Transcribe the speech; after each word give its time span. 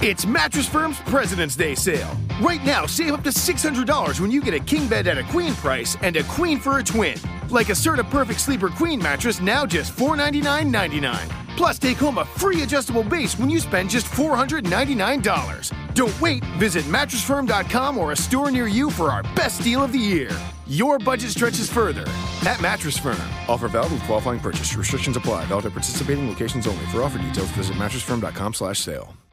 It's 0.00 0.24
Mattress 0.24 0.68
Firm's 0.68 1.00
President's 1.00 1.56
Day 1.56 1.74
sale. 1.74 2.16
Right 2.40 2.64
now, 2.64 2.86
save 2.86 3.14
up 3.14 3.24
to 3.24 3.30
$600 3.30 4.20
when 4.20 4.30
you 4.30 4.40
get 4.40 4.54
a 4.54 4.60
king 4.60 4.86
bed 4.86 5.08
at 5.08 5.18
a 5.18 5.24
queen 5.24 5.54
price 5.54 5.96
and 6.02 6.14
a 6.16 6.22
queen 6.22 6.60
for 6.60 6.78
a 6.78 6.84
twin. 6.84 7.18
Like 7.50 7.68
a 7.68 7.72
Serta 7.72 8.08
Perfect 8.08 8.38
Sleeper 8.38 8.68
Queen 8.68 9.02
mattress, 9.02 9.40
now 9.40 9.66
just 9.66 9.96
$499.99. 9.96 11.56
Plus, 11.56 11.80
take 11.80 11.96
home 11.96 12.18
a 12.18 12.24
free 12.24 12.62
adjustable 12.62 13.02
base 13.02 13.36
when 13.40 13.50
you 13.50 13.58
spend 13.58 13.90
just 13.90 14.06
$499. 14.06 15.94
Don't 15.94 16.20
wait. 16.20 16.44
Visit 16.58 16.84
mattressfirm.com 16.84 17.98
or 17.98 18.12
a 18.12 18.16
store 18.16 18.52
near 18.52 18.68
you 18.68 18.90
for 18.90 19.10
our 19.10 19.24
best 19.34 19.62
deal 19.62 19.82
of 19.82 19.90
the 19.90 19.98
year. 19.98 20.30
Your 20.68 21.00
budget 21.00 21.30
stretches 21.30 21.68
further 21.68 22.06
at 22.46 22.62
Mattress 22.62 22.98
Firm. 22.98 23.18
Offer 23.48 23.66
valid 23.66 23.90
with 23.90 24.04
qualifying 24.04 24.38
purchase. 24.38 24.76
Restrictions 24.76 25.16
apply. 25.16 25.46
Valid 25.46 25.66
at 25.66 25.72
participating 25.72 26.28
locations 26.28 26.68
only. 26.68 26.86
For 26.86 27.02
offer 27.02 27.18
details, 27.18 27.50
visit 27.50 27.74
mattressfirm.com/sale. 27.74 29.27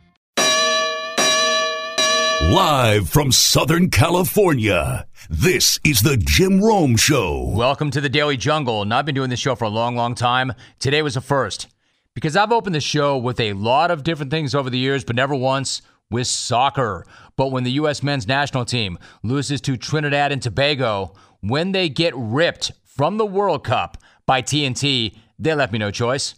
Live 2.51 3.09
from 3.09 3.31
Southern 3.31 3.89
California, 3.89 5.07
this 5.29 5.79
is 5.83 6.01
the 6.01 6.15
Jim 6.15 6.63
Rome 6.63 6.95
Show. 6.95 7.49
Welcome 7.49 7.89
to 7.89 7.99
the 7.99 8.07
Daily 8.07 8.37
Jungle. 8.37 8.83
And 8.83 8.93
I've 8.93 9.05
been 9.05 9.15
doing 9.15 9.31
this 9.31 9.39
show 9.39 9.55
for 9.55 9.65
a 9.65 9.69
long, 9.69 9.95
long 9.95 10.13
time. 10.13 10.53
Today 10.77 11.01
was 11.01 11.17
a 11.17 11.21
first 11.21 11.67
because 12.13 12.37
I've 12.37 12.51
opened 12.51 12.75
the 12.75 12.81
show 12.81 13.17
with 13.17 13.39
a 13.39 13.53
lot 13.53 13.89
of 13.89 14.03
different 14.03 14.29
things 14.29 14.53
over 14.53 14.69
the 14.69 14.77
years, 14.77 15.03
but 15.03 15.15
never 15.15 15.33
once 15.33 15.81
with 16.11 16.27
soccer. 16.27 17.07
But 17.35 17.51
when 17.51 17.63
the 17.63 17.71
U.S. 17.71 18.03
men's 18.03 18.27
national 18.27 18.65
team 18.65 18.99
loses 19.23 19.59
to 19.61 19.75
Trinidad 19.75 20.31
and 20.31 20.41
Tobago, 20.41 21.15
when 21.41 21.71
they 21.71 21.89
get 21.89 22.13
ripped 22.15 22.71
from 22.83 23.17
the 23.17 23.25
World 23.25 23.63
Cup 23.63 23.97
by 24.27 24.43
TNT, 24.43 25.17
they 25.39 25.55
left 25.55 25.73
me 25.73 25.79
no 25.79 25.89
choice. 25.89 26.35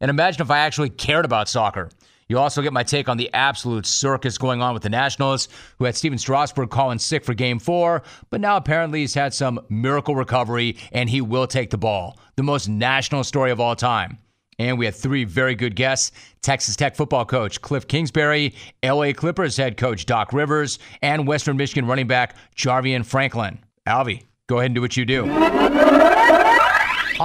And 0.00 0.08
imagine 0.08 0.42
if 0.42 0.50
I 0.52 0.58
actually 0.58 0.90
cared 0.90 1.24
about 1.24 1.48
soccer. 1.48 1.90
You 2.32 2.38
also 2.38 2.62
get 2.62 2.72
my 2.72 2.82
take 2.82 3.10
on 3.10 3.18
the 3.18 3.28
absolute 3.34 3.84
circus 3.84 4.38
going 4.38 4.62
on 4.62 4.72
with 4.72 4.82
the 4.82 4.88
Nationals, 4.88 5.50
who 5.78 5.84
had 5.84 5.94
Stephen 5.94 6.16
Strasburg 6.16 6.70
calling 6.70 6.98
sick 6.98 7.26
for 7.26 7.34
game 7.34 7.58
four, 7.58 8.04
but 8.30 8.40
now 8.40 8.56
apparently 8.56 9.00
he's 9.00 9.12
had 9.12 9.34
some 9.34 9.60
miracle 9.68 10.16
recovery 10.16 10.78
and 10.92 11.10
he 11.10 11.20
will 11.20 11.46
take 11.46 11.68
the 11.68 11.76
ball. 11.76 12.18
The 12.36 12.42
most 12.42 12.70
national 12.70 13.24
story 13.24 13.50
of 13.50 13.60
all 13.60 13.76
time. 13.76 14.16
And 14.58 14.78
we 14.78 14.86
had 14.86 14.94
three 14.94 15.24
very 15.24 15.54
good 15.54 15.76
guests 15.76 16.10
Texas 16.40 16.74
Tech 16.74 16.96
football 16.96 17.26
coach 17.26 17.60
Kliff 17.60 17.86
Kingsbury, 17.86 18.54
LA 18.82 19.12
Clippers 19.12 19.58
head 19.58 19.76
coach 19.76 20.06
Doc 20.06 20.32
Rivers, 20.32 20.78
and 21.02 21.26
Western 21.26 21.58
Michigan 21.58 21.84
running 21.84 22.06
back 22.06 22.34
Jarvion 22.56 23.04
Franklin. 23.04 23.58
Alvy, 23.86 24.22
go 24.46 24.56
ahead 24.56 24.70
and 24.70 24.74
do 24.74 24.80
what 24.80 24.96
you 24.96 25.04
do. 25.04 25.30
I'm 25.30 25.70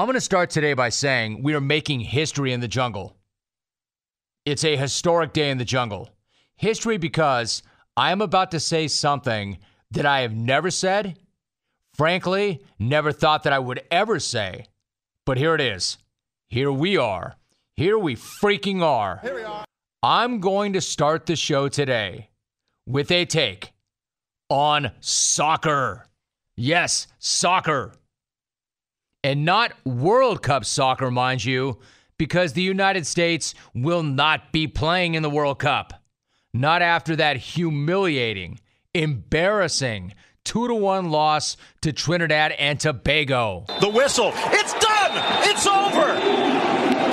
going 0.05 0.15
to 0.15 0.19
start 0.19 0.49
today 0.49 0.73
by 0.73 0.89
saying 0.89 1.43
we 1.43 1.53
are 1.53 1.61
making 1.61 2.01
history 2.01 2.51
in 2.51 2.59
the 2.59 2.67
jungle. 2.67 3.16
It's 4.47 4.63
a 4.63 4.77
historic 4.77 5.33
day 5.33 5.49
in 5.49 5.57
the 5.57 5.65
jungle. 5.65 6.07
History 6.55 6.97
because 6.97 7.63
I 7.97 8.13
am 8.13 8.21
about 8.21 8.51
to 8.51 8.61
say 8.61 8.87
something 8.87 9.57
that 9.91 10.05
I 10.05 10.21
have 10.21 10.33
never 10.33 10.71
said, 10.71 11.19
frankly, 11.95 12.63
never 12.79 13.11
thought 13.11 13.43
that 13.43 13.51
I 13.51 13.59
would 13.59 13.81
ever 13.91 14.21
say. 14.21 14.67
But 15.25 15.37
here 15.37 15.53
it 15.53 15.59
is. 15.59 15.97
Here 16.47 16.71
we 16.71 16.95
are. 16.95 17.35
Here 17.75 17.99
we 17.99 18.15
freaking 18.15 18.81
are. 18.81 19.19
Here 19.21 19.35
we 19.35 19.43
are. 19.43 19.65
I'm 20.01 20.39
going 20.39 20.71
to 20.71 20.79
start 20.79 21.25
the 21.25 21.35
show 21.35 21.67
today 21.67 22.29
with 22.85 23.11
a 23.11 23.25
take 23.25 23.73
on 24.49 24.91
soccer. 25.01 26.07
Yes, 26.55 27.07
soccer. 27.19 27.95
And 29.25 29.43
not 29.43 29.73
World 29.85 30.41
Cup 30.41 30.63
soccer, 30.63 31.11
mind 31.11 31.43
you, 31.43 31.79
because 32.17 32.53
the 32.53 32.61
United 32.61 33.05
States 33.05 33.53
will 33.73 34.03
not 34.03 34.51
be 34.51 34.67
playing 34.67 35.15
in 35.15 35.23
the 35.23 35.29
World 35.29 35.59
Cup. 35.59 35.93
Not 36.53 36.81
after 36.81 37.15
that 37.17 37.37
humiliating, 37.37 38.59
embarrassing 38.93 40.13
2 40.45 40.69
to 40.69 40.75
1 40.75 41.09
loss 41.11 41.57
to 41.81 41.91
Trinidad 41.91 42.53
and 42.53 42.79
Tobago. 42.79 43.65
The 43.81 43.89
whistle. 43.89 44.31
It's 44.35 44.73
done. 44.73 45.11
It's 45.43 45.67
over. 45.67 46.13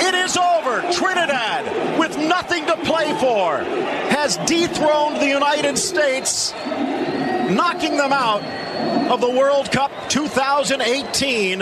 It 0.06 0.14
is 0.14 0.36
over. 0.36 0.80
Trinidad, 0.92 1.98
with 1.98 2.16
nothing 2.16 2.64
to 2.66 2.76
play 2.76 3.12
for, 3.18 3.58
has 4.10 4.36
dethroned 4.46 5.16
the 5.16 5.28
United 5.28 5.76
States, 5.76 6.52
knocking 6.52 7.96
them 7.96 8.12
out 8.12 8.42
of 9.10 9.20
the 9.20 9.30
World 9.30 9.70
Cup 9.72 9.90
2018 10.08 11.60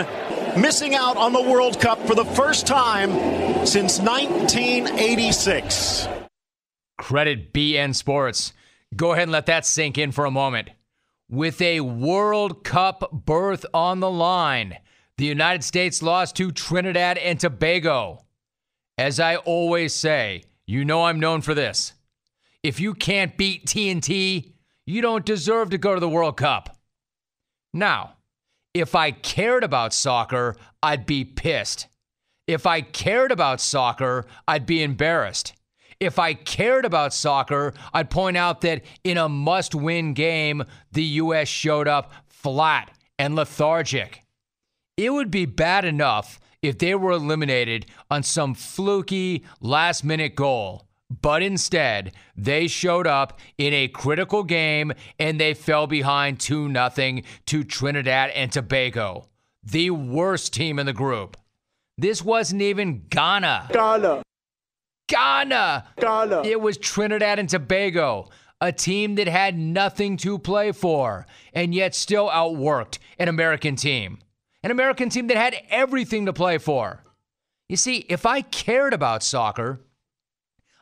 missing 0.57 0.95
out 0.95 1.17
on 1.17 1.33
the 1.33 1.41
World 1.41 1.79
Cup 1.79 2.05
for 2.07 2.15
the 2.15 2.25
first 2.25 2.67
time 2.67 3.11
since 3.65 3.99
1986. 3.99 6.07
Credit 6.97 7.53
beIN 7.53 7.95
Sports. 7.95 8.53
Go 8.95 9.13
ahead 9.13 9.23
and 9.23 9.31
let 9.31 9.47
that 9.47 9.65
sink 9.65 9.97
in 9.97 10.11
for 10.11 10.25
a 10.25 10.31
moment. 10.31 10.69
With 11.29 11.61
a 11.61 11.81
World 11.81 12.63
Cup 12.63 13.23
berth 13.25 13.65
on 13.73 13.99
the 13.99 14.11
line, 14.11 14.77
the 15.17 15.25
United 15.25 15.63
States 15.63 16.03
lost 16.03 16.35
to 16.37 16.51
Trinidad 16.51 17.17
and 17.17 17.39
Tobago. 17.39 18.25
As 18.97 19.19
I 19.19 19.37
always 19.37 19.93
say, 19.93 20.43
you 20.65 20.85
know 20.85 21.05
I'm 21.05 21.19
known 21.19 21.41
for 21.41 21.53
this. 21.53 21.93
If 22.61 22.79
you 22.79 22.93
can't 22.93 23.37
beat 23.37 23.65
TNT, 23.65 24.53
you 24.85 25.01
don't 25.01 25.25
deserve 25.25 25.71
to 25.71 25.77
go 25.77 25.93
to 25.93 25.99
the 25.99 26.09
World 26.09 26.37
Cup. 26.37 26.77
Now, 27.73 28.13
if 28.73 28.95
I 28.95 29.11
cared 29.11 29.63
about 29.63 29.93
soccer, 29.93 30.55
I'd 30.81 31.05
be 31.05 31.23
pissed. 31.23 31.87
If 32.47 32.65
I 32.65 32.81
cared 32.81 33.31
about 33.31 33.61
soccer, 33.61 34.25
I'd 34.47 34.65
be 34.65 34.83
embarrassed. 34.83 35.53
If 35.99 36.19
I 36.19 36.33
cared 36.33 36.83
about 36.83 37.13
soccer, 37.13 37.73
I'd 37.93 38.09
point 38.09 38.35
out 38.35 38.61
that 38.61 38.81
in 39.03 39.17
a 39.17 39.29
must 39.29 39.73
win 39.73 40.13
game, 40.13 40.63
the 40.91 41.03
U.S. 41.03 41.47
showed 41.47 41.87
up 41.87 42.11
flat 42.27 42.91
and 43.17 43.35
lethargic. 43.35 44.23
It 44.97 45.11
would 45.11 45.31
be 45.31 45.45
bad 45.45 45.85
enough 45.85 46.39
if 46.61 46.77
they 46.77 46.95
were 46.95 47.11
eliminated 47.11 47.85
on 48.09 48.23
some 48.23 48.53
fluky 48.53 49.45
last 49.61 50.03
minute 50.03 50.35
goal. 50.35 50.87
But 51.21 51.43
instead, 51.43 52.13
they 52.35 52.67
showed 52.67 53.05
up 53.05 53.39
in 53.57 53.73
a 53.73 53.87
critical 53.87 54.43
game 54.43 54.93
and 55.19 55.39
they 55.39 55.53
fell 55.53 55.85
behind 55.85 56.39
2 56.39 56.71
0 56.71 57.21
to 57.45 57.63
Trinidad 57.63 58.31
and 58.31 58.51
Tobago, 58.51 59.29
the 59.63 59.91
worst 59.91 60.53
team 60.53 60.79
in 60.79 60.85
the 60.85 60.93
group. 60.93 61.37
This 61.97 62.23
wasn't 62.23 62.61
even 62.61 63.03
Ghana. 63.09 63.69
Ghana. 63.71 64.23
Ghana. 65.07 65.85
Ghana. 65.97 66.41
It 66.43 66.59
was 66.59 66.77
Trinidad 66.77 67.37
and 67.37 67.49
Tobago, 67.49 68.29
a 68.59 68.71
team 68.71 69.15
that 69.15 69.27
had 69.27 69.57
nothing 69.57 70.17
to 70.17 70.39
play 70.39 70.71
for 70.71 71.27
and 71.53 71.75
yet 71.75 71.93
still 71.93 72.29
outworked 72.29 72.97
an 73.19 73.27
American 73.27 73.75
team. 73.75 74.17
An 74.63 74.71
American 74.71 75.09
team 75.09 75.27
that 75.27 75.37
had 75.37 75.55
everything 75.69 76.25
to 76.25 76.33
play 76.33 76.57
for. 76.57 77.03
You 77.69 77.77
see, 77.77 77.97
if 78.09 78.25
I 78.25 78.41
cared 78.41 78.93
about 78.93 79.21
soccer, 79.21 79.81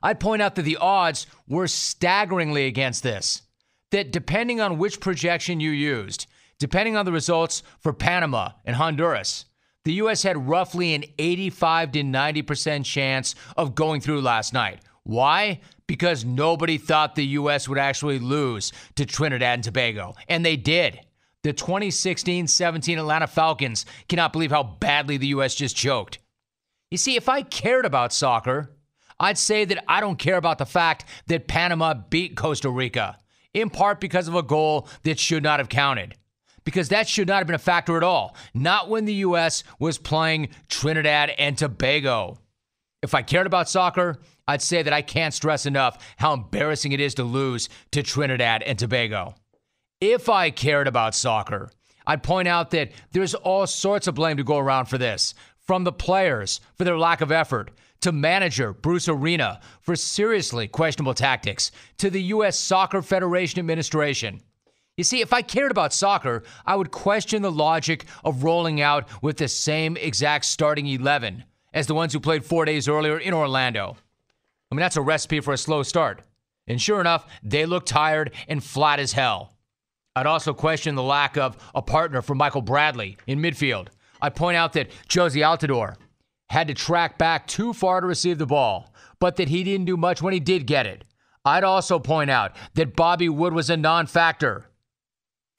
I'd 0.04 0.20
point 0.20 0.42
out 0.42 0.56
that 0.56 0.64
the 0.64 0.78
odds 0.78 1.28
were 1.48 1.68
staggeringly 1.68 2.66
against 2.66 3.04
this. 3.04 3.44
That 3.92 4.12
depending 4.12 4.62
on 4.62 4.78
which 4.78 5.00
projection 5.00 5.60
you 5.60 5.72
used, 5.72 6.28
depending 6.60 6.96
on 6.96 7.06
the 7.06 7.12
results 7.12 7.64
for 7.80 7.94
Panama 7.94 8.52
and 8.66 8.76
Honduras, 8.76 9.46
the 9.84 9.94
U.S. 9.94 10.24
had 10.24 10.48
roughly 10.48 10.94
an 10.94 11.04
85 11.18 11.92
to 11.94 12.04
90% 12.04 12.86
chance 12.86 13.36
of 13.58 13.76
going 13.76 14.00
through 14.00 14.22
last 14.22 14.54
night. 14.54 14.82
Why? 15.04 15.60
Because 15.88 16.24
nobody 16.24 16.78
thought 16.78 17.16
the 17.16 17.26
U.S. 17.26 17.68
would 17.68 17.80
actually 17.80 18.20
lose 18.20 18.72
to 18.96 19.06
Trinidad 19.06 19.56
and 19.56 19.64
Tobago. 19.64 20.14
And 20.30 20.46
they 20.46 20.56
did. 20.56 21.00
The 21.44 21.54
2016 21.54 22.48
17 22.48 23.00
Atlanta 23.00 23.26
Falcons 23.26 23.86
cannot 24.08 24.32
believe 24.32 24.52
how 24.52 24.64
badly 24.64 25.18
the 25.18 25.28
U.S. 25.28 25.56
just 25.56 25.76
choked. 25.76 26.20
You 26.92 26.98
see, 26.98 27.16
if 27.16 27.28
I 27.28 27.42
cared 27.42 27.86
about 27.86 28.14
soccer, 28.14 28.70
I'd 29.22 29.38
say 29.38 29.66
that 29.66 29.84
I 29.88 30.02
don't 30.02 30.18
care 30.18 30.36
about 30.36 30.58
the 30.58 30.66
fact 30.66 31.06
that 31.28 31.48
Panama 31.48 31.94
beat 31.94 32.36
Costa 32.36 32.72
Rica, 32.72 33.20
in 33.54 33.70
part 33.70 34.02
because 34.02 34.28
of 34.28 34.34
a 34.34 34.42
goal 34.42 34.88
that 35.04 35.20
should 35.20 35.44
not 35.44 35.60
have 35.60 35.70
counted. 35.70 36.16
Because 36.64 36.90
that 36.90 37.08
should 37.08 37.28
not 37.28 37.38
have 37.38 37.48
been 37.48 37.56
a 37.56 37.60
factor 37.60 37.98
at 37.98 38.04
all, 38.04 38.36
not 38.56 38.90
when 38.90 39.06
the 39.06 39.14
U.S. 39.16 39.64
was 39.78 40.00
playing 40.00 40.50
Trinidad 40.70 41.30
and 41.38 41.56
Tobago. 41.56 42.40
If 43.04 43.14
I 43.14 43.22
cared 43.22 43.46
about 43.46 43.70
soccer, 43.70 44.20
I'd 44.48 44.62
say 44.64 44.82
that 44.82 44.94
I 44.94 45.04
can't 45.04 45.36
stress 45.36 45.68
enough 45.68 46.04
how 46.18 46.34
embarrassing 46.34 46.92
it 46.92 47.00
is 47.00 47.14
to 47.16 47.24
lose 47.24 47.70
to 47.92 48.02
Trinidad 48.02 48.64
and 48.64 48.78
Tobago. 48.78 49.36
If 50.00 50.30
I 50.30 50.50
cared 50.50 50.88
about 50.88 51.14
soccer, 51.14 51.70
I'd 52.08 52.24
point 52.24 52.48
out 52.48 52.72
that 52.72 52.92
there's 53.12 53.36
all 53.36 53.68
sorts 53.68 54.08
of 54.08 54.16
blame 54.16 54.38
to 54.38 54.44
go 54.44 54.58
around 54.58 54.88
for 54.88 54.98
this 54.98 55.36
from 55.60 55.84
the 55.84 55.92
players 55.92 56.60
for 56.76 56.84
their 56.84 56.98
lack 56.98 57.22
of 57.22 57.32
effort, 57.32 57.72
to 58.02 58.12
manager 58.12 58.74
Bruce 58.74 59.08
Arena 59.08 59.60
for 59.82 59.96
seriously 59.96 60.68
questionable 60.68 61.14
tactics, 61.14 61.72
to 61.98 62.10
the 62.10 62.24
U.S. 62.24 62.60
Soccer 62.60 63.02
Federation 63.02 63.60
administration. 63.60 64.42
You 64.98 65.04
see, 65.04 65.22
if 65.22 65.34
I 65.34 65.42
cared 65.42 65.72
about 65.72 65.94
soccer, 65.94 66.44
I 66.66 66.76
would 66.76 66.92
question 66.92 67.42
the 67.42 67.52
logic 67.52 68.06
of 68.24 68.44
rolling 68.44 68.82
out 68.82 69.08
with 69.24 69.38
the 69.38 69.48
same 69.48 69.98
exact 69.98 70.46
starting 70.46 70.88
11 70.88 71.44
as 71.74 71.88
the 71.88 71.96
ones 71.96 72.14
who 72.14 72.20
played 72.20 72.44
four 72.44 72.66
days 72.66 72.88
earlier 72.88 73.18
in 73.18 73.34
Orlando. 73.34 73.96
I 74.70 74.76
mean, 74.76 74.82
that's 74.82 74.98
a 74.98 75.02
recipe 75.02 75.40
for 75.40 75.54
a 75.54 75.58
slow 75.58 75.84
start. 75.84 76.22
And 76.68 76.82
sure 76.82 77.02
enough, 77.02 77.28
they 77.44 77.66
looked 77.66 77.88
tired 77.88 78.32
and 78.48 78.64
flat 78.64 79.00
as 79.00 79.14
hell. 79.14 79.56
I'd 80.16 80.28
also 80.28 80.54
question 80.54 80.96
the 80.96 81.04
lack 81.04 81.38
of 81.38 81.58
a 81.74 81.82
partner 81.82 82.22
for 82.22 82.36
Michael 82.36 82.62
Bradley 82.62 83.18
in 83.28 83.40
midfield. 83.40 83.88
I'd 84.22 84.36
point 84.36 84.58
out 84.58 84.74
that 84.74 84.92
Jozy 85.08 85.42
Altidore 85.42 85.96
had 86.52 86.68
to 86.68 86.74
track 86.74 87.18
back 87.18 87.48
too 87.48 87.72
far 87.72 88.02
to 88.02 88.08
receive 88.08 88.38
the 88.38 88.46
ball, 88.46 88.94
but 89.22 89.38
that 89.38 89.48
he 89.48 89.64
didn't 89.64 89.86
do 89.86 89.96
much 89.96 90.22
when 90.22 90.34
he 90.34 90.40
did 90.40 90.68
get 90.68 90.86
it. 90.86 91.06
I'd 91.46 91.64
also 91.64 91.98
point 91.98 92.30
out 92.30 92.58
that 92.74 92.94
Bobby 92.94 93.30
Wood 93.30 93.54
was 93.54 93.70
a 93.70 93.78
non 93.78 94.06
factor. 94.06 94.66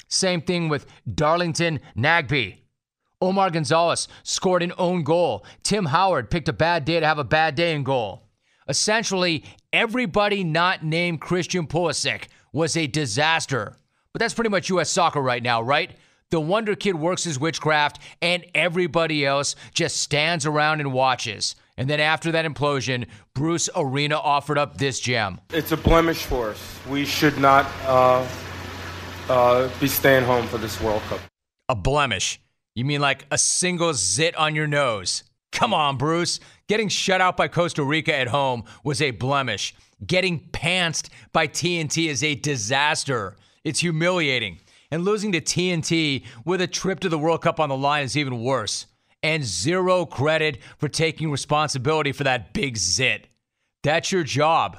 Same 0.09 0.43
thing 0.43 0.69
with 0.69 0.85
Darlington 1.13 1.81
Nagbe. 1.97 2.59
Omar 3.23 3.49
Gonzalez 3.49 4.07
scored 4.23 4.63
an 4.63 4.75
own 4.77 5.03
goal. 5.03 5.47
Tim 5.63 5.87
Howard 5.87 6.31
picked 6.31 6.51
a 6.51 6.53
bad 6.53 6.85
day 6.85 7.01
to 7.01 7.07
have 7.07 7.19
a 7.19 7.25
bad 7.25 7.55
day 7.55 7.75
in 7.75 7.85
goal. 7.85 8.29
Essentially, 8.69 9.45
everybody 9.73 10.45
not 10.45 10.85
named 10.85 11.23
Christian 11.23 11.67
Pulisic 11.67 12.25
was 12.53 12.77
a 12.77 12.87
disaster. 12.87 13.77
But 14.13 14.21
that's 14.21 14.35
pretty 14.35 14.51
much 14.51 14.69
U.S. 14.69 14.91
soccer 14.91 15.23
right 15.23 15.43
now, 15.43 15.63
right? 15.63 15.93
The 16.33 16.41
Wonder 16.41 16.75
Kid 16.75 16.95
works 16.95 17.25
his 17.25 17.39
witchcraft, 17.39 17.99
and 18.23 18.43
everybody 18.55 19.27
else 19.27 19.55
just 19.75 19.99
stands 19.99 20.47
around 20.47 20.81
and 20.81 20.91
watches. 20.91 21.57
And 21.77 21.91
then 21.91 22.01
after 22.01 22.33
that 22.33 22.47
implosion, 22.47 23.07
Bruce 23.35 23.69
Arena 23.77 24.17
offered 24.17 24.57
up 24.57 24.79
this 24.79 24.99
gem. 24.99 25.43
It's 25.51 25.73
a 25.73 25.77
blemish 25.77 26.25
for 26.25 26.49
us. 26.49 26.79
We 26.89 27.05
should 27.05 27.37
not 27.39 27.67
uh, 27.85 28.27
uh, 29.29 29.69
be 29.79 29.87
staying 29.87 30.25
home 30.25 30.47
for 30.47 30.57
this 30.57 30.81
World 30.81 31.03
Cup. 31.03 31.21
A 31.69 31.75
blemish? 31.75 32.41
You 32.75 32.87
mean 32.87 33.03
like 33.03 33.27
a 33.31 33.37
single 33.37 33.93
zit 33.93 34.35
on 34.35 34.55
your 34.55 34.67
nose? 34.67 35.25
Come 35.53 35.75
on, 35.75 35.99
Bruce. 35.99 36.41
Getting 36.67 36.89
shut 36.89 37.21
out 37.21 37.37
by 37.37 37.49
Costa 37.49 37.85
Rica 37.85 38.17
at 38.17 38.29
home 38.29 38.65
was 38.85 39.03
a 39.03 39.11
blemish. 39.11 39.75
Getting 40.07 40.41
pantsed 40.49 41.11
by 41.35 41.47
TNT 41.47 42.09
is 42.09 42.25
a 42.25 42.37
disaster. 42.37 43.37
It's 43.65 43.81
humiliating. 43.81 44.61
And 44.93 45.07
losing 45.07 45.33
to 45.33 45.41
TNT 45.41 46.23
with 46.45 46.61
a 46.61 46.67
trip 46.67 47.01
to 47.01 47.09
the 47.09 47.19
World 47.19 47.41
Cup 47.41 47.59
on 47.59 47.71
the 47.71 47.77
line 47.77 48.05
is 48.05 48.15
even 48.15 48.43
worse. 48.43 48.87
And 49.23 49.43
zero 49.43 50.05
credit 50.05 50.59
for 50.77 50.87
taking 50.87 51.31
responsibility 51.31 52.13
for 52.13 52.25
that 52.25 52.53
big 52.53 52.77
zit. 52.77 53.27
That's 53.83 54.13
your 54.13 54.23
job. 54.23 54.77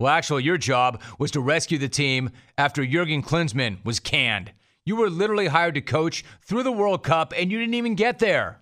Well, 0.00 0.12
actually, 0.12 0.42
your 0.42 0.58
job 0.58 1.00
was 1.20 1.30
to 1.30 1.40
rescue 1.40 1.78
the 1.78 1.88
team 1.88 2.30
after 2.58 2.84
Jurgen 2.84 3.22
Klinsmann 3.22 3.78
was 3.84 4.00
canned. 4.00 4.50
You 4.84 4.96
were 4.96 5.08
literally 5.08 5.46
hired 5.46 5.74
to 5.76 5.80
coach 5.80 6.24
through 6.42 6.64
the 6.64 6.72
World 6.72 7.04
Cup 7.04 7.32
and 7.36 7.52
you 7.52 7.60
didn't 7.60 7.74
even 7.74 7.94
get 7.94 8.18
there. 8.18 8.58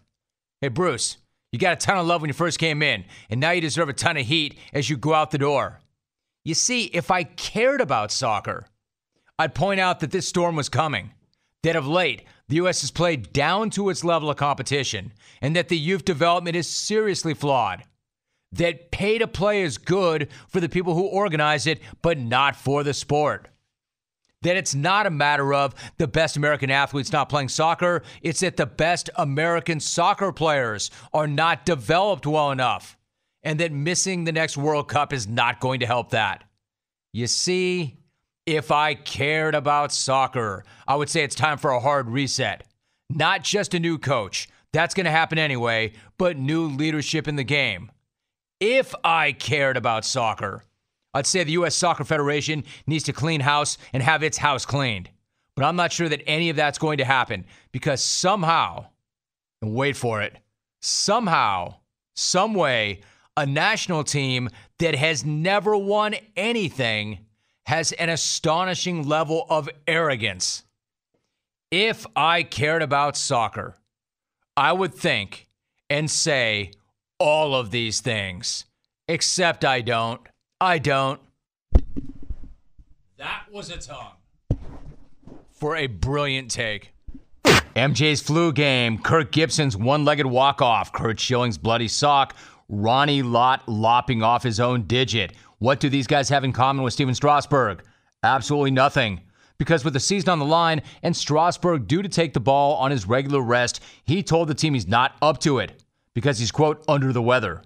Hey, 0.60 0.68
Bruce, 0.68 1.16
you 1.50 1.58
got 1.58 1.72
a 1.72 1.76
ton 1.76 1.96
of 1.96 2.06
love 2.06 2.20
when 2.20 2.28
you 2.28 2.34
first 2.34 2.58
came 2.58 2.82
in, 2.82 3.06
and 3.30 3.40
now 3.40 3.52
you 3.52 3.62
deserve 3.62 3.88
a 3.88 3.94
ton 3.94 4.18
of 4.18 4.26
heat 4.26 4.58
as 4.74 4.90
you 4.90 4.98
go 4.98 5.14
out 5.14 5.30
the 5.30 5.38
door. 5.38 5.80
You 6.44 6.52
see, 6.52 6.84
if 6.84 7.10
I 7.10 7.24
cared 7.24 7.80
about 7.80 8.12
soccer, 8.12 8.66
I'd 9.40 9.54
point 9.54 9.80
out 9.80 10.00
that 10.00 10.10
this 10.10 10.28
storm 10.28 10.54
was 10.54 10.68
coming, 10.68 11.14
that 11.62 11.74
of 11.74 11.88
late, 11.88 12.24
the 12.48 12.56
U.S. 12.56 12.82
has 12.82 12.90
played 12.90 13.32
down 13.32 13.70
to 13.70 13.88
its 13.88 14.04
level 14.04 14.28
of 14.28 14.36
competition, 14.36 15.14
and 15.40 15.56
that 15.56 15.68
the 15.68 15.78
youth 15.78 16.04
development 16.04 16.56
is 16.56 16.68
seriously 16.68 17.32
flawed. 17.32 17.84
That 18.52 18.90
pay 18.90 19.16
to 19.16 19.26
play 19.26 19.62
is 19.62 19.78
good 19.78 20.28
for 20.48 20.60
the 20.60 20.68
people 20.68 20.92
who 20.92 21.06
organize 21.06 21.66
it, 21.66 21.80
but 22.02 22.18
not 22.18 22.54
for 22.54 22.84
the 22.84 22.92
sport. 22.92 23.48
That 24.42 24.58
it's 24.58 24.74
not 24.74 25.06
a 25.06 25.10
matter 25.10 25.54
of 25.54 25.74
the 25.96 26.06
best 26.06 26.36
American 26.36 26.70
athletes 26.70 27.10
not 27.10 27.30
playing 27.30 27.48
soccer, 27.48 28.02
it's 28.20 28.40
that 28.40 28.58
the 28.58 28.66
best 28.66 29.08
American 29.16 29.80
soccer 29.80 30.32
players 30.32 30.90
are 31.14 31.26
not 31.26 31.64
developed 31.64 32.26
well 32.26 32.50
enough, 32.50 32.98
and 33.42 33.58
that 33.60 33.72
missing 33.72 34.24
the 34.24 34.32
next 34.32 34.58
World 34.58 34.88
Cup 34.88 35.14
is 35.14 35.26
not 35.26 35.60
going 35.60 35.80
to 35.80 35.86
help 35.86 36.10
that. 36.10 36.44
You 37.14 37.26
see, 37.26 37.99
if 38.50 38.72
I 38.72 38.94
cared 38.94 39.54
about 39.54 39.92
soccer, 39.92 40.64
I 40.88 40.96
would 40.96 41.08
say 41.08 41.22
it's 41.22 41.36
time 41.36 41.56
for 41.56 41.70
a 41.70 41.78
hard 41.78 42.08
reset. 42.08 42.64
Not 43.08 43.44
just 43.44 43.74
a 43.74 43.80
new 43.80 43.96
coach, 43.96 44.48
that's 44.72 44.92
going 44.92 45.04
to 45.04 45.10
happen 45.12 45.38
anyway, 45.38 45.92
but 46.18 46.36
new 46.36 46.66
leadership 46.66 47.28
in 47.28 47.36
the 47.36 47.44
game. 47.44 47.92
If 48.58 48.92
I 49.04 49.32
cared 49.32 49.76
about 49.76 50.04
soccer, 50.04 50.64
I'd 51.14 51.28
say 51.28 51.44
the 51.44 51.52
U.S. 51.52 51.76
Soccer 51.76 52.02
Federation 52.02 52.64
needs 52.88 53.04
to 53.04 53.12
clean 53.12 53.40
house 53.40 53.78
and 53.92 54.02
have 54.02 54.24
its 54.24 54.38
house 54.38 54.66
cleaned. 54.66 55.10
But 55.54 55.64
I'm 55.64 55.76
not 55.76 55.92
sure 55.92 56.08
that 56.08 56.22
any 56.26 56.50
of 56.50 56.56
that's 56.56 56.78
going 56.78 56.98
to 56.98 57.04
happen 57.04 57.46
because 57.70 58.02
somehow, 58.02 58.86
and 59.62 59.74
wait 59.74 59.96
for 59.96 60.22
it, 60.22 60.36
somehow, 60.80 61.76
some 62.16 62.54
way, 62.54 63.02
a 63.36 63.46
national 63.46 64.02
team 64.02 64.50
that 64.78 64.96
has 64.96 65.24
never 65.24 65.76
won 65.76 66.16
anything 66.36 67.20
has 67.66 67.92
an 67.92 68.08
astonishing 68.08 69.06
level 69.06 69.46
of 69.48 69.68
arrogance. 69.86 70.64
If 71.70 72.06
I 72.16 72.42
cared 72.42 72.82
about 72.82 73.16
soccer, 73.16 73.78
I 74.56 74.72
would 74.72 74.94
think 74.94 75.48
and 75.88 76.10
say 76.10 76.72
all 77.18 77.54
of 77.54 77.70
these 77.70 78.00
things, 78.00 78.64
except 79.06 79.64
I 79.64 79.80
don't. 79.80 80.20
I 80.60 80.78
don't. 80.78 81.20
That 83.18 83.44
was 83.52 83.70
a 83.70 83.78
tongue. 83.78 84.14
For 85.52 85.76
a 85.76 85.86
brilliant 85.86 86.50
take. 86.50 86.92
MJ's 87.76 88.20
flu 88.20 88.52
game, 88.52 88.98
Kirk 88.98 89.30
Gibson's 89.30 89.76
one 89.76 90.04
legged 90.04 90.26
walk 90.26 90.60
off, 90.60 90.92
Curt 90.92 91.20
Schilling's 91.20 91.58
bloody 91.58 91.86
sock, 91.86 92.34
Ronnie 92.72 93.22
Lott 93.22 93.68
lopping 93.68 94.22
off 94.22 94.44
his 94.44 94.60
own 94.60 94.82
digit. 94.82 95.32
What 95.58 95.80
do 95.80 95.88
these 95.88 96.06
guys 96.06 96.28
have 96.28 96.44
in 96.44 96.52
common 96.52 96.84
with 96.84 96.92
Stephen 96.92 97.16
Strasburg? 97.16 97.82
Absolutely 98.22 98.70
nothing. 98.70 99.22
Because 99.58 99.84
with 99.84 99.92
the 99.92 100.00
season 100.00 100.30
on 100.30 100.38
the 100.38 100.44
line 100.44 100.80
and 101.02 101.14
Strasburg 101.14 101.88
due 101.88 102.00
to 102.00 102.08
take 102.08 102.32
the 102.32 102.40
ball 102.40 102.76
on 102.76 102.92
his 102.92 103.08
regular 103.08 103.42
rest, 103.42 103.82
he 104.04 104.22
told 104.22 104.48
the 104.48 104.54
team 104.54 104.74
he's 104.74 104.86
not 104.86 105.16
up 105.20 105.40
to 105.40 105.58
it 105.58 105.82
because 106.14 106.38
he's, 106.38 106.52
quote, 106.52 106.84
under 106.86 107.12
the 107.12 107.20
weather. 107.20 107.62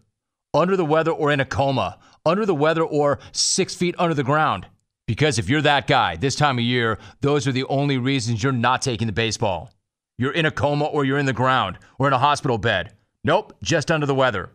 Under 0.55 0.75
the 0.75 0.87
weather 0.87 1.12
or 1.12 1.31
in 1.31 1.41
a 1.41 1.45
coma. 1.45 1.99
Under 2.25 2.47
the 2.47 2.55
weather 2.55 2.83
or 2.83 3.19
six 3.33 3.75
feet 3.75 3.95
under 3.99 4.15
the 4.15 4.25
ground. 4.25 4.67
Because 5.06 5.39
if 5.39 5.51
you're 5.51 5.61
that 5.62 5.87
guy 5.87 6.17
this 6.17 6.35
time 6.35 6.59
of 6.59 6.65
year, 6.65 6.99
those 7.21 7.47
are 7.47 7.53
the 7.53 7.65
only 7.65 7.99
reasons 7.99 8.43
you're 8.43 8.53
not 8.53 8.81
taking 8.81 9.06
the 9.06 9.12
baseball. 9.12 9.71
You're 10.17 10.33
in 10.33 10.47
a 10.47 10.51
coma 10.51 10.87
or 10.87 11.05
you're 11.05 11.19
in 11.19 11.27
the 11.27 11.35
ground 11.35 11.79
or 11.99 12.06
in 12.06 12.15
a 12.15 12.19
hospital 12.19 12.56
bed. 12.56 12.95
Nope, 13.23 13.55
just 13.62 13.91
under 13.91 14.06
the 14.06 14.15
weather. 14.15 14.51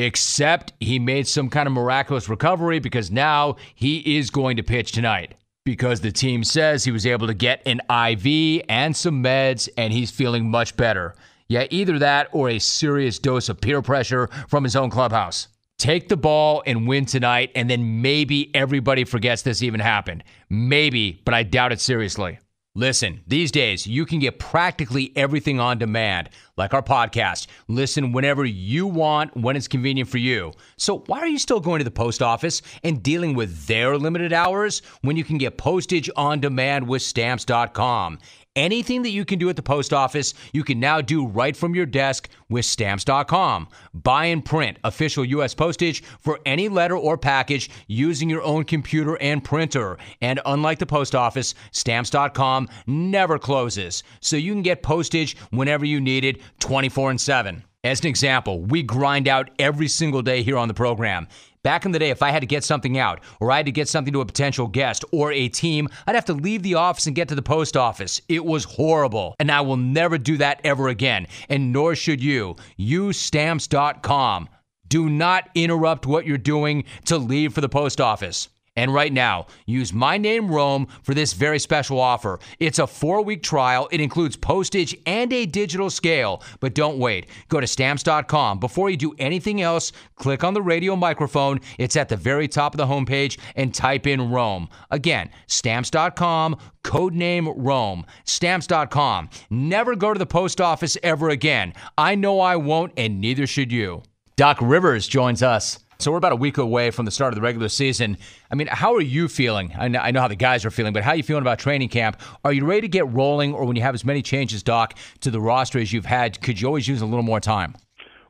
Except 0.00 0.72
he 0.80 0.98
made 0.98 1.28
some 1.28 1.50
kind 1.50 1.66
of 1.66 1.74
miraculous 1.74 2.26
recovery 2.26 2.78
because 2.78 3.10
now 3.10 3.56
he 3.74 4.16
is 4.16 4.30
going 4.30 4.56
to 4.56 4.62
pitch 4.62 4.92
tonight. 4.92 5.34
Because 5.66 6.00
the 6.00 6.10
team 6.10 6.42
says 6.42 6.84
he 6.84 6.90
was 6.90 7.04
able 7.04 7.26
to 7.26 7.34
get 7.34 7.60
an 7.66 7.82
IV 7.90 8.64
and 8.70 8.96
some 8.96 9.22
meds 9.22 9.68
and 9.76 9.92
he's 9.92 10.10
feeling 10.10 10.50
much 10.50 10.74
better. 10.74 11.14
Yeah, 11.48 11.66
either 11.68 11.98
that 11.98 12.28
or 12.32 12.48
a 12.48 12.58
serious 12.58 13.18
dose 13.18 13.50
of 13.50 13.60
peer 13.60 13.82
pressure 13.82 14.28
from 14.48 14.64
his 14.64 14.74
own 14.74 14.88
clubhouse. 14.88 15.48
Take 15.76 16.08
the 16.08 16.16
ball 16.16 16.62
and 16.64 16.88
win 16.88 17.04
tonight, 17.04 17.50
and 17.54 17.68
then 17.68 18.00
maybe 18.00 18.54
everybody 18.54 19.04
forgets 19.04 19.42
this 19.42 19.62
even 19.62 19.80
happened. 19.80 20.24
Maybe, 20.48 21.20
but 21.24 21.34
I 21.34 21.42
doubt 21.42 21.72
it 21.72 21.80
seriously. 21.80 22.38
Listen, 22.76 23.20
these 23.26 23.50
days 23.50 23.86
you 23.86 24.06
can 24.06 24.20
get 24.20 24.38
practically 24.38 25.12
everything 25.16 25.58
on 25.58 25.78
demand, 25.78 26.30
like 26.56 26.74
our 26.74 26.82
podcast. 26.82 27.46
Listen 27.68 28.12
whenever 28.12 28.44
you 28.44 28.86
want, 28.86 29.36
when 29.36 29.56
it's 29.56 29.68
convenient 29.68 30.08
for 30.08 30.18
you. 30.18 30.52
So, 30.76 31.04
why 31.06 31.20
are 31.20 31.28
you 31.28 31.38
still 31.38 31.60
going 31.60 31.78
to 31.80 31.84
the 31.84 31.90
post 31.90 32.22
office 32.22 32.62
and 32.82 33.02
dealing 33.02 33.34
with 33.34 33.66
their 33.66 33.96
limited 33.96 34.32
hours 34.32 34.82
when 35.02 35.16
you 35.16 35.24
can 35.24 35.38
get 35.38 35.58
postage 35.58 36.10
on 36.16 36.40
demand 36.40 36.88
with 36.88 37.02
stamps.com? 37.02 38.18
Anything 38.56 39.02
that 39.02 39.10
you 39.10 39.24
can 39.24 39.38
do 39.38 39.48
at 39.48 39.54
the 39.54 39.62
post 39.62 39.92
office, 39.92 40.34
you 40.52 40.64
can 40.64 40.80
now 40.80 41.00
do 41.00 41.24
right 41.24 41.56
from 41.56 41.72
your 41.72 41.86
desk 41.86 42.28
with 42.48 42.64
stamps.com. 42.64 43.68
Buy 43.94 44.24
and 44.26 44.44
print 44.44 44.76
official 44.82 45.24
U.S. 45.24 45.54
postage 45.54 46.02
for 46.18 46.40
any 46.44 46.68
letter 46.68 46.96
or 46.96 47.16
package 47.16 47.70
using 47.86 48.28
your 48.28 48.42
own 48.42 48.64
computer 48.64 49.16
and 49.22 49.44
printer. 49.44 49.98
And 50.20 50.40
unlike 50.44 50.80
the 50.80 50.86
post 50.86 51.14
office, 51.14 51.54
stamps.com 51.70 52.68
never 52.88 53.38
closes, 53.38 54.02
so 54.20 54.36
you 54.36 54.52
can 54.52 54.62
get 54.62 54.82
postage 54.82 55.36
whenever 55.50 55.84
you 55.84 56.00
need 56.00 56.24
it 56.24 56.39
24 56.58 57.10
and 57.10 57.20
7. 57.20 57.64
As 57.82 58.00
an 58.00 58.08
example, 58.08 58.60
we 58.60 58.82
grind 58.82 59.26
out 59.26 59.50
every 59.58 59.88
single 59.88 60.20
day 60.20 60.42
here 60.42 60.58
on 60.58 60.68
the 60.68 60.74
program. 60.74 61.26
Back 61.62 61.84
in 61.84 61.92
the 61.92 61.98
day, 61.98 62.10
if 62.10 62.22
I 62.22 62.30
had 62.30 62.40
to 62.40 62.46
get 62.46 62.64
something 62.64 62.98
out, 62.98 63.20
or 63.38 63.50
I 63.50 63.56
had 63.58 63.66
to 63.66 63.72
get 63.72 63.88
something 63.88 64.12
to 64.12 64.20
a 64.20 64.26
potential 64.26 64.66
guest 64.66 65.04
or 65.12 65.32
a 65.32 65.48
team, 65.48 65.88
I'd 66.06 66.14
have 66.14 66.26
to 66.26 66.34
leave 66.34 66.62
the 66.62 66.74
office 66.74 67.06
and 67.06 67.16
get 67.16 67.28
to 67.28 67.34
the 67.34 67.42
post 67.42 67.76
office. 67.76 68.20
It 68.28 68.44
was 68.44 68.64
horrible. 68.64 69.34
And 69.38 69.50
I 69.50 69.60
will 69.60 69.76
never 69.76 70.18
do 70.18 70.36
that 70.38 70.60
ever 70.64 70.88
again. 70.88 71.26
And 71.48 71.72
nor 71.72 71.94
should 71.94 72.22
you. 72.22 72.56
Use 72.76 73.18
stamps.com. 73.18 74.48
Do 74.88 75.08
not 75.08 75.48
interrupt 75.54 76.06
what 76.06 76.26
you're 76.26 76.38
doing 76.38 76.84
to 77.06 77.16
leave 77.16 77.54
for 77.54 77.60
the 77.60 77.68
post 77.68 78.00
office. 78.00 78.48
And 78.76 78.94
right 78.94 79.12
now, 79.12 79.46
use 79.66 79.92
my 79.92 80.16
name 80.16 80.48
Rome 80.48 80.86
for 81.02 81.12
this 81.12 81.32
very 81.32 81.58
special 81.58 81.98
offer. 81.98 82.38
It's 82.60 82.78
a 82.78 82.86
four 82.86 83.22
week 83.22 83.42
trial. 83.42 83.88
It 83.90 84.00
includes 84.00 84.36
postage 84.36 84.96
and 85.06 85.32
a 85.32 85.44
digital 85.44 85.90
scale. 85.90 86.42
But 86.60 86.74
don't 86.74 86.98
wait. 86.98 87.26
Go 87.48 87.60
to 87.60 87.66
stamps.com. 87.66 88.60
Before 88.60 88.88
you 88.88 88.96
do 88.96 89.14
anything 89.18 89.60
else, 89.60 89.92
click 90.14 90.44
on 90.44 90.54
the 90.54 90.62
radio 90.62 90.94
microphone. 90.94 91.60
It's 91.78 91.96
at 91.96 92.08
the 92.08 92.16
very 92.16 92.46
top 92.46 92.74
of 92.74 92.78
the 92.78 92.86
homepage 92.86 93.38
and 93.56 93.74
type 93.74 94.06
in 94.06 94.30
Rome. 94.30 94.68
Again, 94.90 95.30
stamps.com, 95.48 96.56
code 96.84 97.14
name 97.14 97.48
Rome. 97.48 98.06
Stamps.com. 98.24 99.30
Never 99.50 99.96
go 99.96 100.12
to 100.12 100.18
the 100.18 100.26
post 100.26 100.60
office 100.60 100.96
ever 101.02 101.28
again. 101.30 101.74
I 101.98 102.14
know 102.14 102.40
I 102.40 102.56
won't, 102.56 102.92
and 102.96 103.20
neither 103.20 103.46
should 103.46 103.72
you. 103.72 104.02
Doc 104.36 104.58
Rivers 104.60 105.08
joins 105.08 105.42
us. 105.42 105.80
So 106.00 106.10
we're 106.10 106.16
about 106.16 106.32
a 106.32 106.36
week 106.36 106.56
away 106.56 106.90
from 106.90 107.04
the 107.04 107.10
start 107.10 107.34
of 107.34 107.34
the 107.34 107.42
regular 107.42 107.68
season. 107.68 108.16
I 108.50 108.54
mean, 108.54 108.68
how 108.68 108.94
are 108.94 109.02
you 109.02 109.28
feeling? 109.28 109.74
I 109.78 109.88
know, 109.88 109.98
I 109.98 110.12
know 110.12 110.22
how 110.22 110.28
the 110.28 110.34
guys 110.34 110.64
are 110.64 110.70
feeling, 110.70 110.94
but 110.94 111.02
how 111.02 111.10
are 111.10 111.16
you 111.16 111.22
feeling 111.22 111.42
about 111.42 111.58
training 111.58 111.90
camp? 111.90 112.18
Are 112.42 112.54
you 112.54 112.64
ready 112.64 112.80
to 112.80 112.88
get 112.88 113.06
rolling, 113.12 113.52
or 113.52 113.66
when 113.66 113.76
you 113.76 113.82
have 113.82 113.94
as 113.94 114.02
many 114.02 114.22
changes, 114.22 114.62
Doc, 114.62 114.94
to 115.20 115.30
the 115.30 115.42
roster 115.42 115.78
as 115.78 115.92
you've 115.92 116.06
had, 116.06 116.40
could 116.40 116.58
you 116.58 116.66
always 116.68 116.88
use 116.88 117.02
a 117.02 117.06
little 117.06 117.22
more 117.22 117.38
time? 117.38 117.74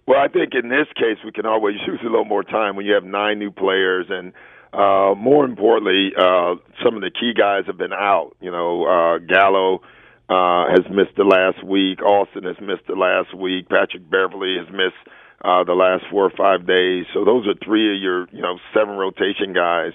Well, 0.09 0.19
I 0.19 0.27
think 0.27 0.53
in 0.55 0.69
this 0.69 0.89
case 0.97 1.19
we 1.25 1.31
can 1.31 1.47
always 1.47 1.77
use 1.87 2.01
a 2.03 2.09
little 2.09 2.25
more 2.25 2.43
time 2.43 2.75
when 2.75 2.87
you 2.87 2.95
have 2.95 3.05
nine 3.05 3.39
new 3.39 3.51
players 3.51 4.07
and. 4.11 4.33
Uh, 4.73 5.17
more 5.17 5.45
importantly, 5.45 6.13
uh, 6.17 6.55
some 6.85 6.95
of 6.95 7.01
the 7.01 7.11
key 7.11 7.33
guys 7.37 7.65
have 7.67 7.77
been 7.77 7.93
out. 7.93 8.37
You 8.41 8.53
know, 8.53 8.85
uh, 8.87 9.19
Gallo 9.19 9.81
uh, 10.29 10.71
has 10.71 10.87
missed 10.89 11.17
the 11.17 11.25
last 11.25 11.65
week. 11.65 12.01
Austin 12.01 12.45
has 12.45 12.55
missed 12.61 12.87
the 12.87 12.95
last 12.95 13.37
week. 13.37 13.69
Patrick 13.69 14.09
Beverley 14.09 14.59
has 14.63 14.71
missed 14.71 15.11
uh, 15.43 15.65
the 15.65 15.75
last 15.75 16.05
four 16.11 16.25
or 16.25 16.33
five 16.37 16.67
days. 16.67 17.07
So 17.15 17.25
those 17.25 17.47
are 17.47 17.55
three 17.65 17.97
of 17.97 18.03
your, 18.03 18.29
you 18.31 18.43
know, 18.43 18.59
seven 18.75 18.97
rotation 18.97 19.53
guys 19.53 19.93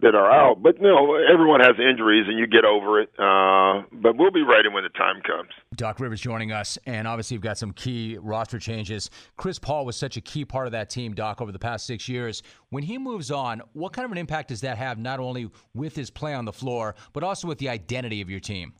that 0.00 0.14
are 0.14 0.30
out. 0.30 0.62
But 0.62 0.76
you 0.76 0.86
know, 0.86 1.14
everyone 1.14 1.60
has 1.60 1.76
injuries, 1.78 2.26
and 2.28 2.38
you 2.38 2.46
get 2.46 2.64
over 2.64 3.00
it. 3.00 3.10
Uh, 3.18 3.86
but 3.92 4.16
we'll 4.16 4.30
be 4.30 4.42
ready 4.42 4.68
when 4.68 4.84
the 4.84 4.90
time 4.90 5.20
comes. 5.22 5.50
Doc 5.74 5.98
Rivers 5.98 6.20
joining 6.20 6.52
us, 6.52 6.78
and 6.86 7.08
obviously 7.08 7.34
you've 7.34 7.42
got 7.42 7.58
some 7.58 7.72
key 7.72 8.18
roster 8.20 8.58
changes. 8.58 9.10
Chris 9.36 9.58
Paul 9.58 9.84
was 9.86 9.96
such 9.96 10.16
a 10.16 10.20
key 10.20 10.44
part 10.44 10.66
of 10.66 10.72
that 10.72 10.90
team, 10.90 11.14
Doc, 11.14 11.40
over 11.40 11.52
the 11.52 11.58
past 11.58 11.86
six 11.86 12.08
years. 12.08 12.42
When 12.70 12.82
he 12.82 12.98
moves 12.98 13.30
on, 13.30 13.62
what 13.72 13.92
kind 13.92 14.04
of 14.04 14.12
an 14.12 14.18
impact 14.18 14.48
does 14.48 14.60
that 14.60 14.78
have, 14.78 14.98
not 14.98 15.20
only 15.20 15.50
with 15.74 15.96
his 15.96 16.10
play 16.10 16.34
on 16.34 16.44
the 16.44 16.52
floor, 16.52 16.94
but 17.12 17.22
also 17.22 17.48
with 17.48 17.58
the 17.58 17.68
identity 17.68 18.20
of 18.20 18.30
your 18.30 18.40
team? 18.40 18.74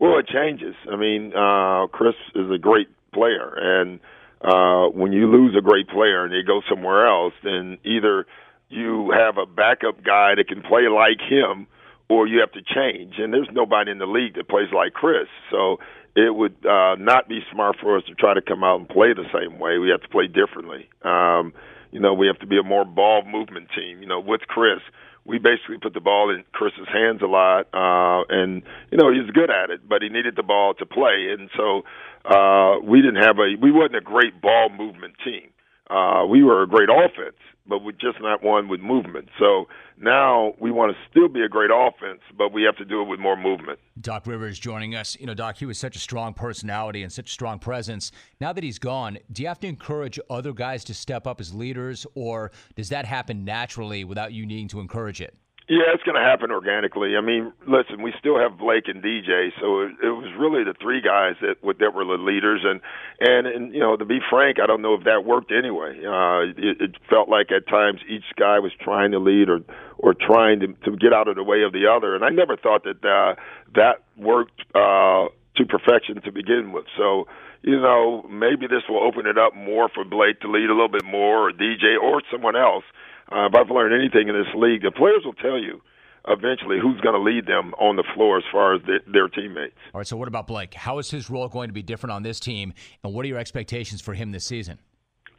Well, 0.00 0.18
it 0.18 0.26
changes. 0.26 0.74
I 0.90 0.96
mean, 0.96 1.32
uh, 1.34 1.86
Chris 1.86 2.16
is 2.34 2.50
a 2.50 2.58
great 2.58 2.88
player, 3.12 3.54
and 3.56 4.00
uh, 4.44 4.88
when 4.88 5.12
you 5.12 5.26
lose 5.26 5.56
a 5.58 5.62
great 5.62 5.88
player 5.88 6.24
and 6.24 6.32
they 6.32 6.46
go 6.46 6.60
somewhere 6.68 7.06
else, 7.06 7.32
then 7.42 7.78
either 7.84 8.26
you 8.68 9.10
have 9.10 9.38
a 9.38 9.46
backup 9.46 10.04
guy 10.04 10.34
that 10.36 10.48
can 10.48 10.60
play 10.62 10.88
like 10.88 11.20
him, 11.20 11.66
or 12.10 12.26
you 12.26 12.40
have 12.40 12.52
to 12.52 12.60
change. 12.60 13.14
And 13.18 13.32
there's 13.32 13.48
nobody 13.52 13.90
in 13.90 13.98
the 13.98 14.06
league 14.06 14.34
that 14.34 14.48
plays 14.48 14.68
like 14.74 14.92
Chris, 14.92 15.28
so 15.50 15.78
it 16.14 16.34
would 16.34 16.54
uh, 16.66 16.96
not 16.96 17.28
be 17.28 17.40
smart 17.50 17.76
for 17.80 17.96
us 17.96 18.04
to 18.06 18.14
try 18.14 18.34
to 18.34 18.42
come 18.42 18.62
out 18.62 18.78
and 18.78 18.88
play 18.88 19.14
the 19.14 19.26
same 19.32 19.58
way. 19.58 19.78
We 19.78 19.88
have 19.88 20.02
to 20.02 20.08
play 20.08 20.26
differently. 20.26 20.88
Um, 21.02 21.54
you 21.90 22.00
know, 22.00 22.12
we 22.12 22.26
have 22.26 22.38
to 22.40 22.46
be 22.46 22.58
a 22.58 22.62
more 22.62 22.84
ball 22.84 23.22
movement 23.24 23.68
team. 23.74 24.02
You 24.02 24.08
know, 24.08 24.20
with 24.20 24.42
Chris, 24.42 24.80
we 25.24 25.38
basically 25.38 25.78
put 25.80 25.94
the 25.94 26.00
ball 26.00 26.30
in 26.30 26.44
Chris's 26.52 26.88
hands 26.92 27.22
a 27.22 27.26
lot, 27.26 27.66
uh, 27.72 28.24
and 28.28 28.62
you 28.90 28.98
know 28.98 29.10
he's 29.10 29.30
good 29.30 29.50
at 29.50 29.70
it, 29.70 29.88
but 29.88 30.02
he 30.02 30.08
needed 30.08 30.36
the 30.36 30.42
ball 30.42 30.74
to 30.74 30.86
play, 30.86 31.32
and 31.32 31.48
so 31.56 31.82
uh, 32.24 32.76
we 32.82 33.02
didn't 33.02 33.22
have 33.22 33.38
a 33.38 33.54
we 33.60 33.70
wasn't 33.70 33.96
a 33.96 34.00
great 34.00 34.40
ball 34.40 34.68
movement 34.70 35.14
team. 35.24 35.50
Uh, 35.90 36.24
we 36.26 36.42
were 36.42 36.62
a 36.62 36.66
great 36.66 36.88
offense, 36.88 37.36
but 37.66 37.84
we're 37.84 37.92
just 37.92 38.20
not 38.20 38.42
one 38.42 38.68
with 38.68 38.80
movement. 38.80 39.28
So 39.38 39.66
now 39.98 40.54
we 40.58 40.70
want 40.70 40.92
to 40.92 40.98
still 41.10 41.28
be 41.28 41.42
a 41.42 41.48
great 41.48 41.70
offense, 41.72 42.20
but 42.36 42.52
we 42.52 42.62
have 42.62 42.76
to 42.76 42.86
do 42.86 43.02
it 43.02 43.04
with 43.04 43.20
more 43.20 43.36
movement. 43.36 43.78
Doc 44.00 44.26
Rivers 44.26 44.58
joining 44.58 44.94
us. 44.94 45.16
You 45.20 45.26
know, 45.26 45.34
Doc, 45.34 45.58
he 45.58 45.66
was 45.66 45.78
such 45.78 45.94
a 45.94 45.98
strong 45.98 46.32
personality 46.32 47.02
and 47.02 47.12
such 47.12 47.28
a 47.28 47.32
strong 47.32 47.58
presence. 47.58 48.12
Now 48.40 48.54
that 48.54 48.64
he's 48.64 48.78
gone, 48.78 49.18
do 49.30 49.42
you 49.42 49.48
have 49.48 49.60
to 49.60 49.66
encourage 49.66 50.18
other 50.30 50.54
guys 50.54 50.84
to 50.84 50.94
step 50.94 51.26
up 51.26 51.40
as 51.40 51.54
leaders, 51.54 52.06
or 52.14 52.50
does 52.76 52.88
that 52.88 53.04
happen 53.04 53.44
naturally 53.44 54.04
without 54.04 54.32
you 54.32 54.46
needing 54.46 54.68
to 54.68 54.80
encourage 54.80 55.20
it? 55.20 55.36
Yeah, 55.66 55.96
it's 55.96 56.02
going 56.02 56.20
to 56.20 56.20
happen 56.20 56.50
organically. 56.50 57.16
I 57.16 57.22
mean, 57.22 57.50
listen, 57.66 58.02
we 58.02 58.12
still 58.18 58.38
have 58.38 58.58
Blake 58.58 58.84
and 58.86 59.02
DJ, 59.02 59.48
so 59.58 59.80
it, 59.80 59.92
it 60.04 60.12
was 60.12 60.28
really 60.38 60.62
the 60.62 60.74
three 60.76 61.00
guys 61.00 61.36
that 61.40 61.56
that 61.80 61.94
were 61.94 62.04
the 62.04 62.20
leaders, 62.22 62.60
and 62.64 62.82
and 63.18 63.46
and 63.46 63.72
you 63.72 63.80
know, 63.80 63.96
to 63.96 64.04
be 64.04 64.18
frank, 64.28 64.58
I 64.60 64.66
don't 64.66 64.82
know 64.82 64.92
if 64.92 65.04
that 65.04 65.24
worked 65.24 65.50
anyway. 65.50 65.96
Uh, 66.04 66.52
it, 66.52 66.82
it 66.82 66.90
felt 67.08 67.30
like 67.30 67.48
at 67.50 67.66
times 67.66 68.00
each 68.06 68.28
guy 68.36 68.58
was 68.58 68.72
trying 68.78 69.12
to 69.12 69.18
lead 69.18 69.48
or 69.48 69.60
or 69.96 70.12
trying 70.12 70.60
to 70.60 70.66
to 70.84 70.98
get 70.98 71.14
out 71.14 71.28
of 71.28 71.36
the 71.36 71.42
way 71.42 71.62
of 71.62 71.72
the 71.72 71.88
other, 71.88 72.14
and 72.14 72.24
I 72.24 72.28
never 72.28 72.58
thought 72.58 72.84
that 72.84 73.00
uh, 73.00 73.40
that 73.74 74.04
worked 74.18 74.60
uh, 74.74 75.32
to 75.56 75.64
perfection 75.64 76.20
to 76.20 76.30
begin 76.30 76.72
with. 76.72 76.84
So 76.98 77.26
you 77.62 77.80
know, 77.80 78.28
maybe 78.28 78.66
this 78.66 78.84
will 78.86 79.02
open 79.02 79.24
it 79.24 79.38
up 79.38 79.56
more 79.56 79.88
for 79.88 80.04
Blake 80.04 80.40
to 80.40 80.50
lead 80.50 80.68
a 80.68 80.76
little 80.76 80.92
bit 80.92 81.06
more, 81.06 81.48
or 81.48 81.52
DJ, 81.52 81.96
or 81.96 82.20
someone 82.30 82.54
else. 82.54 82.84
Uh, 83.30 83.46
if 83.46 83.54
I've 83.54 83.70
learned 83.70 83.94
anything 83.94 84.28
in 84.28 84.34
this 84.34 84.52
league, 84.54 84.82
the 84.82 84.90
players 84.90 85.22
will 85.24 85.34
tell 85.34 85.58
you 85.58 85.80
eventually 86.28 86.78
who's 86.80 87.00
going 87.00 87.14
to 87.14 87.20
lead 87.20 87.46
them 87.46 87.74
on 87.74 87.96
the 87.96 88.04
floor 88.14 88.38
as 88.38 88.44
far 88.50 88.74
as 88.74 88.82
the, 88.82 89.00
their 89.10 89.28
teammates. 89.28 89.76
All 89.92 90.00
right. 90.00 90.06
So, 90.06 90.16
what 90.16 90.28
about 90.28 90.46
Blake? 90.46 90.74
How 90.74 90.98
is 90.98 91.10
his 91.10 91.30
role 91.30 91.48
going 91.48 91.68
to 91.68 91.74
be 91.74 91.82
different 91.82 92.12
on 92.12 92.22
this 92.22 92.40
team, 92.40 92.72
and 93.02 93.12
what 93.14 93.24
are 93.24 93.28
your 93.28 93.38
expectations 93.38 94.00
for 94.00 94.14
him 94.14 94.32
this 94.32 94.44
season? 94.44 94.78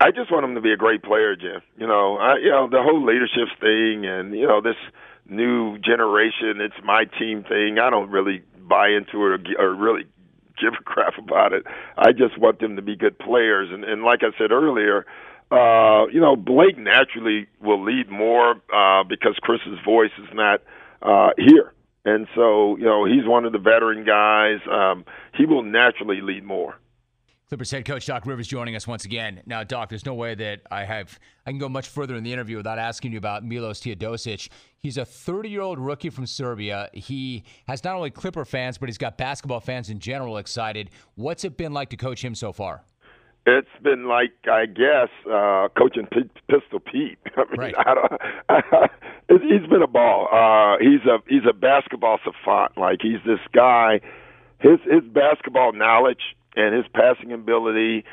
I 0.01 0.11
just 0.11 0.31
want 0.31 0.43
him 0.43 0.55
to 0.55 0.61
be 0.61 0.73
a 0.73 0.77
great 0.77 1.03
player, 1.03 1.35
Jim. 1.35 1.61
You 1.77 1.87
know, 1.87 2.17
I, 2.17 2.37
you 2.37 2.49
know 2.49 2.69
the 2.69 2.81
whole 2.81 3.03
leadership 3.05 3.47
thing, 3.59 4.05
and 4.05 4.35
you 4.35 4.47
know 4.47 4.61
this 4.61 4.75
new 5.27 5.77
generation. 5.79 6.61
It's 6.61 6.75
my 6.83 7.05
team 7.17 7.43
thing. 7.43 7.77
I 7.79 7.89
don't 7.89 8.09
really 8.09 8.43
buy 8.67 8.89
into 8.89 9.25
it 9.25 9.55
or, 9.57 9.69
or 9.69 9.75
really 9.75 10.03
give 10.61 10.73
a 10.79 10.83
crap 10.83 11.17
about 11.17 11.53
it. 11.53 11.63
I 11.97 12.11
just 12.11 12.39
want 12.39 12.59
them 12.59 12.75
to 12.75 12.81
be 12.81 12.95
good 12.95 13.17
players, 13.17 13.69
and, 13.71 13.83
and 13.83 14.03
like 14.03 14.19
I 14.21 14.37
said 14.37 14.51
earlier 14.51 15.05
uh, 15.51 16.07
you 16.11 16.19
know, 16.19 16.35
Blake 16.35 16.77
naturally 16.77 17.47
will 17.61 17.83
lead 17.83 18.09
more 18.09 18.55
uh, 18.73 19.03
because 19.03 19.35
Chris's 19.41 19.79
voice 19.85 20.11
is 20.17 20.29
not 20.33 20.61
uh, 21.01 21.29
here. 21.37 21.73
And 22.03 22.27
so, 22.35 22.77
you 22.77 22.85
know, 22.85 23.05
he's 23.05 23.25
one 23.25 23.45
of 23.45 23.51
the 23.51 23.59
veteran 23.59 24.05
guys. 24.05 24.59
Um, 24.71 25.05
he 25.35 25.45
will 25.45 25.63
naturally 25.63 26.21
lead 26.21 26.43
more. 26.43 26.79
Clippers 27.47 27.69
head 27.69 27.85
coach 27.85 28.07
Doc 28.07 28.25
Rivers 28.25 28.47
joining 28.47 28.75
us 28.75 28.87
once 28.87 29.05
again. 29.05 29.41
Now, 29.45 29.63
Doc, 29.63 29.89
there's 29.89 30.05
no 30.05 30.15
way 30.15 30.33
that 30.33 30.61
I 30.71 30.83
have 30.83 31.19
I 31.45 31.51
can 31.51 31.59
go 31.59 31.69
much 31.69 31.87
further 31.87 32.15
in 32.15 32.23
the 32.23 32.33
interview 32.33 32.57
without 32.57 32.79
asking 32.79 33.11
you 33.11 33.19
about 33.19 33.45
Milos 33.45 33.79
Teodosic. 33.81 34.49
He's 34.79 34.97
a 34.97 35.01
30-year-old 35.01 35.77
rookie 35.77 36.09
from 36.09 36.25
Serbia. 36.25 36.89
He 36.91 37.43
has 37.67 37.83
not 37.83 37.95
only 37.95 38.09
Clipper 38.09 38.45
fans, 38.45 38.79
but 38.79 38.89
he's 38.89 38.97
got 38.97 39.19
basketball 39.19 39.59
fans 39.59 39.91
in 39.91 39.99
general 39.99 40.37
excited. 40.37 40.89
What's 41.13 41.43
it 41.43 41.55
been 41.55 41.71
like 41.71 41.89
to 41.89 41.97
coach 41.97 42.25
him 42.25 42.33
so 42.33 42.51
far? 42.51 42.83
It's 43.45 43.67
been 43.83 44.07
like 44.07 44.33
I 44.51 44.65
guess 44.65 45.09
uh, 45.31 45.67
coaching 45.77 46.07
P- 46.11 46.29
Pistol 46.49 46.79
Pete. 46.79 47.17
I 47.37 47.43
mean, 47.51 47.59
right. 47.59 47.75
I 47.77 47.93
don't, 47.93 48.91
he's 49.43 49.69
been 49.69 49.83
a 49.83 49.87
ball. 49.87 50.27
Uh, 50.31 50.77
he's 50.79 51.05
a 51.05 51.19
he's 51.27 51.47
a 51.49 51.53
basketball 51.53 52.19
savant. 52.23 52.77
Like 52.77 52.99
he's 53.01 53.19
this 53.25 53.39
guy. 53.53 54.01
His 54.59 54.79
his 54.85 55.03
basketball 55.03 55.73
knowledge 55.73 56.35
and 56.55 56.75
his 56.75 56.85
passing 56.93 57.31
ability 57.31 58.03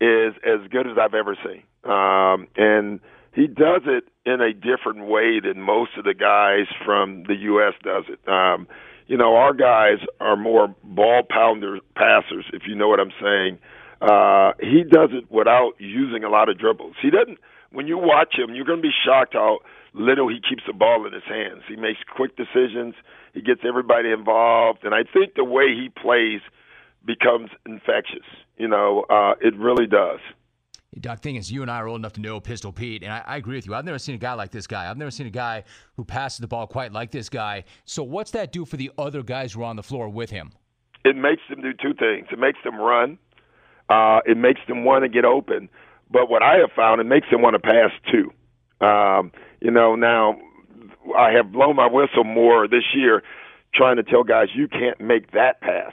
is 0.00 0.34
as 0.44 0.68
good 0.70 0.86
as 0.86 0.98
I've 1.00 1.14
ever 1.14 1.36
seen. 1.44 1.62
Um, 1.84 2.48
and 2.56 3.00
he 3.34 3.46
does 3.46 3.82
it 3.86 4.04
in 4.26 4.40
a 4.40 4.52
different 4.52 5.06
way 5.06 5.40
than 5.40 5.62
most 5.62 5.92
of 5.96 6.04
the 6.04 6.14
guys 6.14 6.66
from 6.84 7.24
the 7.24 7.34
U.S. 7.34 7.74
does 7.82 8.04
it. 8.08 8.28
Um, 8.28 8.66
you 9.06 9.16
know, 9.16 9.36
our 9.36 9.54
guys 9.54 9.98
are 10.20 10.36
more 10.36 10.74
ball 10.82 11.22
pounder 11.28 11.78
passers, 11.94 12.44
if 12.52 12.62
you 12.66 12.74
know 12.74 12.88
what 12.88 13.00
I'm 13.00 13.12
saying 13.20 13.58
uh, 14.02 14.52
he 14.60 14.82
does 14.82 15.10
it 15.12 15.30
without 15.30 15.72
using 15.78 16.24
a 16.24 16.28
lot 16.28 16.48
of 16.48 16.58
dribbles. 16.58 16.96
He 17.00 17.10
doesn't. 17.10 17.38
When 17.70 17.86
you 17.86 17.96
watch 17.96 18.34
him, 18.36 18.54
you're 18.54 18.66
going 18.66 18.80
to 18.80 18.82
be 18.82 18.94
shocked 19.06 19.34
how 19.34 19.60
little 19.94 20.28
he 20.28 20.40
keeps 20.46 20.62
the 20.66 20.72
ball 20.72 21.06
in 21.06 21.12
his 21.12 21.22
hands. 21.24 21.62
He 21.68 21.76
makes 21.76 22.00
quick 22.14 22.36
decisions. 22.36 22.94
He 23.32 23.40
gets 23.40 23.60
everybody 23.66 24.10
involved, 24.10 24.80
and 24.84 24.94
I 24.94 25.04
think 25.04 25.34
the 25.36 25.44
way 25.44 25.68
he 25.68 25.88
plays 25.88 26.40
becomes 27.04 27.50
infectious. 27.64 28.26
You 28.56 28.68
know, 28.68 29.04
uh, 29.08 29.34
it 29.40 29.56
really 29.56 29.86
does. 29.86 30.20
Doc, 31.00 31.20
thing 31.20 31.36
is, 31.36 31.50
you 31.50 31.62
and 31.62 31.70
I 31.70 31.78
are 31.78 31.88
old 31.88 32.00
enough 32.00 32.12
to 32.14 32.20
know 32.20 32.38
Pistol 32.38 32.70
Pete, 32.70 33.02
and 33.02 33.10
I, 33.10 33.22
I, 33.26 33.36
agree 33.36 33.56
with 33.56 33.66
you. 33.66 33.74
I've 33.74 33.86
never 33.86 33.98
seen 33.98 34.14
a 34.14 34.18
guy 34.18 34.34
like 34.34 34.50
this 34.50 34.66
guy. 34.66 34.90
I've 34.90 34.98
never 34.98 35.10
seen 35.10 35.26
a 35.26 35.30
guy 35.30 35.64
who 35.96 36.04
passes 36.04 36.38
the 36.40 36.46
ball 36.46 36.66
quite 36.66 36.92
like 36.92 37.10
this 37.10 37.30
guy. 37.30 37.64
So, 37.86 38.02
what's 38.02 38.30
that 38.32 38.52
do 38.52 38.66
for 38.66 38.76
the 38.76 38.90
other 38.98 39.22
guys 39.22 39.54
who 39.54 39.62
are 39.62 39.64
on 39.64 39.76
the 39.76 39.82
floor 39.82 40.10
with 40.10 40.28
him? 40.28 40.52
It 41.06 41.16
makes 41.16 41.40
them 41.48 41.62
do 41.62 41.72
two 41.72 41.94
things. 41.94 42.26
It 42.30 42.38
makes 42.38 42.58
them 42.62 42.76
run, 42.76 43.18
uh, 43.92 44.20
it 44.24 44.36
makes 44.36 44.60
them 44.68 44.84
want 44.84 45.04
to 45.04 45.08
get 45.08 45.24
open. 45.24 45.68
But 46.10 46.28
what 46.30 46.42
I 46.42 46.56
have 46.58 46.70
found, 46.74 47.00
it 47.00 47.04
makes 47.04 47.26
them 47.30 47.42
want 47.42 47.54
to 47.54 47.60
pass 47.60 47.90
too. 48.10 48.32
Um, 48.84 49.32
you 49.60 49.70
know, 49.70 49.94
now 49.94 50.36
I 51.16 51.32
have 51.32 51.52
blown 51.52 51.76
my 51.76 51.86
whistle 51.86 52.24
more 52.24 52.66
this 52.66 52.84
year, 52.94 53.22
trying 53.74 53.96
to 53.96 54.02
tell 54.02 54.24
guys 54.24 54.48
you 54.54 54.68
can't 54.68 55.00
make 55.00 55.32
that 55.32 55.60
pass. 55.60 55.92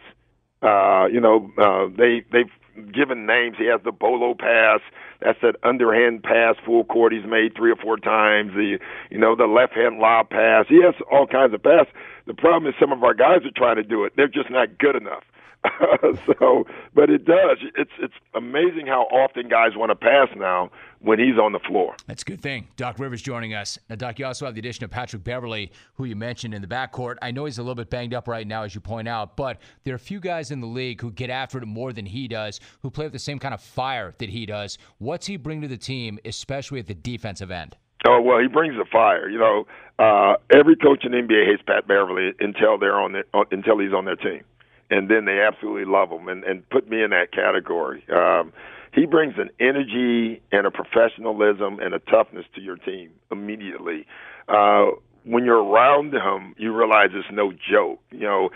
Uh, 0.62 1.08
you 1.08 1.20
know, 1.22 1.50
uh, 1.58 1.88
they 1.96 2.24
they 2.32 2.44
given 2.91 3.25
names. 3.25 3.56
He 3.58 3.65
has 3.65 3.82
the 3.84 3.91
Bolo 3.91 4.34
pass. 4.34 4.79
That's 5.22 5.39
that 5.41 5.56
underhand 5.63 6.24
pass, 6.24 6.56
full 6.65 6.86
court. 6.86 7.13
He's 7.13 7.25
made 7.25 7.56
three 7.56 7.72
or 7.72 7.75
four 7.75 7.98
times. 7.98 8.51
The 8.53 8.77
you 9.10 9.18
know 9.18 9.36
the 9.36 9.46
left 9.46 9.74
hand 9.74 10.00
lob 10.00 10.29
pass. 10.29 10.65
He 10.70 10.82
has 10.84 10.96
all 11.12 11.27
kinds 11.27 11.53
of 11.53 11.63
pass. 11.63 11.88
The 12.27 12.34
problem 12.34 12.68
is 12.70 12.75
some 12.79 12.91
of 12.91 13.03
our 13.03 13.13
guys 13.13 13.46
are 13.46 13.56
trying 13.56 13.77
to 13.77 13.84
do 13.84 14.03
it. 14.06 14.13
They're 14.15 14.27
just 14.27 14.50
not 14.50 14.77
good 14.77 14.96
enough. 14.96 15.24
so, 16.25 16.66
but 16.94 17.10
it 17.10 17.25
does. 17.25 17.58
It's 17.75 17.92
it's 18.00 18.13
amazing 18.34 18.88
how 18.88 19.04
often 19.12 19.50
guys 19.50 19.72
want 19.75 19.89
to 19.89 19.96
pass 19.96 20.30
now 20.38 20.72
when 21.00 21.20
he's 21.20 21.38
on 21.38 21.51
the 21.51 21.60
floor. 21.60 21.96
That's 22.08 22.22
a 22.22 22.25
good 22.25 22.42
thing. 22.42 22.70
Doc 22.78 22.98
Rivers 22.98 23.22
joining 23.22 23.54
us. 23.54 23.78
Now, 23.89 23.98
Doc, 23.98 24.20
you 24.20 24.25
also 24.25 24.46
have 24.46 24.56
the 24.56 24.60
addition 24.60 24.86
of 24.86 24.92
Patrick 24.92 25.24
Beverley, 25.24 25.72
who 25.96 26.06
you 26.06 26.16
mentioned 26.16 26.54
in 26.54 26.62
the 26.62 26.68
backcourt. 26.68 27.16
I 27.22 27.32
know 27.32 27.44
he's 27.46 27.58
a 27.58 27.62
little 27.62 27.75
bit 27.75 27.89
banged 27.89 28.13
up 28.13 28.28
right 28.28 28.48
now, 28.48 28.63
as 28.63 28.74
you 28.74 28.80
point 28.80 29.08
out, 29.08 29.36
but 29.36 29.60
there 29.84 29.94
are 29.94 29.96
a 29.96 30.00
few 30.00 30.22
guys 30.22 30.51
in 30.51 30.62
the 30.62 30.68
league 30.68 31.01
who 31.01 31.12
get 31.12 31.30
after 31.30 31.58
it 31.58 31.66
more 31.66 31.92
than 31.92 32.06
he 32.06 32.28
does, 32.30 32.62
who 32.82 32.89
play 32.89 33.06
with 33.06 33.13
the 33.13 33.20
same 33.20 33.39
kind 33.39 33.54
of 33.54 33.62
fire 33.62 34.13
that 34.20 34.30
he 34.30 34.46
does. 34.46 34.78
What's 35.00 35.28
he 35.28 35.36
bring 35.36 35.62
to 35.62 35.68
the 35.68 35.78
team, 35.78 36.20
especially 36.24 36.80
at 36.80 36.88
the 36.88 36.96
defensive 36.96 37.51
end? 37.51 37.75
Oh 38.08 38.22
well, 38.22 38.39
he 38.39 38.48
brings 38.48 38.75
the 38.78 38.86
fire. 38.89 39.28
You 39.28 39.39
know, 39.39 39.68
uh, 40.00 40.36
every 40.51 40.78
coach 40.78 41.04
in 41.04 41.12
the 41.12 41.18
NBA 41.18 41.48
hates 41.48 41.62
Pat 41.68 41.86
Beverley 41.86 42.32
until 42.39 42.78
they're 42.78 42.98
on 42.98 43.12
the, 43.12 43.24
until 43.51 43.78
he's 43.80 43.92
on 43.92 44.06
their 44.06 44.16
team 44.16 44.44
and 44.89 45.10
then 45.10 45.25
they 45.25 45.39
absolutely 45.39 45.86
love 45.86 46.10
him 46.10 46.27
and, 46.27 46.43
and 46.43 46.67
put 46.69 46.89
me 46.89 47.03
in 47.03 47.12
that 47.12 47.31
category. 47.31 48.03
Um, 48.13 48.51
he 48.93 49.05
brings 49.05 49.36
an 49.38 49.50
energy 49.60 50.41
and 50.51 50.65
a 50.65 50.72
professionalism 50.72 51.79
and 51.79 51.93
a 51.93 52.00
toughness 52.00 52.46
to 52.55 52.62
your 52.62 52.77
team 52.77 53.12
immediately. 53.31 54.05
Uh, 54.48 54.88
when 55.25 55.46
you're 55.46 55.63
around 55.63 56.13
him, 56.13 56.55
you 56.58 56.75
realize 56.75 57.10
it's 57.13 57.27
no 57.31 57.51
joke. 57.51 58.00
You 58.12 58.22
know, 58.22 58.50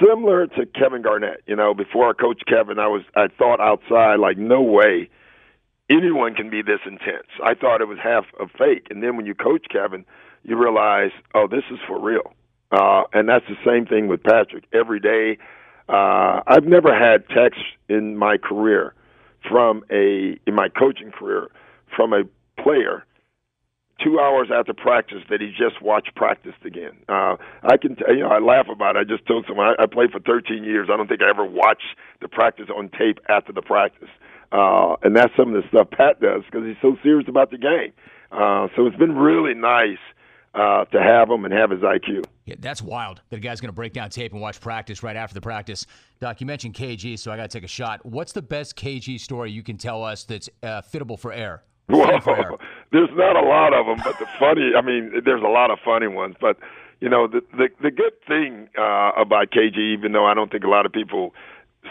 similar 0.00 0.46
to 0.46 0.66
Kevin 0.66 1.02
Garnett. 1.02 1.42
You 1.46 1.56
know, 1.56 1.74
before 1.74 2.08
I 2.08 2.12
coached 2.14 2.46
Kevin, 2.46 2.78
I 2.78 2.88
was 2.88 3.02
I 3.14 3.28
thought 3.38 3.60
outside 3.60 4.18
like, 4.18 4.38
no 4.38 4.62
way 4.62 5.10
anyone 5.90 6.34
can 6.34 6.48
be 6.48 6.62
this 6.62 6.80
intense. 6.86 7.28
I 7.44 7.54
thought 7.54 7.80
it 7.80 7.88
was 7.88 7.98
half 8.02 8.24
a 8.38 8.46
fake, 8.46 8.86
and 8.90 9.02
then 9.02 9.16
when 9.16 9.26
you 9.26 9.34
coach 9.34 9.66
Kevin, 9.70 10.04
you 10.44 10.56
realize, 10.56 11.10
oh, 11.34 11.48
this 11.50 11.64
is 11.70 11.78
for 11.86 12.00
real. 12.00 12.32
Uh, 12.70 13.02
and 13.12 13.28
that's 13.28 13.44
the 13.48 13.56
same 13.66 13.86
thing 13.86 14.06
with 14.08 14.22
Patrick. 14.22 14.64
Every 14.72 15.00
day, 15.00 15.38
uh, 15.88 16.40
I've 16.46 16.64
never 16.64 16.96
had 16.96 17.28
text 17.28 17.60
in 17.88 18.16
my 18.16 18.36
career 18.36 18.94
from 19.48 19.82
a 19.90 20.38
in 20.46 20.54
my 20.54 20.68
coaching 20.68 21.10
career 21.10 21.48
from 21.96 22.12
a 22.12 22.22
player 22.62 23.04
two 24.02 24.18
hours 24.18 24.48
after 24.54 24.72
practice 24.72 25.22
that 25.28 25.40
he 25.40 25.48
just 25.48 25.82
watched 25.82 26.14
practice 26.14 26.54
again. 26.64 26.92
Uh, 27.08 27.36
I 27.62 27.76
can, 27.76 27.96
t- 27.96 28.04
you 28.08 28.20
know, 28.20 28.28
I 28.28 28.38
laugh 28.38 28.66
about 28.70 28.96
it. 28.96 29.00
I 29.00 29.04
just 29.04 29.26
told 29.26 29.44
someone 29.46 29.74
I, 29.78 29.82
I 29.82 29.86
played 29.86 30.10
for 30.10 30.20
13 30.20 30.64
years. 30.64 30.88
I 30.92 30.96
don't 30.96 31.08
think 31.08 31.22
I 31.22 31.28
ever 31.28 31.44
watched 31.44 31.96
the 32.20 32.28
practice 32.28 32.66
on 32.74 32.88
tape 32.90 33.18
after 33.28 33.52
the 33.52 33.62
practice. 33.62 34.08
Uh, 34.52 34.96
and 35.02 35.16
that's 35.16 35.32
some 35.36 35.54
of 35.54 35.62
the 35.62 35.68
stuff 35.68 35.90
Pat 35.90 36.20
does 36.20 36.42
because 36.44 36.66
he's 36.66 36.80
so 36.82 36.96
serious 37.02 37.28
about 37.28 37.50
the 37.50 37.58
game. 37.58 37.92
Uh, 38.32 38.68
so 38.74 38.86
it's 38.86 38.96
been 38.96 39.16
really 39.16 39.54
nice 39.54 40.00
uh, 40.54 40.84
to 40.86 41.00
have 41.00 41.30
him 41.30 41.44
and 41.44 41.54
have 41.54 41.70
his 41.70 41.80
IQ. 41.80 42.24
Yeah, 42.44 42.56
that's 42.58 42.82
wild. 42.82 43.20
That 43.30 43.38
guy's 43.38 43.60
going 43.60 43.68
to 43.68 43.74
break 43.74 43.92
down 43.92 44.10
tape 44.10 44.32
and 44.32 44.40
watch 44.40 44.60
practice 44.60 45.02
right 45.02 45.16
after 45.16 45.34
the 45.34 45.40
practice. 45.40 45.86
Doc, 46.20 46.40
you 46.40 46.46
mentioned 46.46 46.74
KG, 46.74 47.18
so 47.18 47.30
I 47.30 47.36
got 47.36 47.50
to 47.50 47.58
take 47.58 47.64
a 47.64 47.68
shot. 47.68 48.04
What's 48.04 48.32
the 48.32 48.42
best 48.42 48.76
KG 48.76 49.20
story 49.20 49.52
you 49.52 49.62
can 49.62 49.76
tell 49.76 50.02
us 50.02 50.24
that's 50.24 50.48
uh, 50.62 50.82
fittable 50.82 51.18
for 51.18 51.32
air? 51.32 51.62
Well, 51.90 52.20
for 52.20 52.38
air? 52.38 52.52
there's 52.92 53.10
not 53.14 53.34
a 53.34 53.42
lot 53.42 53.74
of 53.74 53.84
them, 53.86 54.00
but 54.04 54.16
the 54.20 54.26
funny, 54.38 54.72
I 54.78 54.80
mean, 54.80 55.22
there's 55.24 55.42
a 55.42 55.48
lot 55.48 55.72
of 55.72 55.78
funny 55.84 56.06
ones. 56.06 56.36
But, 56.40 56.56
you 57.00 57.08
know, 57.08 57.26
the, 57.26 57.40
the, 57.52 57.68
the 57.82 57.90
good 57.90 58.12
thing 58.28 58.68
uh, 58.78 59.10
about 59.16 59.50
KG, 59.50 59.76
even 59.76 60.12
though 60.12 60.24
I 60.24 60.34
don't 60.34 60.52
think 60.52 60.62
a 60.62 60.68
lot 60.68 60.86
of 60.86 60.92
people 60.92 61.34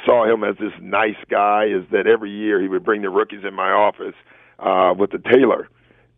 saw 0.06 0.24
him 0.24 0.46
as 0.46 0.56
this 0.58 0.72
nice 0.82 1.18
guy, 1.30 1.66
is 1.66 1.84
that 1.92 2.08
every 2.08 2.32
year 2.32 2.62
he 2.62 2.70
would 2.70 2.86
bring 2.86 3.02
the 3.02 3.10
rookies 3.10 3.44
in 3.46 3.54
my 3.54 3.72
office 3.72 4.16
uh, 4.60 4.94
with 4.98 5.12
the 5.12 5.18
tailor 5.18 5.68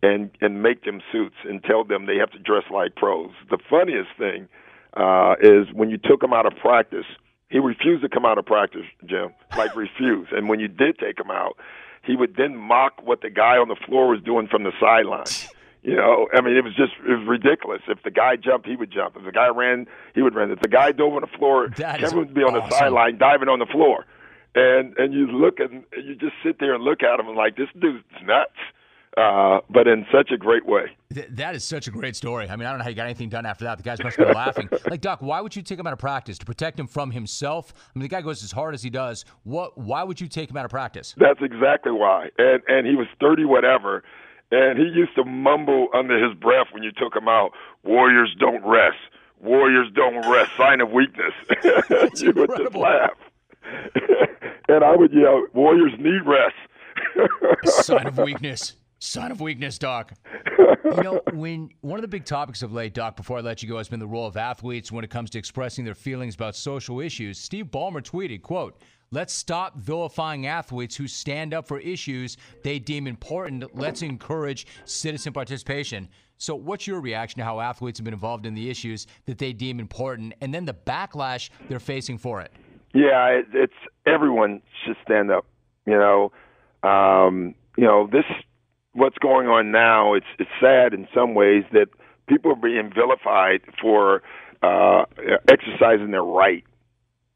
and 0.02 0.30
and 0.40 0.62
make 0.62 0.84
them 0.84 1.00
suits 1.12 1.36
and 1.44 1.62
tell 1.62 1.84
them 1.84 2.06
they 2.06 2.16
have 2.16 2.30
to 2.32 2.38
dress 2.38 2.64
like 2.70 2.96
pros. 2.96 3.30
The 3.50 3.58
funniest 3.70 4.10
thing 4.18 4.48
uh, 4.94 5.34
is 5.40 5.72
when 5.72 5.90
you 5.90 5.98
took 5.98 6.22
him 6.22 6.32
out 6.32 6.46
of 6.46 6.52
practice. 6.60 7.06
He 7.48 7.58
refused 7.58 8.02
to 8.02 8.08
come 8.08 8.24
out 8.24 8.38
of 8.38 8.46
practice, 8.46 8.86
Jim. 9.04 9.28
Like 9.58 9.76
refused. 9.76 10.32
And 10.32 10.48
when 10.48 10.58
you 10.58 10.68
did 10.68 10.98
take 10.98 11.20
him 11.20 11.30
out, 11.30 11.58
he 12.02 12.16
would 12.16 12.34
then 12.36 12.56
mock 12.56 13.02
what 13.04 13.20
the 13.20 13.28
guy 13.28 13.58
on 13.58 13.68
the 13.68 13.76
floor 13.86 14.08
was 14.08 14.22
doing 14.22 14.48
from 14.48 14.64
the 14.64 14.72
sideline. 14.80 15.26
You 15.82 15.96
know, 15.96 16.28
I 16.32 16.40
mean, 16.40 16.56
it 16.56 16.64
was 16.64 16.74
just 16.74 16.92
it 17.06 17.10
was 17.10 17.26
ridiculous. 17.26 17.82
If 17.88 18.02
the 18.04 18.10
guy 18.10 18.36
jumped, 18.36 18.66
he 18.66 18.76
would 18.76 18.90
jump. 18.90 19.16
If 19.16 19.24
the 19.24 19.32
guy 19.32 19.48
ran, 19.48 19.86
he 20.14 20.22
would 20.22 20.34
run. 20.34 20.50
If 20.50 20.60
the 20.60 20.68
guy 20.68 20.92
dove 20.92 21.12
on 21.12 21.20
the 21.20 21.38
floor, 21.38 21.68
Kevin 21.68 22.18
would 22.18 22.34
be 22.34 22.42
on 22.42 22.54
awesome. 22.54 22.70
the 22.70 22.76
sideline 22.76 23.18
diving 23.18 23.48
on 23.48 23.58
the 23.58 23.66
floor. 23.66 24.06
And 24.54 24.96
and 24.96 25.12
you 25.12 25.26
look 25.26 25.58
and 25.60 25.84
you 25.92 26.14
just 26.14 26.34
sit 26.44 26.58
there 26.58 26.74
and 26.74 26.84
look 26.84 27.02
at 27.02 27.18
him 27.18 27.26
and 27.26 27.36
like 27.36 27.56
this 27.56 27.68
dude's 27.78 28.04
nuts 28.24 28.56
uh, 29.16 29.60
but 29.68 29.86
in 29.86 30.06
such 30.12 30.30
a 30.30 30.36
great 30.36 30.64
way. 30.66 30.96
Th- 31.12 31.28
that 31.30 31.54
is 31.54 31.64
such 31.64 31.86
a 31.86 31.90
great 31.90 32.16
story. 32.16 32.48
I 32.48 32.56
mean, 32.56 32.66
I 32.66 32.70
don't 32.70 32.78
know 32.78 32.84
how 32.84 32.90
you 32.90 32.96
got 32.96 33.04
anything 33.04 33.28
done 33.28 33.44
after 33.44 33.64
that. 33.64 33.76
The 33.76 33.84
guys 33.84 34.02
must 34.02 34.16
have 34.16 34.28
been 34.28 34.36
laughing. 34.36 34.68
Like, 34.90 35.00
Doc, 35.00 35.22
why 35.22 35.40
would 35.40 35.54
you 35.56 35.62
take 35.62 35.78
him 35.78 35.86
out 35.86 35.92
of 35.92 35.98
practice 35.98 36.36
to 36.38 36.44
protect 36.44 36.78
him 36.78 36.86
from 36.86 37.10
himself? 37.10 37.72
I 37.76 37.98
mean, 37.98 38.02
the 38.02 38.08
guy 38.08 38.20
goes 38.20 38.42
as 38.42 38.52
hard 38.52 38.74
as 38.74 38.82
he 38.82 38.90
does. 38.90 39.24
What? 39.44 39.78
Why 39.78 40.02
would 40.02 40.20
you 40.20 40.28
take 40.28 40.50
him 40.50 40.56
out 40.56 40.64
of 40.64 40.70
practice? 40.70 41.14
That's 41.16 41.40
exactly 41.40 41.92
why. 41.92 42.28
And 42.36 42.62
and 42.68 42.86
he 42.86 42.94
was 42.94 43.06
thirty 43.20 43.44
whatever, 43.44 44.02
and 44.50 44.78
he 44.78 44.84
used 44.84 45.14
to 45.16 45.24
mumble 45.24 45.88
under 45.94 46.22
his 46.22 46.36
breath 46.38 46.66
when 46.72 46.82
you 46.82 46.90
took 46.92 47.14
him 47.16 47.28
out. 47.28 47.52
Warriors 47.84 48.34
don't 48.38 48.62
rest. 48.66 48.98
Warriors 49.40 49.88
don't 49.94 50.16
rest. 50.30 50.50
Sign 50.56 50.80
of 50.80 50.90
weakness. 50.90 51.32
you 52.20 52.32
would 52.32 52.50
just 52.56 52.74
laugh. 52.74 53.16
and 54.68 54.84
I 54.84 54.94
would 54.94 55.12
yell, 55.12 55.46
Warriors 55.52 55.92
need 55.98 56.20
rest. 56.26 56.54
Sign 57.86 58.06
of 58.06 58.18
weakness. 58.18 58.74
Sign 59.04 59.32
of 59.32 59.40
weakness, 59.40 59.78
Doc. 59.78 60.12
You 60.84 61.02
know, 61.02 61.22
when 61.32 61.70
one 61.80 61.96
of 61.96 62.02
the 62.02 62.08
big 62.08 62.26
topics 62.26 62.60
of 62.60 62.72
late, 62.72 62.92
Doc, 62.92 63.16
before 63.16 63.38
I 63.38 63.40
let 63.40 63.62
you 63.62 63.68
go, 63.68 63.78
has 63.78 63.88
been 63.88 64.00
the 64.00 64.06
role 64.06 64.26
of 64.26 64.36
athletes 64.36 64.92
when 64.92 65.04
it 65.04 65.10
comes 65.10 65.30
to 65.30 65.38
expressing 65.38 65.86
their 65.86 65.94
feelings 65.94 66.34
about 66.34 66.54
social 66.54 67.00
issues. 67.00 67.38
Steve 67.38 67.66
Ballmer 67.66 68.02
tweeted, 68.02 68.42
quote, 68.42 68.78
Let's 69.10 69.32
stop 69.32 69.78
vilifying 69.78 70.46
athletes 70.46 70.94
who 70.94 71.08
stand 71.08 71.54
up 71.54 71.66
for 71.66 71.78
issues 71.78 72.36
they 72.62 72.78
deem 72.78 73.06
important. 73.06 73.74
Let's 73.74 74.02
encourage 74.02 74.66
citizen 74.84 75.32
participation. 75.32 76.08
So, 76.36 76.54
what's 76.54 76.86
your 76.86 77.00
reaction 77.00 77.38
to 77.38 77.44
how 77.44 77.60
athletes 77.60 77.98
have 77.98 78.04
been 78.04 78.14
involved 78.14 78.44
in 78.44 78.54
the 78.54 78.68
issues 78.68 79.06
that 79.26 79.38
they 79.38 79.52
deem 79.54 79.80
important 79.80 80.34
and 80.42 80.52
then 80.52 80.66
the 80.66 80.74
backlash 80.74 81.48
they're 81.68 81.80
facing 81.80 82.18
for 82.18 82.42
it? 82.42 82.52
Yeah, 82.92 83.40
it's 83.54 83.72
everyone 84.04 84.60
should 84.84 84.96
stand 85.04 85.30
up. 85.30 85.46
You 85.86 85.98
know, 85.98 86.32
um, 86.88 87.54
you 87.78 87.84
know 87.84 88.08
this. 88.12 88.24
What's 88.94 89.16
going 89.18 89.48
on 89.48 89.70
now? 89.70 90.14
It's 90.14 90.26
it's 90.38 90.50
sad 90.60 90.92
in 90.92 91.08
some 91.14 91.34
ways 91.34 91.64
that 91.72 91.86
people 92.26 92.52
are 92.52 92.56
being 92.56 92.92
vilified 92.94 93.62
for 93.80 94.22
uh, 94.62 95.04
exercising 95.48 96.10
their 96.10 96.22
right. 96.22 96.64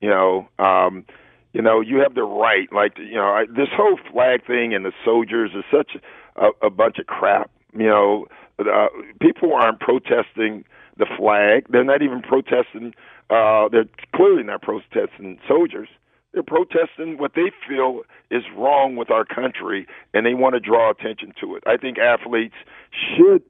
You 0.00 0.10
know, 0.10 0.48
um, 0.58 1.06
you 1.52 1.62
know, 1.62 1.80
you 1.80 1.98
have 1.98 2.14
the 2.14 2.22
right. 2.24 2.70
Like 2.72 2.98
you 2.98 3.14
know, 3.14 3.28
I, 3.28 3.46
this 3.46 3.68
whole 3.74 3.98
flag 4.12 4.46
thing 4.46 4.74
and 4.74 4.84
the 4.84 4.92
soldiers 5.04 5.52
is 5.56 5.64
such 5.70 5.96
a, 6.36 6.66
a 6.66 6.70
bunch 6.70 6.98
of 6.98 7.06
crap. 7.06 7.50
You 7.72 7.86
know, 7.86 8.26
uh, 8.58 8.88
people 9.20 9.54
aren't 9.54 9.80
protesting 9.80 10.64
the 10.98 11.06
flag. 11.16 11.66
They're 11.70 11.84
not 11.84 12.02
even 12.02 12.20
protesting. 12.20 12.94
Uh, 13.30 13.68
they're 13.70 13.88
clearly 14.14 14.42
not 14.42 14.62
protesting 14.62 15.38
soldiers. 15.48 15.88
They're 16.36 16.42
protesting 16.42 17.16
what 17.16 17.32
they 17.34 17.50
feel 17.66 18.02
is 18.30 18.42
wrong 18.54 18.94
with 18.96 19.10
our 19.10 19.24
country, 19.24 19.86
and 20.12 20.26
they 20.26 20.34
want 20.34 20.52
to 20.52 20.60
draw 20.60 20.90
attention 20.90 21.32
to 21.40 21.56
it. 21.56 21.62
I 21.66 21.78
think 21.78 21.96
athletes 21.98 22.56
should 22.92 23.42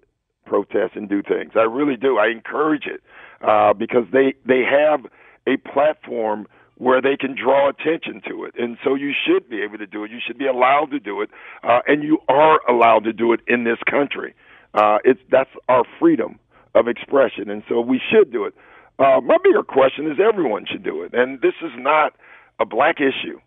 protest 0.44 0.94
and 0.94 1.08
do 1.08 1.20
things. 1.20 1.54
I 1.56 1.62
really 1.62 1.96
do. 1.96 2.18
I 2.18 2.28
encourage 2.28 2.86
it 2.86 3.02
uh, 3.42 3.72
because 3.72 4.04
they 4.12 4.34
they 4.46 4.62
have 4.62 5.00
a 5.48 5.56
platform 5.56 6.46
where 6.76 7.02
they 7.02 7.16
can 7.16 7.34
draw 7.34 7.68
attention 7.68 8.22
to 8.28 8.44
it, 8.44 8.54
and 8.56 8.78
so 8.84 8.94
you 8.94 9.12
should 9.26 9.50
be 9.50 9.62
able 9.62 9.78
to 9.78 9.86
do 9.88 10.04
it. 10.04 10.12
You 10.12 10.20
should 10.24 10.38
be 10.38 10.46
allowed 10.46 10.92
to 10.92 11.00
do 11.00 11.22
it, 11.22 11.30
uh, 11.64 11.80
and 11.88 12.04
you 12.04 12.18
are 12.28 12.60
allowed 12.70 13.02
to 13.02 13.12
do 13.12 13.32
it 13.32 13.40
in 13.48 13.64
this 13.64 13.78
country. 13.90 14.32
Uh, 14.74 14.98
it's 15.02 15.20
that's 15.28 15.50
our 15.68 15.82
freedom 15.98 16.38
of 16.76 16.86
expression, 16.86 17.50
and 17.50 17.64
so 17.68 17.80
we 17.80 18.00
should 18.12 18.30
do 18.30 18.44
it. 18.44 18.54
Uh, 19.00 19.20
my 19.20 19.38
bigger 19.42 19.64
question 19.64 20.08
is 20.08 20.18
everyone 20.22 20.66
should 20.70 20.84
do 20.84 21.02
it, 21.02 21.12
and 21.14 21.40
this 21.40 21.54
is 21.62 21.72
not 21.76 22.14
a 22.60 22.66
black 22.66 22.96
issue. 23.00 23.38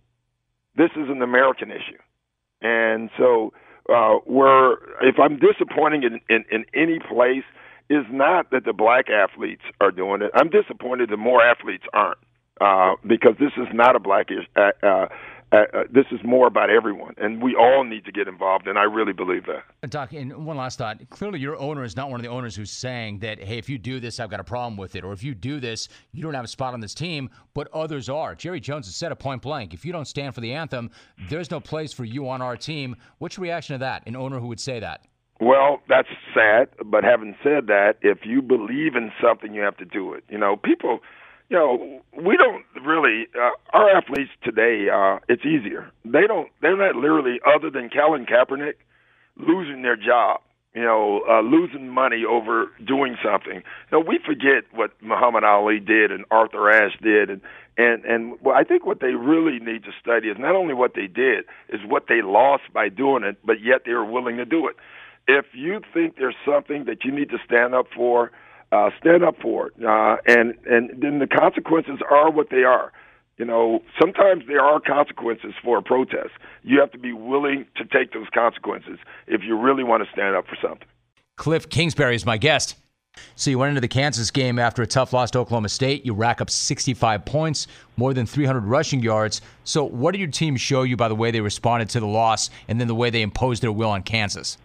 This 0.75 0.91
is 0.95 1.09
an 1.09 1.21
American 1.21 1.71
issue, 1.71 1.99
and 2.61 3.09
so 3.17 3.53
uh, 3.93 4.15
where 4.25 4.73
if 5.01 5.15
I'm 5.21 5.39
disappointing 5.39 6.03
in, 6.03 6.19
in, 6.29 6.45
in 6.51 6.65
any 6.73 6.99
place 6.99 7.43
is 7.89 8.05
not 8.11 8.51
that 8.51 8.65
the 8.65 8.73
black 8.73 9.05
athletes 9.09 9.63
are 9.81 9.91
doing 9.91 10.21
it. 10.21 10.31
I'm 10.35 10.49
disappointed 10.49 11.09
that 11.09 11.17
more 11.17 11.41
athletes 11.43 11.83
aren't 11.91 12.19
uh, 12.61 12.95
because 13.05 13.33
this 13.39 13.51
is 13.57 13.67
not 13.73 13.95
a 13.95 13.99
black 13.99 14.27
is- 14.29 14.45
uh, 14.55 14.71
uh, 14.85 15.07
uh, 15.51 15.57
uh, 15.73 15.83
this 15.91 16.05
is 16.11 16.19
more 16.23 16.45
about 16.47 16.69
everyone, 16.69 17.15
and 17.17 17.41
we 17.41 17.55
all 17.55 17.83
need 17.83 18.05
to 18.05 18.11
get 18.11 18.27
involved, 18.27 18.67
and 18.67 18.77
I 18.77 18.83
really 18.83 19.13
believe 19.13 19.45
that. 19.47 19.89
Doc, 19.89 20.13
and 20.13 20.45
one 20.45 20.57
last 20.57 20.77
thought. 20.77 20.97
Clearly, 21.09 21.39
your 21.39 21.57
owner 21.57 21.83
is 21.83 21.95
not 21.95 22.11
one 22.11 22.19
of 22.19 22.23
the 22.23 22.29
owners 22.29 22.55
who's 22.55 22.71
saying 22.71 23.19
that, 23.19 23.39
hey, 23.39 23.57
if 23.57 23.67
you 23.67 23.79
do 23.79 23.99
this, 23.99 24.19
I've 24.19 24.29
got 24.29 24.39
a 24.39 24.43
problem 24.43 24.77
with 24.77 24.95
it, 24.95 25.03
or 25.03 25.11
if 25.11 25.23
you 25.23 25.33
do 25.33 25.59
this, 25.59 25.89
you 26.11 26.21
don't 26.21 26.35
have 26.35 26.45
a 26.45 26.49
spot 26.49 26.73
on 26.75 26.79
this 26.79 26.93
team, 26.93 27.29
but 27.55 27.67
others 27.73 28.09
are. 28.09 28.35
Jerry 28.35 28.59
Jones 28.59 28.85
has 28.85 28.95
said 28.95 29.11
a 29.11 29.15
point 29.15 29.41
blank 29.41 29.73
if 29.73 29.83
you 29.83 29.91
don't 29.91 30.05
stand 30.05 30.35
for 30.35 30.41
the 30.41 30.53
anthem, 30.53 30.91
there's 31.29 31.49
no 31.49 31.59
place 31.59 31.93
for 31.93 32.05
you 32.05 32.29
on 32.29 32.41
our 32.41 32.55
team. 32.55 32.95
What's 33.17 33.37
your 33.37 33.43
reaction 33.43 33.73
to 33.73 33.79
that? 33.79 34.05
An 34.05 34.15
owner 34.15 34.39
who 34.39 34.47
would 34.47 34.59
say 34.59 34.79
that? 34.79 35.05
Well, 35.41 35.81
that's 35.87 36.09
sad, 36.33 36.67
but 36.85 37.03
having 37.03 37.35
said 37.41 37.67
that, 37.67 37.93
if 38.01 38.19
you 38.25 38.41
believe 38.41 38.95
in 38.95 39.11
something, 39.23 39.53
you 39.53 39.61
have 39.61 39.77
to 39.77 39.85
do 39.85 40.13
it. 40.13 40.25
You 40.29 40.37
know, 40.37 40.57
people 40.57 40.99
you 41.49 41.57
know, 41.57 42.01
we 42.15 42.37
don't 42.37 42.63
really. 42.85 43.27
Uh, 43.35 43.49
our 43.73 43.89
athletes 43.89 44.31
today, 44.43 44.87
uh, 44.93 45.19
it's 45.27 45.45
easier. 45.45 45.91
They 46.05 46.27
don't. 46.27 46.49
They're 46.61 46.77
not 46.77 46.95
literally, 46.95 47.39
other 47.45 47.69
than 47.69 47.89
Colin 47.89 48.25
Kaepernick, 48.25 48.75
losing 49.37 49.81
their 49.81 49.95
job. 49.97 50.41
You 50.75 50.83
know, 50.83 51.23
uh, 51.27 51.41
losing 51.41 51.89
money 51.89 52.23
over 52.29 52.67
doing 52.85 53.17
something. 53.23 53.55
You 53.55 53.91
know, 53.91 53.99
we 53.99 54.19
forget 54.23 54.65
what 54.71 54.91
Muhammad 55.01 55.43
Ali 55.43 55.79
did 55.79 56.11
and 56.11 56.25
Arthur 56.29 56.69
Ashe 56.69 56.95
did, 57.01 57.31
and 57.31 57.41
and 57.75 58.05
and 58.05 58.37
well, 58.41 58.55
I 58.55 58.63
think 58.63 58.85
what 58.85 58.99
they 58.99 59.13
really 59.15 59.59
need 59.59 59.83
to 59.85 59.91
study 59.99 60.27
is 60.27 60.37
not 60.37 60.55
only 60.55 60.75
what 60.75 60.93
they 60.93 61.07
did, 61.07 61.45
is 61.69 61.81
what 61.87 62.05
they 62.07 62.21
lost 62.21 62.63
by 62.71 62.87
doing 62.89 63.23
it, 63.23 63.37
but 63.43 63.61
yet 63.63 63.81
they 63.85 63.93
were 63.93 64.05
willing 64.05 64.37
to 64.37 64.45
do 64.45 64.67
it. 64.67 64.75
If 65.27 65.45
you 65.53 65.81
think 65.93 66.17
there's 66.17 66.35
something 66.45 66.85
that 66.85 67.03
you 67.03 67.11
need 67.11 67.31
to 67.31 67.39
stand 67.43 67.73
up 67.73 67.87
for, 67.95 68.31
uh, 68.71 68.89
stand 68.99 69.23
up 69.23 69.35
for 69.41 69.67
it, 69.67 69.73
uh, 69.83 70.17
and 70.27 70.55
and 70.65 71.01
then 71.01 71.19
the 71.19 71.27
consequences 71.27 71.99
are 72.09 72.31
what 72.31 72.49
they 72.49 72.63
are. 72.63 72.91
You 73.37 73.45
know, 73.45 73.81
sometimes 73.99 74.43
there 74.47 74.61
are 74.61 74.81
consequences 74.81 75.53
for 75.63 75.77
a 75.77 75.81
protest. 75.81 76.31
You 76.61 76.79
have 76.81 76.91
to 76.91 76.97
be 76.97 77.13
willing 77.13 77.65
to 77.77 77.85
take 77.85 78.11
those 78.11 78.27
consequences 78.33 78.99
if 79.27 79.41
you 79.43 79.57
really 79.57 79.83
want 79.83 80.03
to 80.03 80.09
stand 80.11 80.35
up 80.35 80.45
for 80.45 80.57
something. 80.61 80.87
Kliff 81.37 81.69
Kingsbury 81.69 82.15
is 82.15 82.25
my 82.25 82.37
guest. 82.37 82.75
So 83.35 83.49
you 83.49 83.57
went 83.57 83.69
into 83.69 83.81
the 83.81 83.87
Kansas 83.87 84.29
game 84.29 84.59
after 84.59 84.81
a 84.81 84.87
tough 84.87 85.13
loss 85.13 85.31
to 85.31 85.39
Oklahoma 85.39 85.69
State. 85.69 86.05
You 86.05 86.13
rack 86.13 86.41
up 86.41 86.49
65 86.49 87.25
points, 87.25 87.67
more 87.97 88.13
than 88.13 88.25
300 88.25 88.61
rushing 88.61 89.01
yards. 89.01 89.41
So 89.63 89.83
what 89.83 90.11
did 90.11 90.19
your 90.19 90.29
team 90.29 90.57
show 90.57 90.83
you 90.83 90.97
by 90.97 91.07
the 91.07 91.15
way 91.15 91.31
they 91.31 91.41
responded 91.41 91.89
to 91.89 91.99
the 91.99 92.07
loss 92.07 92.49
and 92.67 92.79
then 92.79 92.87
the 92.87 92.95
way 92.95 93.09
they 93.09 93.21
imposed 93.21 93.63
their 93.63 93.71
will 93.71 93.89
on 93.89 94.03
Kansas? 94.03 94.57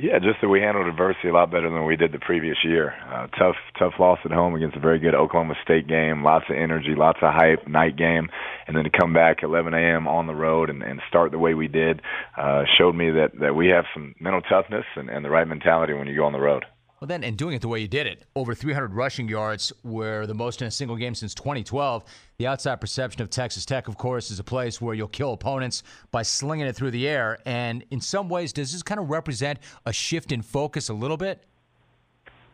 Yeah, 0.00 0.20
just 0.20 0.40
that 0.42 0.48
we 0.48 0.60
handled 0.60 0.86
adversity 0.86 1.28
a 1.28 1.32
lot 1.32 1.50
better 1.50 1.68
than 1.68 1.84
we 1.84 1.96
did 1.96 2.12
the 2.12 2.20
previous 2.20 2.58
year. 2.62 2.94
Uh, 3.04 3.26
tough, 3.36 3.56
tough 3.76 3.94
loss 3.98 4.20
at 4.24 4.30
home 4.30 4.54
against 4.54 4.76
a 4.76 4.80
very 4.80 5.00
good 5.00 5.14
Oklahoma 5.14 5.54
State 5.64 5.88
game. 5.88 6.22
Lots 6.22 6.44
of 6.48 6.54
energy, 6.56 6.94
lots 6.96 7.18
of 7.20 7.34
hype. 7.34 7.66
Night 7.66 7.96
game, 7.96 8.28
and 8.68 8.76
then 8.76 8.84
to 8.84 8.90
come 8.90 9.12
back 9.12 9.38
11 9.42 9.74
a.m. 9.74 10.06
on 10.06 10.28
the 10.28 10.34
road 10.36 10.70
and, 10.70 10.84
and 10.84 11.00
start 11.08 11.32
the 11.32 11.38
way 11.38 11.54
we 11.54 11.66
did 11.66 12.00
uh, 12.36 12.62
showed 12.78 12.94
me 12.94 13.10
that 13.10 13.32
that 13.40 13.56
we 13.56 13.68
have 13.68 13.86
some 13.92 14.14
mental 14.20 14.40
toughness 14.40 14.84
and, 14.94 15.10
and 15.10 15.24
the 15.24 15.30
right 15.30 15.48
mentality 15.48 15.94
when 15.94 16.06
you 16.06 16.14
go 16.14 16.24
on 16.24 16.32
the 16.32 16.38
road. 16.38 16.64
Well, 17.00 17.06
then, 17.06 17.22
and 17.22 17.36
doing 17.36 17.54
it 17.54 17.62
the 17.62 17.68
way 17.68 17.78
you 17.78 17.86
did 17.86 18.08
it, 18.08 18.24
over 18.34 18.56
300 18.56 18.92
rushing 18.92 19.28
yards 19.28 19.72
were 19.84 20.26
the 20.26 20.34
most 20.34 20.62
in 20.62 20.66
a 20.66 20.70
single 20.70 20.96
game 20.96 21.14
since 21.14 21.32
2012. 21.32 22.02
The 22.38 22.46
outside 22.48 22.80
perception 22.80 23.22
of 23.22 23.30
Texas 23.30 23.64
Tech, 23.64 23.86
of 23.86 23.96
course, 23.96 24.32
is 24.32 24.40
a 24.40 24.44
place 24.44 24.80
where 24.80 24.94
you'll 24.94 25.06
kill 25.06 25.32
opponents 25.32 25.84
by 26.10 26.22
slinging 26.22 26.66
it 26.66 26.74
through 26.74 26.90
the 26.90 27.06
air. 27.06 27.38
And 27.46 27.84
in 27.92 28.00
some 28.00 28.28
ways, 28.28 28.52
does 28.52 28.72
this 28.72 28.82
kind 28.82 28.98
of 28.98 29.10
represent 29.10 29.60
a 29.86 29.92
shift 29.92 30.32
in 30.32 30.42
focus 30.42 30.88
a 30.88 30.94
little 30.94 31.16
bit? 31.16 31.44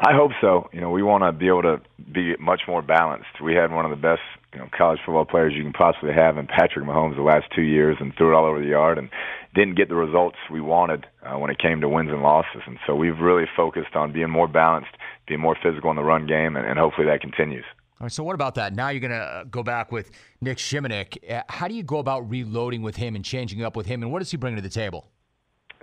I 0.00 0.12
hope 0.12 0.33
so. 0.42 0.68
You 0.74 0.83
know, 0.83 0.90
we 0.90 1.02
want 1.02 1.24
to 1.24 1.33
be 1.33 1.46
able 1.46 1.62
to 1.62 1.80
be 2.12 2.37
much 2.38 2.62
more 2.68 2.83
balanced. 2.83 3.40
We 3.42 3.54
had 3.54 3.72
one 3.72 3.87
of 3.87 3.90
the 3.90 3.96
best, 3.96 4.20
you 4.52 4.59
know, 4.59 4.68
college 4.76 4.98
football 5.07 5.24
players 5.24 5.54
you 5.54 5.62
can 5.62 5.72
possibly 5.72 6.12
have 6.12 6.37
in 6.37 6.46
Patrick 6.48 6.85
Mahomes 6.85 7.16
the 7.16 7.22
last 7.22 7.46
two 7.54 7.62
years, 7.62 7.96
and 7.98 8.14
threw 8.14 8.35
it 8.35 8.37
all 8.37 8.44
over 8.44 8.61
the 8.61 8.68
yard, 8.68 8.98
and 8.98 9.09
didn't 9.55 9.77
get 9.77 9.88
the 9.88 9.95
results 9.95 10.37
we 10.51 10.61
wanted 10.61 11.07
uh, 11.23 11.38
when 11.38 11.51
it 11.51 11.59
came 11.59 11.81
to 11.81 11.88
wins 11.88 12.11
and 12.11 12.23
losses. 12.23 12.62
And 12.67 12.79
so 12.87 12.95
we've 12.95 13.19
really 13.19 13.45
focused 13.57 13.95
on 13.95 14.12
being 14.12 14.31
more 14.31 14.49
balanced, 14.49 14.90
being 15.27 15.40
more 15.40 15.57
physical 15.62 15.90
in 15.90 15.97
the 15.97 16.03
run 16.03 16.27
game, 16.27 16.57
and, 16.57 16.67
and 16.67 16.79
hopefully 16.79 17.07
that 17.07 17.21
continues. 17.21 17.64
All 18.01 18.07
right, 18.07 18.12
so 18.12 18.25
what 18.25 18.35
about 18.35 18.57
that? 18.57 18.75
Now 18.75 18.88
you're 18.88 19.01
going 19.01 19.12
to 19.12 19.45
go 19.51 19.62
back 19.62 19.93
with 19.93 20.11
Nic 20.40 20.59
Shimonek. 20.59 21.31
Uh, 21.31 21.43
how 21.49 21.69
do 21.69 21.75
you 21.75 21.85
go 21.85 21.99
about 21.99 22.29
reloading 22.29 22.83
with 22.83 22.97
him 22.97 23.14
and 23.14 23.25
changing 23.25 23.62
up 23.62 23.77
with 23.77 23.87
him, 23.87 24.03
and 24.03 24.11
what 24.11 24.19
does 24.19 24.31
he 24.31 24.37
bring 24.37 24.57
to 24.57 24.62
the 24.62 24.69
table? 24.69 25.07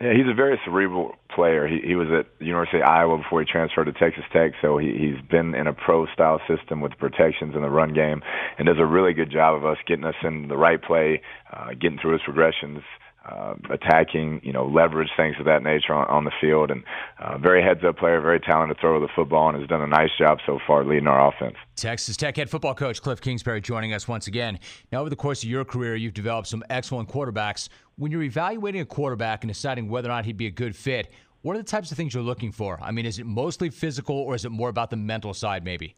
Yeah, 0.02 0.14
he's 0.14 0.28
a 0.28 0.34
very 0.34 0.60
cerebral 0.66 1.14
player. 1.30 1.68
He 1.68 1.80
he 1.86 1.96
was 1.96 2.08
at 2.10 2.26
the 2.40 2.46
University 2.46 2.80
of 2.80 2.86
Iowa 2.88 3.18
before 3.18 3.40
he 3.40 3.46
transferred 3.46 3.86
to 3.86 3.94
Texas 3.94 4.24
Tech, 4.34 4.54
so 4.60 4.80
he 4.80 4.98
he's 4.98 5.22
been 5.30 5.54
in 5.54 5.68
a 5.68 5.74
pro 5.74 6.08
style 6.08 6.42
system 6.48 6.82
with 6.82 6.98
protections 6.98 7.54
in 7.56 7.62
the 7.62 7.70
run 7.70 7.94
game, 7.94 8.24
and 8.58 8.66
does 8.66 8.80
a 8.80 8.86
really 8.86 9.14
good 9.14 9.30
job 9.30 9.54
of 9.54 9.64
us 9.64 9.78
getting 9.86 10.06
us 10.06 10.16
in 10.24 10.48
the 10.48 10.58
right 10.58 10.82
play, 10.82 11.22
uh, 11.54 11.70
getting 11.80 12.00
through 12.02 12.14
his 12.14 12.22
progressions, 12.24 12.82
uh, 13.24 13.54
attacking, 13.70 14.42
you 14.44 14.52
know, 14.52 14.66
leverage 14.66 15.10
things 15.16 15.36
of 15.40 15.46
that 15.46 15.64
nature 15.64 15.94
on, 15.94 16.08
on 16.08 16.24
the 16.24 16.32
field. 16.42 16.72
And 16.72 16.84
uh, 17.20 17.38
very 17.38 17.64
heads 17.64 17.82
up 17.88 17.98
player, 17.98 18.20
very 18.20 18.40
talented 18.40 18.78
thrower 18.80 18.96
of 18.96 19.02
the 19.02 19.10
football, 19.16 19.50
and 19.50 19.60
has 19.60 19.68
done 19.68 19.82
a 19.82 19.88
nice 19.88 20.10
job 20.18 20.40
so 20.46 20.60
far 20.66 20.84
leading 20.84 21.08
our 21.08 21.28
offense. 21.28 21.56
Texas 21.76 22.18
Tech 22.18 22.36
head 22.36 22.50
football 22.50 22.74
coach 22.74 23.02
Kliff 23.02 23.22
Kingsbury 23.22 23.62
joining 23.62 23.94
us 23.94 24.08
once 24.08 24.28
again. 24.28 24.60
Now, 24.92 25.02
over 25.02 25.10
the 25.10 25.16
course 25.16 25.44
of 25.44 25.50
your 25.50 25.66
career, 25.66 25.96
you've 25.96 26.14
developed 26.14 26.48
some 26.48 26.64
excellent 26.70 27.10
quarterbacks. 27.10 27.70
When 27.98 28.12
you're 28.12 28.24
evaluating 28.24 28.82
a 28.82 28.86
quarterback 28.86 29.44
and 29.44 29.52
deciding 29.52 29.90
whether 29.90 30.10
or 30.10 30.14
not 30.14 30.26
he'd 30.26 30.38
be 30.38 30.48
a 30.48 30.52
good 30.52 30.76
fit, 30.76 31.12
what 31.44 31.56
are 31.56 31.60
the 31.60 31.64
types 31.64 31.92
of 31.92 31.98
things 31.98 32.14
you're 32.14 32.24
looking 32.24 32.52
for? 32.52 32.80
I 32.82 32.92
mean, 32.92 33.06
is 33.06 33.20
it 33.20 33.26
mostly 33.26 33.70
physical, 33.70 34.16
or 34.16 34.36
is 34.36 34.46
it 34.46 34.52
more 34.52 34.70
about 34.70 34.90
the 34.90 34.96
mental 34.96 35.34
side, 35.34 35.64
maybe? 35.64 35.96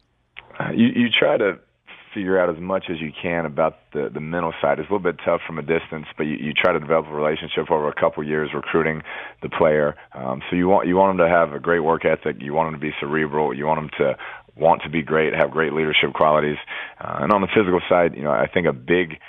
Uh, 0.60 0.72
you 0.72 0.88
you 0.88 1.10
try 1.10 1.38
to 1.38 1.58
figure 2.13 2.39
out 2.39 2.49
as 2.49 2.62
much 2.62 2.86
as 2.89 2.99
you 2.99 3.12
can 3.21 3.45
about 3.45 3.78
the 3.93 4.10
the 4.13 4.19
mental 4.19 4.54
side. 4.62 4.80
It's 4.80 4.89
a 4.89 4.93
little 4.93 5.12
bit 5.12 5.19
tough 5.26 5.41
from 5.45 5.58
a 5.58 5.62
distance, 5.62 6.06
but 6.17 6.23
you, 6.23 6.36
you 6.36 6.54
try 6.54 6.73
to 6.73 6.80
develop 6.80 7.08
a 7.08 7.13
relationship 7.13 7.71
over 7.71 7.88
a 7.88 7.93
couple 7.93 8.23
years 8.23 8.49
recruiting 8.54 9.02
the 9.41 9.49
player. 9.49 9.95
Um, 10.13 10.41
so 10.49 10.56
you 10.56 10.67
want 10.67 10.88
you 10.88 10.95
want 10.95 11.17
them 11.17 11.28
to 11.28 11.32
have 11.32 11.54
a 11.54 11.60
great 11.60 11.82
work 11.82 12.06
ethic. 12.06 12.38
You 12.39 12.54
want 12.54 12.71
them 12.71 12.80
to 12.80 12.86
be 12.86 12.93
cerebral. 12.99 13.54
You 13.54 13.65
want 13.65 13.82
them 13.82 13.89
to 13.99 14.17
want 14.56 14.84
to 14.84 14.89
be 14.89 15.02
great, 15.02 15.34
have 15.34 15.52
great 15.52 15.73
leadership 15.73 16.13
qualities. 16.13 16.58
Uh, 16.99 17.19
and 17.21 17.32
on 17.32 17.41
the 17.41 17.47
physical 17.47 17.82
side, 17.89 18.15
you 18.15 18.23
know, 18.23 18.32
I 18.32 18.47
think 18.47 18.67
a 18.67 18.73
big 18.73 19.19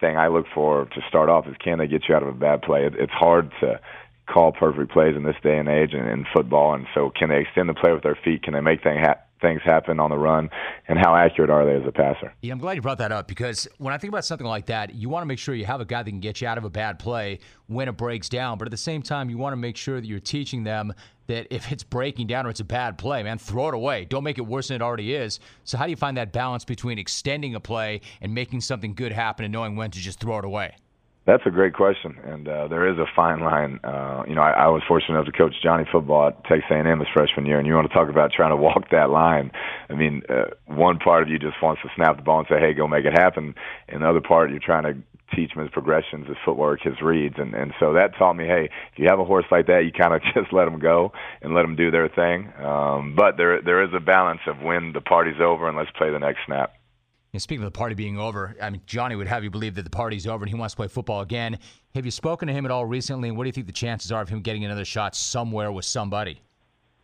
thing 0.00 0.16
I 0.16 0.28
look 0.28 0.46
for 0.54 0.86
to 0.86 1.00
start 1.08 1.28
off 1.28 1.46
is 1.46 1.54
can 1.62 1.78
they 1.78 1.86
get 1.86 2.02
you 2.08 2.14
out 2.14 2.22
of 2.22 2.28
a 2.28 2.32
bad 2.32 2.62
play? 2.62 2.86
It, 2.86 2.94
it's 2.98 3.12
hard 3.12 3.52
to 3.60 3.80
call 4.26 4.52
perfect 4.52 4.92
plays 4.92 5.16
in 5.16 5.22
this 5.22 5.36
day 5.42 5.58
and 5.58 5.68
age 5.68 5.92
in, 5.92 6.06
in 6.06 6.26
football, 6.32 6.74
and 6.74 6.86
so 6.94 7.10
can 7.10 7.28
they 7.28 7.40
extend 7.40 7.68
the 7.68 7.74
play 7.74 7.92
with 7.92 8.02
their 8.02 8.18
feet? 8.24 8.42
Can 8.42 8.54
they 8.54 8.60
make 8.60 8.82
things 8.82 9.00
happen? 9.00 9.22
Things 9.42 9.60
happen 9.64 10.00
on 10.00 10.08
the 10.08 10.16
run 10.16 10.48
and 10.88 10.98
how 10.98 11.14
accurate 11.14 11.50
are 11.50 11.66
they 11.66 11.74
as 11.74 11.86
a 11.86 11.92
passer. 11.92 12.32
Yeah, 12.40 12.52
I'm 12.52 12.58
glad 12.58 12.76
you 12.76 12.82
brought 12.82 12.98
that 12.98 13.12
up 13.12 13.28
because 13.28 13.68
when 13.78 13.92
I 13.92 13.98
think 13.98 14.12
about 14.12 14.24
something 14.24 14.46
like 14.46 14.66
that, 14.66 14.94
you 14.94 15.08
want 15.08 15.22
to 15.22 15.26
make 15.26 15.38
sure 15.38 15.54
you 15.54 15.66
have 15.66 15.80
a 15.80 15.84
guy 15.84 16.02
that 16.02 16.10
can 16.10 16.20
get 16.20 16.40
you 16.40 16.48
out 16.48 16.56
of 16.56 16.64
a 16.64 16.70
bad 16.70 16.98
play 16.98 17.40
when 17.66 17.88
it 17.88 17.96
breaks 17.96 18.28
down. 18.28 18.56
But 18.56 18.68
at 18.68 18.70
the 18.70 18.76
same 18.76 19.02
time, 19.02 19.28
you 19.28 19.36
want 19.36 19.52
to 19.52 19.58
make 19.58 19.76
sure 19.76 20.00
that 20.00 20.06
you're 20.06 20.20
teaching 20.20 20.64
them 20.64 20.94
that 21.26 21.46
if 21.50 21.70
it's 21.70 21.84
breaking 21.84 22.26
down 22.26 22.46
or 22.46 22.50
it's 22.50 22.60
a 22.60 22.64
bad 22.64 22.98
play, 22.98 23.22
man, 23.22 23.38
throw 23.38 23.68
it 23.68 23.74
away. 23.74 24.04
Don't 24.04 24.24
make 24.24 24.38
it 24.38 24.46
worse 24.46 24.68
than 24.68 24.76
it 24.76 24.82
already 24.82 25.14
is. 25.14 25.40
So, 25.64 25.76
how 25.78 25.84
do 25.84 25.90
you 25.90 25.96
find 25.96 26.16
that 26.16 26.32
balance 26.32 26.64
between 26.64 26.98
extending 26.98 27.54
a 27.54 27.60
play 27.60 28.00
and 28.20 28.34
making 28.34 28.60
something 28.60 28.94
good 28.94 29.12
happen 29.12 29.44
and 29.44 29.52
knowing 29.52 29.76
when 29.76 29.90
to 29.90 29.98
just 29.98 30.20
throw 30.20 30.38
it 30.38 30.44
away? 30.44 30.76
That's 31.24 31.44
a 31.46 31.50
great 31.50 31.74
question, 31.74 32.18
and 32.24 32.48
uh, 32.48 32.66
there 32.66 32.90
is 32.90 32.98
a 32.98 33.06
fine 33.14 33.40
line. 33.42 33.78
Uh, 33.84 34.24
you 34.26 34.34
know, 34.34 34.42
I, 34.42 34.66
I 34.66 34.68
was 34.68 34.82
fortunate 34.88 35.14
enough 35.14 35.26
to 35.26 35.32
coach 35.32 35.54
Johnny 35.62 35.84
football 35.90 36.26
at 36.26 36.42
Texas 36.44 36.68
A&M 36.68 36.98
his 36.98 37.08
freshman 37.14 37.46
year, 37.46 37.58
and 37.58 37.66
you 37.66 37.74
want 37.74 37.88
to 37.88 37.94
talk 37.94 38.08
about 38.08 38.32
trying 38.32 38.50
to 38.50 38.56
walk 38.56 38.90
that 38.90 39.10
line. 39.10 39.52
I 39.88 39.94
mean, 39.94 40.22
uh, 40.28 40.50
one 40.66 40.98
part 40.98 41.22
of 41.22 41.28
you 41.28 41.38
just 41.38 41.62
wants 41.62 41.80
to 41.82 41.88
snap 41.94 42.16
the 42.16 42.22
ball 42.22 42.40
and 42.40 42.48
say, 42.48 42.58
"Hey, 42.58 42.74
go 42.74 42.88
make 42.88 43.04
it 43.04 43.12
happen," 43.12 43.54
and 43.88 44.02
the 44.02 44.08
other 44.08 44.20
part 44.20 44.50
you're 44.50 44.58
trying 44.58 44.82
to 44.82 44.94
teach 45.32 45.52
him 45.52 45.62
his 45.62 45.70
progressions, 45.70 46.26
his 46.26 46.36
footwork, 46.44 46.80
his 46.82 47.00
reads, 47.00 47.36
and 47.38 47.54
and 47.54 47.72
so 47.78 47.92
that 47.92 48.16
taught 48.18 48.34
me, 48.34 48.46
hey, 48.46 48.68
if 48.92 48.98
you 48.98 49.06
have 49.08 49.20
a 49.20 49.24
horse 49.24 49.46
like 49.52 49.68
that, 49.68 49.84
you 49.84 49.92
kind 49.92 50.14
of 50.14 50.22
just 50.34 50.52
let 50.52 50.64
them 50.64 50.80
go 50.80 51.12
and 51.40 51.54
let 51.54 51.62
them 51.62 51.76
do 51.76 51.92
their 51.92 52.08
thing. 52.08 52.52
Um, 52.58 53.14
but 53.14 53.36
there 53.36 53.62
there 53.62 53.84
is 53.84 53.90
a 53.94 54.00
balance 54.00 54.40
of 54.48 54.60
when 54.60 54.92
the 54.92 55.00
party's 55.00 55.40
over 55.40 55.68
and 55.68 55.76
let's 55.76 55.92
play 55.92 56.10
the 56.10 56.18
next 56.18 56.40
snap 56.46 56.74
speaking 57.40 57.64
of 57.64 57.72
the 57.72 57.78
party 57.78 57.94
being 57.94 58.18
over, 58.18 58.54
I 58.60 58.68
mean, 58.68 58.82
Johnny 58.84 59.16
would 59.16 59.26
have 59.26 59.42
you 59.42 59.48
believe 59.48 59.74
that 59.76 59.84
the 59.84 59.90
party's 59.90 60.26
over 60.26 60.44
and 60.44 60.50
he 60.50 60.54
wants 60.54 60.74
to 60.74 60.76
play 60.76 60.88
football 60.88 61.22
again. 61.22 61.58
Have 61.94 62.04
you 62.04 62.10
spoken 62.10 62.46
to 62.48 62.52
him 62.52 62.66
at 62.66 62.70
all 62.70 62.84
recently? 62.84 63.30
And 63.30 63.38
what 63.38 63.44
do 63.44 63.48
you 63.48 63.52
think 63.52 63.66
the 63.66 63.72
chances 63.72 64.12
are 64.12 64.20
of 64.20 64.28
him 64.28 64.42
getting 64.42 64.66
another 64.66 64.84
shot 64.84 65.16
somewhere 65.16 65.72
with 65.72 65.86
somebody? 65.86 66.42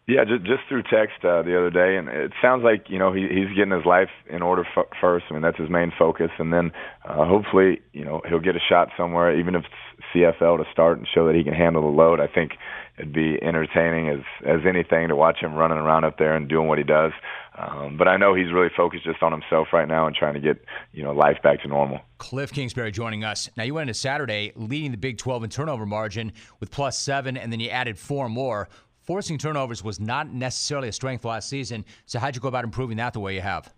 Yeah, 0.07 0.25
just, 0.25 0.45
just 0.45 0.61
through 0.69 0.83
text 0.83 1.25
uh, 1.25 1.43
the 1.43 1.57
other 1.57 1.71
day, 1.71 1.97
and 1.97 2.09
it 2.09 2.33
sounds 2.41 2.63
like 2.63 2.87
you 2.89 2.99
know 2.99 3.13
he, 3.13 3.23
he's 3.23 3.55
getting 3.55 3.73
his 3.73 3.85
life 3.85 4.09
in 4.31 4.41
order 4.41 4.67
f- 4.77 4.87
first. 4.99 5.27
I 5.29 5.35
mean 5.35 5.43
that's 5.43 5.59
his 5.59 5.69
main 5.69 5.93
focus, 5.99 6.31
and 6.39 6.51
then 6.51 6.73
uh, 7.07 7.27
hopefully 7.27 7.83
you 7.93 8.07
know 8.07 8.23
he'll 8.27 8.41
get 8.41 8.57
a 8.57 8.61
shot 8.71 8.89
somewhere, 8.97 9.39
even 9.39 9.55
if 9.55 9.65
it's 9.67 10.07
CFL 10.15 10.65
to 10.65 10.71
start 10.73 10.97
and 10.97 11.07
show 11.15 11.27
that 11.27 11.35
he 11.35 11.45
can 11.45 11.53
handle 11.53 11.83
the 11.83 11.95
load. 11.95 12.21
I 12.21 12.27
think 12.27 12.53
it'd 12.99 13.13
be 13.13 13.39
entertaining 13.43 14.09
as 14.09 14.21
as 14.47 14.61
anything 14.67 15.09
to 15.09 15.17
watch 15.17 15.39
him 15.39 15.55
running 15.55 15.79
around 15.79 16.05
up 16.05 16.19
there 16.19 16.35
and 16.35 16.49
doing 16.49 16.69
what 16.69 16.79
he 16.79 16.85
does. 16.85 17.13
Um, 17.57 17.97
but 17.97 18.07
I 18.07 18.17
know 18.17 18.35
he's 18.35 18.53
really 18.53 18.71
focused 18.77 19.05
just 19.05 19.23
on 19.23 19.33
himself 19.33 19.69
right 19.73 19.89
now 19.89 20.07
and 20.07 20.15
trying 20.15 20.35
to 20.35 20.41
get 20.41 20.65
you 20.93 21.03
know 21.03 21.13
life 21.13 21.39
back 21.43 21.63
to 21.63 21.69
normal. 21.69 22.01
Kliff 22.19 22.53
Kingsbury 22.53 22.93
joining 22.93 23.25
us. 23.25 23.49
Now 23.57 23.65
you 23.65 23.75
went 23.75 23.89
into 23.89 23.99
Saturday 23.99 24.53
leading 24.57 24.91
the 24.91 24.97
Big 24.97 25.19
12 25.19 25.45
in 25.45 25.51
turnover 25.51 25.87
margin 25.87 26.33
with 26.61 26.71
plus 26.71 26.99
seven, 26.99 27.37
and 27.37 27.53
then 27.53 27.61
you 27.61 27.71
added 27.71 27.99
four 27.99 28.29
more. 28.29 28.69
Forcing 29.01 29.39
turnovers 29.39 29.83
was 29.83 29.99
not 29.99 30.35
necessarily 30.35 30.89
a 30.89 30.93
strength 30.93 31.25
last 31.25 31.49
season. 31.49 31.85
So 32.05 32.19
how'd 32.19 32.35
you 32.35 32.43
go 32.43 32.49
about 32.49 32.65
improving 32.65 32.99
that 32.99 33.15
the 33.15 33.21
way 33.21 33.35
you 33.35 33.41
have? 33.41 33.73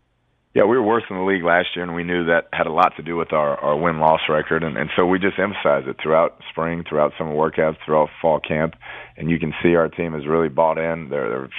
Yeah, 0.52 0.64
we 0.64 0.76
were 0.76 0.82
worse 0.82 1.04
in 1.08 1.16
the 1.16 1.22
league 1.22 1.44
last 1.44 1.68
year, 1.76 1.84
and 1.84 1.94
we 1.94 2.02
knew 2.02 2.24
that 2.24 2.48
had 2.52 2.66
a 2.66 2.72
lot 2.72 2.96
to 2.96 3.04
do 3.04 3.16
with 3.16 3.32
our, 3.32 3.56
our 3.58 3.76
win 3.76 4.00
loss 4.00 4.22
record. 4.28 4.64
And, 4.64 4.76
and 4.76 4.90
so 4.96 5.06
we 5.06 5.20
just 5.20 5.38
emphasized 5.38 5.86
it 5.86 5.96
throughout 6.02 6.40
spring, 6.50 6.82
throughout 6.88 7.12
summer 7.16 7.32
workouts, 7.32 7.76
throughout 7.84 8.08
fall 8.20 8.40
camp. 8.40 8.74
And 9.16 9.30
you 9.30 9.38
can 9.38 9.54
see 9.62 9.76
our 9.76 9.88
team 9.88 10.12
has 10.12 10.26
really 10.26 10.48
bought 10.48 10.76
in. 10.76 11.08
They're, 11.08 11.28
they're 11.28 11.50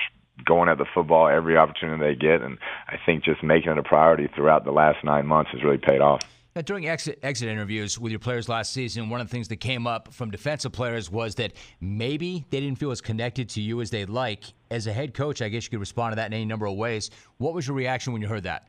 going 0.46 0.68
at 0.68 0.78
the 0.78 0.86
football 0.94 1.30
every 1.30 1.56
opportunity 1.56 2.04
they 2.04 2.16
get. 2.16 2.42
And 2.42 2.58
I 2.90 2.98
think 3.06 3.24
just 3.24 3.42
making 3.42 3.72
it 3.72 3.78
a 3.78 3.84
priority 3.84 4.28
throughout 4.36 4.66
the 4.66 4.72
last 4.72 5.06
nine 5.06 5.26
months 5.26 5.52
has 5.52 5.64
really 5.64 5.78
paid 5.78 6.02
off. 6.02 6.20
Now, 6.54 6.62
during 6.62 6.86
exit, 6.86 7.18
exit 7.24 7.48
interviews 7.48 7.98
with 7.98 8.12
your 8.12 8.20
players 8.20 8.50
last 8.50 8.74
season, 8.74 9.10
one 9.10 9.22
of 9.22 9.28
the 9.28 9.32
things 9.32 9.48
that 9.48 9.62
came 9.62 9.88
up 9.88 10.14
from 10.14 10.32
defensive 10.32 10.74
players 10.74 11.10
was 11.10 11.36
that 11.36 11.54
maybe 11.80 12.46
they 12.50 12.60
didn't 12.60 12.78
feel 12.78 12.92
as 12.92 13.00
connected 13.00 13.48
to 13.52 13.62
you 13.62 13.80
as 13.80 13.90
they'd 13.90 14.10
like. 14.10 14.44
As 14.70 14.86
a 14.86 14.92
head 14.92 15.14
coach, 15.14 15.42
I 15.42 15.48
guess 15.48 15.64
you 15.64 15.70
could 15.70 15.80
respond 15.80 16.12
to 16.12 16.16
that 16.18 16.26
in 16.26 16.34
any 16.34 16.44
number 16.44 16.66
of 16.66 16.76
ways. 16.76 17.10
What 17.38 17.54
was 17.54 17.66
your 17.66 17.78
reaction 17.78 18.12
when 18.12 18.22
you 18.22 18.28
heard 18.28 18.44
that? 18.44 18.68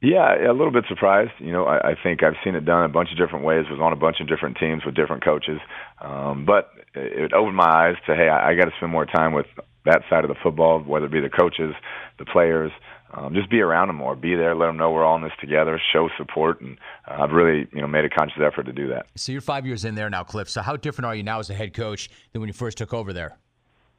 Yeah, 0.00 0.50
a 0.50 0.52
little 0.52 0.70
bit 0.70 0.84
surprised. 0.88 1.32
You 1.38 1.52
know, 1.52 1.64
I, 1.64 1.90
I 1.90 1.94
think 2.00 2.22
I've 2.22 2.36
seen 2.44 2.54
it 2.54 2.64
done 2.64 2.84
a 2.84 2.88
bunch 2.88 3.10
of 3.10 3.18
different 3.18 3.44
ways. 3.44 3.64
Was 3.70 3.80
on 3.80 3.92
a 3.92 3.96
bunch 3.96 4.20
of 4.20 4.28
different 4.28 4.56
teams 4.58 4.84
with 4.84 4.94
different 4.94 5.24
coaches, 5.24 5.60
um, 6.00 6.44
but 6.44 6.70
it 6.94 7.32
opened 7.32 7.56
my 7.56 7.66
eyes 7.66 7.96
to 8.06 8.14
hey, 8.14 8.28
I, 8.28 8.50
I 8.50 8.54
got 8.54 8.66
to 8.66 8.72
spend 8.76 8.92
more 8.92 9.06
time 9.06 9.32
with 9.32 9.46
that 9.84 10.02
side 10.08 10.24
of 10.24 10.28
the 10.28 10.36
football, 10.40 10.80
whether 10.80 11.06
it 11.06 11.12
be 11.12 11.20
the 11.20 11.30
coaches, 11.30 11.74
the 12.18 12.24
players. 12.24 12.70
Um, 13.10 13.32
just 13.32 13.48
be 13.48 13.60
around 13.60 13.88
them 13.88 13.96
more, 13.96 14.14
be 14.14 14.34
there, 14.34 14.54
let 14.54 14.66
them 14.66 14.76
know 14.76 14.90
we're 14.90 15.04
all 15.04 15.16
in 15.16 15.22
this 15.22 15.32
together, 15.40 15.80
show 15.94 16.10
support, 16.18 16.60
and 16.60 16.76
uh, 17.10 17.22
I've 17.22 17.30
really, 17.30 17.66
you 17.72 17.80
know, 17.80 17.86
made 17.86 18.04
a 18.04 18.10
conscious 18.10 18.36
effort 18.44 18.64
to 18.64 18.72
do 18.72 18.88
that. 18.88 19.06
So 19.16 19.32
you're 19.32 19.40
five 19.40 19.64
years 19.64 19.86
in 19.86 19.94
there 19.94 20.10
now, 20.10 20.24
Kliff. 20.24 20.46
So 20.48 20.60
how 20.60 20.76
different 20.76 21.06
are 21.06 21.14
you 21.14 21.22
now 21.22 21.38
as 21.38 21.48
a 21.48 21.54
head 21.54 21.72
coach 21.72 22.10
than 22.32 22.42
when 22.42 22.48
you 22.48 22.52
first 22.52 22.76
took 22.76 22.92
over 22.92 23.14
there? 23.14 23.38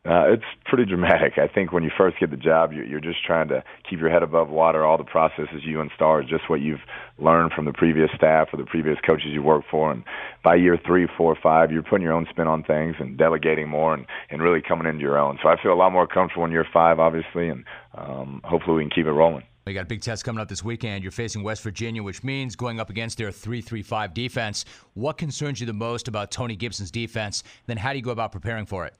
Uh, 0.09 0.33
it's 0.33 0.43
pretty 0.65 0.85
dramatic. 0.85 1.33
I 1.37 1.47
think 1.47 1.71
when 1.71 1.83
you 1.83 1.91
first 1.95 2.19
get 2.19 2.31
the 2.31 2.37
job, 2.37 2.73
you're, 2.73 2.83
you're 2.83 2.99
just 2.99 3.23
trying 3.23 3.47
to 3.49 3.63
keep 3.87 3.99
your 3.99 4.09
head 4.09 4.23
above 4.23 4.49
water. 4.49 4.83
All 4.83 4.97
the 4.97 5.03
processes 5.03 5.61
you 5.63 5.81
install 5.81 6.13
are 6.13 6.23
just 6.23 6.49
what 6.49 6.61
you've 6.61 6.79
learned 7.19 7.51
from 7.53 7.65
the 7.65 7.73
previous 7.73 8.09
staff 8.15 8.47
or 8.51 8.57
the 8.57 8.65
previous 8.65 8.97
coaches 9.05 9.27
you 9.31 9.43
worked 9.43 9.69
for. 9.69 9.91
And 9.91 10.03
by 10.43 10.55
year 10.55 10.79
three, 10.83 11.07
four, 11.15 11.37
five, 11.41 11.71
you're 11.71 11.83
putting 11.83 12.03
your 12.03 12.13
own 12.13 12.25
spin 12.27 12.47
on 12.47 12.63
things 12.63 12.95
and 12.99 13.19
delegating 13.19 13.69
more 13.69 13.93
and, 13.93 14.07
and 14.31 14.41
really 14.41 14.63
coming 14.67 14.87
into 14.87 15.01
your 15.01 15.19
own. 15.19 15.37
So 15.43 15.49
I 15.49 15.61
feel 15.61 15.73
a 15.73 15.75
lot 15.75 15.91
more 15.91 16.07
comfortable 16.07 16.45
in 16.45 16.51
year 16.51 16.65
five, 16.73 16.97
obviously, 16.97 17.49
and 17.49 17.63
um, 17.93 18.41
hopefully 18.43 18.77
we 18.77 18.83
can 18.83 18.89
keep 18.89 19.05
it 19.05 19.11
rolling. 19.11 19.43
You 19.67 19.75
got 19.75 19.83
a 19.83 19.85
big 19.85 20.01
test 20.01 20.25
coming 20.25 20.41
up 20.41 20.47
this 20.47 20.63
weekend. 20.63 21.03
You're 21.03 21.11
facing 21.11 21.43
West 21.43 21.61
Virginia, 21.61 22.01
which 22.01 22.23
means 22.23 22.55
going 22.55 22.79
up 22.79 22.89
against 22.89 23.19
their 23.19 23.29
3-3-5 23.29 24.15
defense. 24.15 24.65
What 24.95 25.19
concerns 25.19 25.59
you 25.59 25.67
the 25.67 25.73
most 25.73 26.07
about 26.07 26.31
Tony 26.31 26.55
Gibson's 26.55 26.89
defense? 26.89 27.43
Then 27.67 27.77
how 27.77 27.91
do 27.91 27.97
you 27.97 28.03
go 28.03 28.09
about 28.09 28.31
preparing 28.31 28.65
for 28.65 28.87
it? 28.87 28.95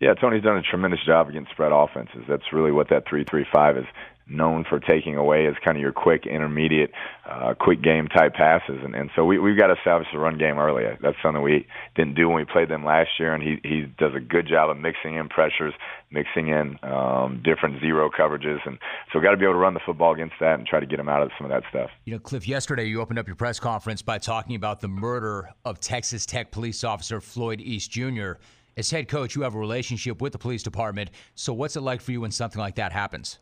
Yeah, 0.00 0.14
Tony's 0.14 0.42
done 0.42 0.56
a 0.56 0.62
tremendous 0.62 1.00
job 1.04 1.28
against 1.28 1.50
spread 1.52 1.72
offenses. 1.72 2.24
That's 2.28 2.52
really 2.52 2.72
what 2.72 2.90
that 2.90 3.08
three-three-five 3.08 3.78
is 3.78 3.86
known 4.28 4.64
for 4.68 4.80
taking 4.80 5.16
away 5.16 5.46
is 5.46 5.54
kind 5.64 5.76
of 5.76 5.80
your 5.80 5.92
quick, 5.92 6.26
intermediate, 6.26 6.90
uh, 7.30 7.54
quick 7.58 7.80
game 7.80 8.08
type 8.08 8.34
passes. 8.34 8.78
And, 8.82 8.94
and 8.94 9.10
so 9.14 9.24
we, 9.24 9.38
we've 9.38 9.56
got 9.56 9.68
to 9.68 9.74
establish 9.74 10.08
the 10.12 10.18
run 10.18 10.36
game 10.36 10.58
early. 10.58 10.84
That's 11.00 11.16
something 11.22 11.42
we 11.42 11.66
didn't 11.94 12.14
do 12.14 12.28
when 12.28 12.38
we 12.38 12.44
played 12.44 12.68
them 12.68 12.84
last 12.84 13.10
year. 13.20 13.34
And 13.34 13.42
he, 13.42 13.60
he 13.62 13.82
does 13.98 14.14
a 14.16 14.20
good 14.20 14.48
job 14.48 14.68
of 14.70 14.78
mixing 14.78 15.14
in 15.14 15.28
pressures, 15.28 15.74
mixing 16.10 16.48
in 16.48 16.76
um, 16.82 17.40
different 17.44 17.80
zero 17.80 18.10
coverages. 18.10 18.58
And 18.66 18.78
so 19.12 19.18
we've 19.18 19.22
got 19.22 19.30
to 19.30 19.36
be 19.36 19.44
able 19.44 19.54
to 19.54 19.58
run 19.58 19.74
the 19.74 19.80
football 19.86 20.12
against 20.12 20.34
that 20.40 20.58
and 20.58 20.66
try 20.66 20.80
to 20.80 20.86
get 20.86 20.98
him 20.98 21.08
out 21.08 21.22
of 21.22 21.30
some 21.38 21.48
of 21.48 21.50
that 21.50 21.62
stuff. 21.70 21.90
You 22.04 22.14
know, 22.14 22.18
Kliff, 22.18 22.48
yesterday 22.48 22.86
you 22.86 23.00
opened 23.00 23.20
up 23.20 23.28
your 23.28 23.36
press 23.36 23.60
conference 23.60 24.02
by 24.02 24.18
talking 24.18 24.56
about 24.56 24.80
the 24.80 24.88
murder 24.88 25.50
of 25.64 25.78
Texas 25.78 26.26
Tech 26.26 26.50
police 26.50 26.82
officer 26.82 27.20
Floyd 27.20 27.60
East 27.60 27.92
Jr. 27.92 28.32
As 28.78 28.90
head 28.90 29.08
coach, 29.08 29.34
you 29.34 29.40
have 29.40 29.54
a 29.54 29.58
relationship 29.58 30.20
with 30.20 30.34
the 30.34 30.38
police 30.38 30.62
department. 30.62 31.10
So, 31.34 31.54
what's 31.54 31.76
it 31.76 31.80
like 31.80 32.02
for 32.02 32.12
you 32.12 32.20
when 32.20 32.30
something 32.30 32.60
like 32.60 32.74
that 32.74 32.92
happens? 32.92 33.38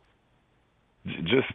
Just 1.04 1.48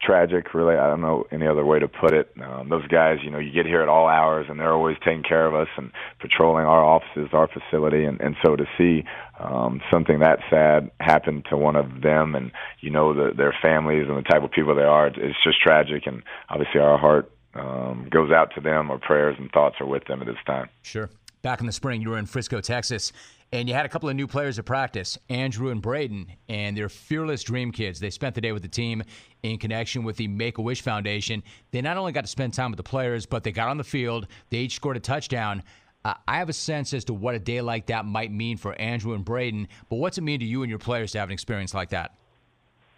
tragic, 0.00 0.54
really. 0.54 0.76
I 0.76 0.88
don't 0.88 1.02
know 1.02 1.26
any 1.30 1.46
other 1.46 1.62
way 1.62 1.78
to 1.78 1.88
put 1.88 2.14
it. 2.14 2.32
Um, 2.42 2.70
those 2.70 2.86
guys, 2.86 3.18
you 3.22 3.30
know, 3.30 3.38
you 3.38 3.52
get 3.52 3.66
here 3.66 3.82
at 3.82 3.88
all 3.88 4.08
hours, 4.08 4.46
and 4.48 4.58
they're 4.58 4.72
always 4.72 4.96
taking 5.04 5.22
care 5.22 5.44
of 5.44 5.54
us 5.54 5.68
and 5.76 5.92
patrolling 6.20 6.64
our 6.64 6.82
offices, 6.82 7.28
our 7.34 7.48
facility, 7.48 8.06
and 8.06 8.18
and 8.22 8.34
so 8.42 8.56
to 8.56 8.64
see 8.78 9.04
um, 9.38 9.82
something 9.90 10.20
that 10.20 10.38
sad 10.48 10.90
happen 11.00 11.44
to 11.50 11.56
one 11.58 11.76
of 11.76 12.00
them, 12.00 12.34
and 12.34 12.50
you 12.80 12.88
know 12.88 13.12
the, 13.12 13.34
their 13.36 13.54
families 13.60 14.06
and 14.08 14.16
the 14.16 14.22
type 14.22 14.42
of 14.42 14.50
people 14.50 14.74
they 14.74 14.80
are, 14.80 15.08
it's 15.08 15.44
just 15.44 15.60
tragic, 15.60 16.06
and 16.06 16.22
obviously 16.48 16.80
our 16.80 16.96
heart 16.96 17.30
um, 17.52 18.08
goes 18.10 18.30
out 18.30 18.54
to 18.54 18.62
them. 18.62 18.90
Our 18.90 18.98
prayers 18.98 19.36
and 19.38 19.50
thoughts 19.50 19.76
are 19.80 19.86
with 19.86 20.06
them 20.06 20.22
at 20.22 20.26
this 20.26 20.36
time. 20.46 20.70
Sure 20.80 21.10
back 21.42 21.60
in 21.60 21.66
the 21.66 21.72
spring, 21.72 22.02
you 22.02 22.10
were 22.10 22.18
in 22.18 22.26
Frisco, 22.26 22.60
Texas, 22.60 23.12
and 23.52 23.68
you 23.68 23.74
had 23.74 23.86
a 23.86 23.88
couple 23.88 24.08
of 24.08 24.16
new 24.16 24.26
players 24.26 24.58
at 24.58 24.66
practice, 24.66 25.18
Andrew 25.30 25.70
and 25.70 25.80
Braden, 25.80 26.26
and 26.48 26.76
they're 26.76 26.88
fearless 26.88 27.42
dream 27.42 27.72
kids. 27.72 27.98
They 27.98 28.10
spent 28.10 28.34
the 28.34 28.40
day 28.40 28.52
with 28.52 28.62
the 28.62 28.68
team 28.68 29.02
in 29.42 29.58
connection 29.58 30.04
with 30.04 30.16
the 30.16 30.28
Make 30.28 30.58
a 30.58 30.62
Wish 30.62 30.82
Foundation. 30.82 31.42
They 31.70 31.80
not 31.80 31.96
only 31.96 32.12
got 32.12 32.22
to 32.22 32.30
spend 32.30 32.52
time 32.52 32.70
with 32.70 32.76
the 32.76 32.82
players, 32.82 33.24
but 33.24 33.44
they 33.44 33.52
got 33.52 33.68
on 33.68 33.78
the 33.78 33.84
field. 33.84 34.26
They 34.50 34.58
each 34.58 34.74
scored 34.74 34.96
a 34.96 35.00
touchdown. 35.00 35.62
Uh, 36.04 36.14
I 36.26 36.38
have 36.38 36.48
a 36.48 36.52
sense 36.52 36.92
as 36.92 37.04
to 37.06 37.14
what 37.14 37.34
a 37.34 37.38
day 37.38 37.60
like 37.60 37.86
that 37.86 38.04
might 38.04 38.30
mean 38.30 38.56
for 38.56 38.78
Andrew 38.80 39.14
and 39.14 39.24
Braden, 39.24 39.68
but 39.88 39.96
what's 39.96 40.18
it 40.18 40.22
mean 40.22 40.40
to 40.40 40.46
you 40.46 40.62
and 40.62 40.70
your 40.70 40.78
players 40.78 41.12
to 41.12 41.18
have 41.18 41.28
an 41.28 41.32
experience 41.32 41.74
like 41.74 41.90
that? 41.90 42.14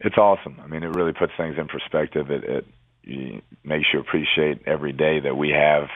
It's 0.01 0.17
awesome. 0.17 0.59
I 0.63 0.67
mean, 0.67 0.83
it 0.83 0.89
really 0.89 1.13
puts 1.13 1.33
things 1.37 1.57
in 1.59 1.69
perspective. 1.69 2.31
It, 2.31 2.67
it 3.05 3.45
makes 3.65 3.87
you 3.93 4.01
appreciate 4.01 4.63
every 4.67 4.93
day 4.93 5.21
that 5.21 5.37
we 5.37 5.51
have 5.51 5.89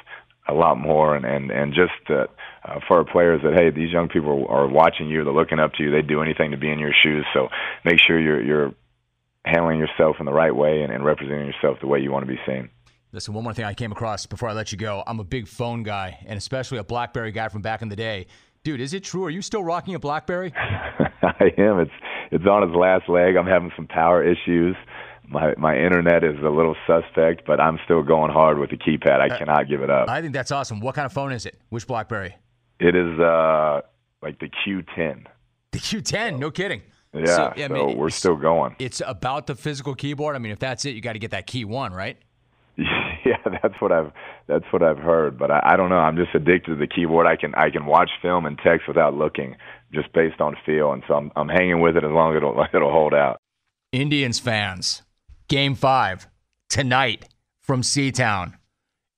a 0.49 0.53
lot 0.53 0.79
more 0.79 1.17
and 1.17 1.25
and 1.25 1.51
and 1.51 1.73
just 1.73 1.93
uh, 2.11 2.27
uh, 2.65 2.81
for 2.87 2.99
our 2.99 3.05
players 3.05 3.41
that 3.43 3.55
hey 3.55 3.71
these 3.71 3.91
young 3.91 4.09
people 4.09 4.47
are 4.49 4.67
watching 4.67 5.09
you 5.09 5.25
they're 5.25 5.33
looking 5.33 5.59
up 5.59 5.73
to 5.75 5.83
you 5.83 5.91
they'd 5.91 6.07
do 6.07 6.23
anything 6.23 6.51
to 6.51 6.57
be 6.57 6.71
in 6.71 6.79
your 6.79 6.93
shoes 7.03 7.25
so 7.33 7.49
make 7.85 7.99
sure 8.07 8.21
you're 8.21 8.43
you're 8.43 8.75
handling 9.45 9.79
yourself 9.79 10.17
in 10.21 10.27
the 10.27 10.33
right 10.33 10.55
way 10.55 10.83
and, 10.83 10.93
and 10.93 11.05
representing 11.05 11.47
yourself 11.47 11.79
the 11.81 11.87
way 11.87 11.99
you 11.99 12.11
want 12.11 12.25
to 12.25 12.31
be 12.31 12.39
seen 12.47 12.69
Listen, 13.13 13.33
one 13.33 13.45
more 13.45 13.55
thing 13.55 13.65
I 13.65 13.75
came 13.75 13.93
across 13.93 14.27
before 14.27 14.49
I 14.49 14.55
let 14.55 14.73
you 14.73 14.79
go. 14.79 15.05
I'm 15.07 15.21
a 15.21 15.25
big 15.25 15.47
phone 15.47 15.85
guy, 15.85 16.19
and 16.27 16.37
especially 16.37 16.79
a 16.79 16.83
BlackBerry 16.83 17.31
guy 17.31 17.47
from 17.47 17.63
back 17.63 17.81
in 17.81 17.89
the 17.89 17.95
day. 17.95 18.27
Dude, 18.65 18.81
is 18.81 18.93
it 18.93 19.05
true? 19.05 19.25
Are 19.25 19.31
you 19.31 19.41
still 19.41 19.63
rocking 19.63 19.95
a 19.95 20.01
BlackBerry? 20.01 20.53
I 21.23 21.53
am. 21.57 21.79
It's 21.79 21.93
it's 22.33 22.45
on 22.45 22.65
its 22.65 22.75
last 22.75 23.09
leg. 23.09 23.37
I'm 23.37 23.47
having 23.47 23.71
some 23.77 23.87
power 23.87 24.25
issues 24.25 24.75
my 25.29 25.55
my 25.57 25.77
internet 25.77 26.25
is 26.25 26.39
a 26.43 26.49
little 26.49 26.77
suspect, 26.87 27.47
but 27.47 27.61
I'm 27.61 27.79
still 27.85 28.03
going 28.03 28.31
hard 28.33 28.59
with 28.59 28.71
the 28.71 28.77
keypad. 28.77 29.21
I 29.21 29.29
uh, 29.29 29.39
cannot 29.39 29.69
give 29.69 29.83
it 29.83 29.91
up. 29.91 30.09
I 30.09 30.21
think 30.21 30.33
that's 30.33 30.53
awesome. 30.53 30.81
What 30.81 30.95
kind 30.95 31.07
of 31.07 31.13
phone 31.13 31.33
is 31.33 31.47
it? 31.47 31.59
Which 31.71 31.87
BlackBerry? 31.87 32.37
It 32.81 32.95
is 32.95 33.19
uh 33.19 33.81
like 34.23 34.39
the 34.41 34.49
Q10. 34.49 35.27
The 35.73 35.79
Q10, 35.79 36.39
no 36.39 36.51
kidding. 36.51 36.83
Yeah, 37.13 37.27
so, 37.27 37.53
yeah, 37.57 37.69
so 37.69 37.75
I 37.75 37.87
mean, 37.87 37.97
we're 37.97 38.11
still 38.11 38.37
going. 38.37 38.75
It's 38.79 39.01
about 39.07 39.47
the 39.47 39.55
physical 39.55 39.95
keyboard. 39.95 40.35
I 40.35 40.39
mean, 40.41 40.51
if 40.51 40.59
that's 40.59 40.85
it, 40.85 40.97
you 40.97 41.01
got 41.01 41.13
to 41.13 41.21
get 41.21 41.31
that 41.31 41.47
KEYone, 41.47 41.93
right? 41.93 42.17
Yeah, 43.25 43.39
that's 43.63 43.81
what 43.81 43.91
I've 43.91 44.13
that's 44.49 44.67
what 44.71 44.83
I've 44.83 44.99
heard. 44.99 45.39
But 45.39 45.51
I, 45.51 45.61
I 45.65 45.77
don't 45.79 45.89
know. 45.89 45.97
I'm 45.97 46.15
just 46.15 46.35
addicted 46.35 46.73
to 46.73 46.77
the 46.77 46.87
keyboard. 46.87 47.27
I 47.27 47.37
can 47.37 47.55
I 47.55 47.71
can 47.71 47.87
watch 47.87 48.11
film 48.21 48.45
and 48.45 48.59
text 48.59 48.87
without 48.87 49.15
looking, 49.15 49.57
just 49.95 50.13
based 50.13 50.43
on 50.43 50.57
feel. 50.67 50.93
And 50.93 51.03
so 51.09 51.15
I'm 51.15 51.33
I'm 51.35 51.49
hanging 51.49 51.81
with 51.81 51.97
it 51.97 52.05
as 52.05 52.11
long 52.11 52.35
as 52.35 52.37
it'll 52.37 52.67
it'll 52.75 52.93
hold 52.93 53.15
out. 53.15 53.39
Indians 53.93 54.39
fans, 54.39 55.03
Game 55.55 55.77
five 55.77 56.27
tonight 56.69 57.29
from 57.61 57.83
Seatown. 57.83 58.55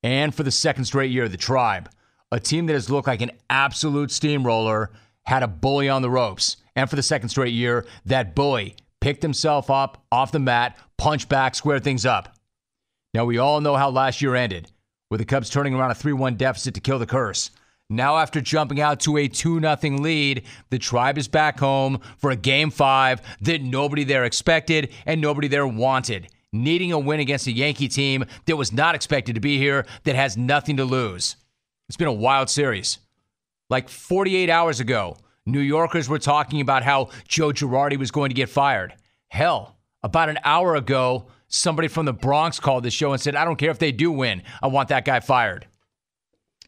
And 0.03 0.35
for 0.35 0.43
the 0.43 0.51
second 0.51 0.85
straight 0.85 1.11
year, 1.11 1.31
the 1.31 1.39
Tribe, 1.39 1.89
a 2.31 2.39
team 2.39 2.67
that 2.67 2.75
has 2.75 2.91
looked 2.91 3.09
like 3.09 3.23
an 3.23 3.31
absolute 3.49 4.11
steamroller, 4.11 4.91
had 5.23 5.43
a 5.43 5.49
bully 5.49 5.89
on 5.89 6.03
the 6.03 6.11
ropes. 6.11 6.59
And 6.75 6.91
for 6.91 6.97
the 6.97 7.03
second 7.03 7.31
straight 7.31 7.55
year, 7.55 7.87
that 8.05 8.35
bully 8.35 8.77
picked 9.01 9.23
himself 9.23 9.71
up 9.71 10.05
off 10.13 10.31
the 10.31 10.39
mat, 10.39 10.77
punched 10.99 11.31
back, 11.31 11.55
squared 11.55 11.85
things 11.85 12.05
up. 12.05 12.37
Now, 13.15 13.25
we 13.25 13.39
all 13.39 13.63
know 13.63 13.77
how 13.77 13.89
last 13.89 14.21
year 14.21 14.35
ended, 14.35 14.71
with 15.11 15.21
the 15.21 15.25
Cubs 15.25 15.49
turning 15.49 15.73
around 15.73 15.93
a 15.93 15.95
3 15.95 16.13
1 16.13 16.35
deficit 16.35 16.75
to 16.75 16.83
kill 16.83 16.99
the 16.99 17.07
curse. 17.07 17.51
Now, 17.89 18.17
after 18.17 18.41
jumping 18.41 18.81
out 18.81 18.99
to 19.01 19.17
a 19.17 19.29
2 19.29 19.61
0 19.61 19.77
lead, 19.99 20.43
the 20.71 20.79
tribe 20.79 21.19
is 21.19 21.29
back 21.29 21.61
home 21.61 22.01
for 22.19 22.31
a 22.31 22.37
game 22.37 22.71
five 22.71 23.21
that 23.43 23.63
nobody 23.63 24.03
there 24.03 24.25
expected 24.25 24.93
and 25.05 25.21
nobody 25.21 25.47
there 25.47 25.67
wanted. 25.67 26.29
Needing 26.53 26.93
a 26.93 26.99
win 26.99 27.21
against 27.21 27.47
a 27.47 27.53
Yankee 27.53 27.89
team 27.89 28.25
that 28.47 28.57
was 28.57 28.73
not 28.73 28.97
expected 28.97 29.37
to 29.37 29.41
be 29.41 29.59
here, 29.59 29.87
that 30.05 30.17
has 30.17 30.37
nothing 30.37 30.79
to 30.79 30.85
lose. 30.85 31.37
It's 31.89 31.97
been 31.97 32.09
a 32.09 32.13
wild 32.13 32.51
series. 32.51 32.99
Like 33.71 33.89
48 33.89 34.51
hours 34.51 34.81
ago, 34.81 35.17
New 35.45 35.61
Yorkers 35.61 36.09
were 36.09 36.19
talking 36.19 36.61
about 36.61 36.83
how 36.83 37.11
Joe 37.29 37.51
Girardi 37.51 37.97
was 37.97 38.11
going 38.11 38.31
to 38.31 38.35
get 38.35 38.49
fired. 38.49 38.95
Hell, 39.29 39.77
about 40.03 40.29
an 40.29 40.39
hour 40.45 40.75
ago, 40.75 41.27
somebody 41.47 41.87
from 41.87 42.07
the 42.07 42.13
Bronx 42.13 42.59
called 42.59 42.83
the 42.83 42.91
show 42.91 43.13
and 43.13 43.23
said, 43.23 43.37
I 43.37 43.45
don't 43.45 43.57
care 43.57 43.71
if 43.71 43.79
they 43.79 43.93
do 43.93 44.11
win, 44.11 44.43
I 44.61 44.67
want 44.67 44.89
that 44.89 45.05
guy 45.05 45.21
fired. 45.21 45.69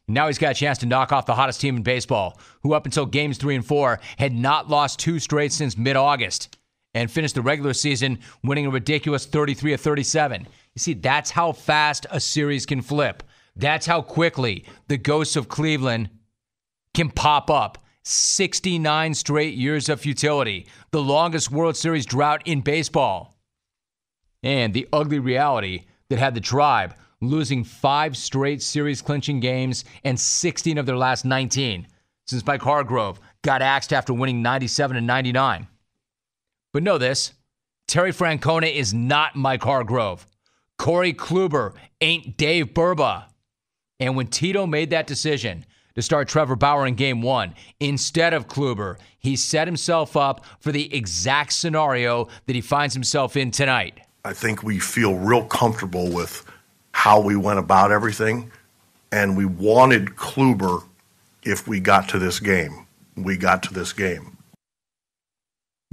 Now 0.08 0.26
he's 0.26 0.38
got 0.38 0.52
a 0.52 0.54
chance 0.54 0.78
to 0.78 0.86
knock 0.86 1.12
off 1.12 1.26
the 1.26 1.34
hottest 1.34 1.60
team 1.60 1.76
in 1.76 1.82
baseball, 1.82 2.40
who 2.62 2.72
up 2.72 2.86
until 2.86 3.04
games 3.04 3.36
three 3.36 3.54
and 3.54 3.64
four 3.64 4.00
had 4.16 4.32
not 4.32 4.70
lost 4.70 4.98
two 4.98 5.18
straight 5.18 5.52
since 5.52 5.76
mid 5.76 5.96
August 5.96 6.56
and 6.94 7.10
finished 7.10 7.34
the 7.34 7.42
regular 7.42 7.74
season 7.74 8.18
winning 8.42 8.66
a 8.66 8.70
ridiculous 8.70 9.26
33 9.26 9.74
of 9.74 9.80
37. 9.80 10.48
You 10.74 10.80
see, 10.80 10.94
that's 10.94 11.30
how 11.30 11.52
fast 11.52 12.06
a 12.10 12.18
series 12.18 12.64
can 12.64 12.80
flip. 12.80 13.22
That's 13.54 13.86
how 13.86 14.00
quickly 14.00 14.64
the 14.88 14.96
ghosts 14.96 15.36
of 15.36 15.48
Cleveland 15.48 16.08
can 16.94 17.10
pop 17.10 17.50
up. 17.50 17.78
69 18.04 19.12
straight 19.12 19.54
years 19.54 19.90
of 19.90 20.00
futility, 20.00 20.66
the 20.92 21.02
longest 21.02 21.50
World 21.50 21.76
Series 21.76 22.06
drought 22.06 22.40
in 22.46 22.62
baseball. 22.62 23.36
and 24.42 24.72
the 24.72 24.88
ugly 24.92 25.18
reality 25.18 25.84
that 26.08 26.18
had 26.18 26.34
the 26.34 26.40
tribe 26.40 26.94
losing 27.20 27.64
five 27.64 28.16
straight 28.16 28.62
series 28.62 29.02
clinching 29.02 29.40
games 29.40 29.84
and 30.04 30.18
16 30.18 30.78
of 30.78 30.86
their 30.86 30.96
last 30.96 31.24
19 31.24 31.86
since 32.26 32.46
Mike 32.46 32.62
Hargrove 32.62 33.20
got 33.42 33.62
axed 33.62 33.92
after 33.92 34.12
winning 34.12 34.42
97 34.42 34.96
and 34.96 35.06
99. 35.06 35.66
But 36.72 36.82
know 36.82 36.98
this 36.98 37.32
Terry 37.86 38.12
Francona 38.12 38.72
is 38.72 38.92
not 38.92 39.34
Mike 39.34 39.62
Hargrove. 39.62 40.26
Corey 40.76 41.12
Kluber 41.12 41.74
ain't 42.00 42.36
Dave 42.36 42.68
Burba. 42.68 43.24
And 43.98 44.14
when 44.14 44.28
Tito 44.28 44.66
made 44.66 44.90
that 44.90 45.06
decision 45.06 45.64
to 45.94 46.02
start 46.02 46.28
Trevor 46.28 46.54
Bauer 46.54 46.86
in 46.86 46.94
game 46.94 47.22
one 47.22 47.54
instead 47.80 48.32
of 48.32 48.46
Kluber, 48.46 48.98
he 49.18 49.34
set 49.34 49.66
himself 49.66 50.16
up 50.16 50.44
for 50.60 50.70
the 50.70 50.94
exact 50.94 51.52
scenario 51.52 52.28
that 52.46 52.54
he 52.54 52.60
finds 52.60 52.94
himself 52.94 53.36
in 53.36 53.50
tonight. 53.50 53.98
I 54.24 54.32
think 54.34 54.62
we 54.62 54.78
feel 54.78 55.14
real 55.14 55.44
comfortable 55.44 56.12
with 56.12 56.44
how 56.98 57.20
we 57.20 57.36
went 57.36 57.60
about 57.60 57.92
everything, 57.92 58.50
and 59.12 59.36
we 59.36 59.44
wanted 59.44 60.04
Kluber 60.16 60.82
if 61.44 61.68
we 61.68 61.78
got 61.78 62.08
to 62.08 62.18
this 62.18 62.40
game. 62.40 62.88
We 63.16 63.36
got 63.36 63.62
to 63.62 63.72
this 63.72 63.92
game. 63.92 64.36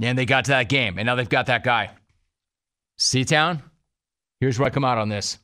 And 0.02 0.18
they 0.18 0.26
got 0.26 0.46
to 0.46 0.50
that 0.50 0.68
game, 0.68 0.98
and 0.98 1.06
now 1.06 1.14
they've 1.14 1.28
got 1.28 1.46
that 1.46 1.62
guy. 1.62 1.90
Seatown, 2.98 3.62
here's 4.40 4.58
where 4.58 4.66
I 4.66 4.70
come 4.70 4.84
out 4.84 4.98
on 4.98 5.08
this. 5.08 5.38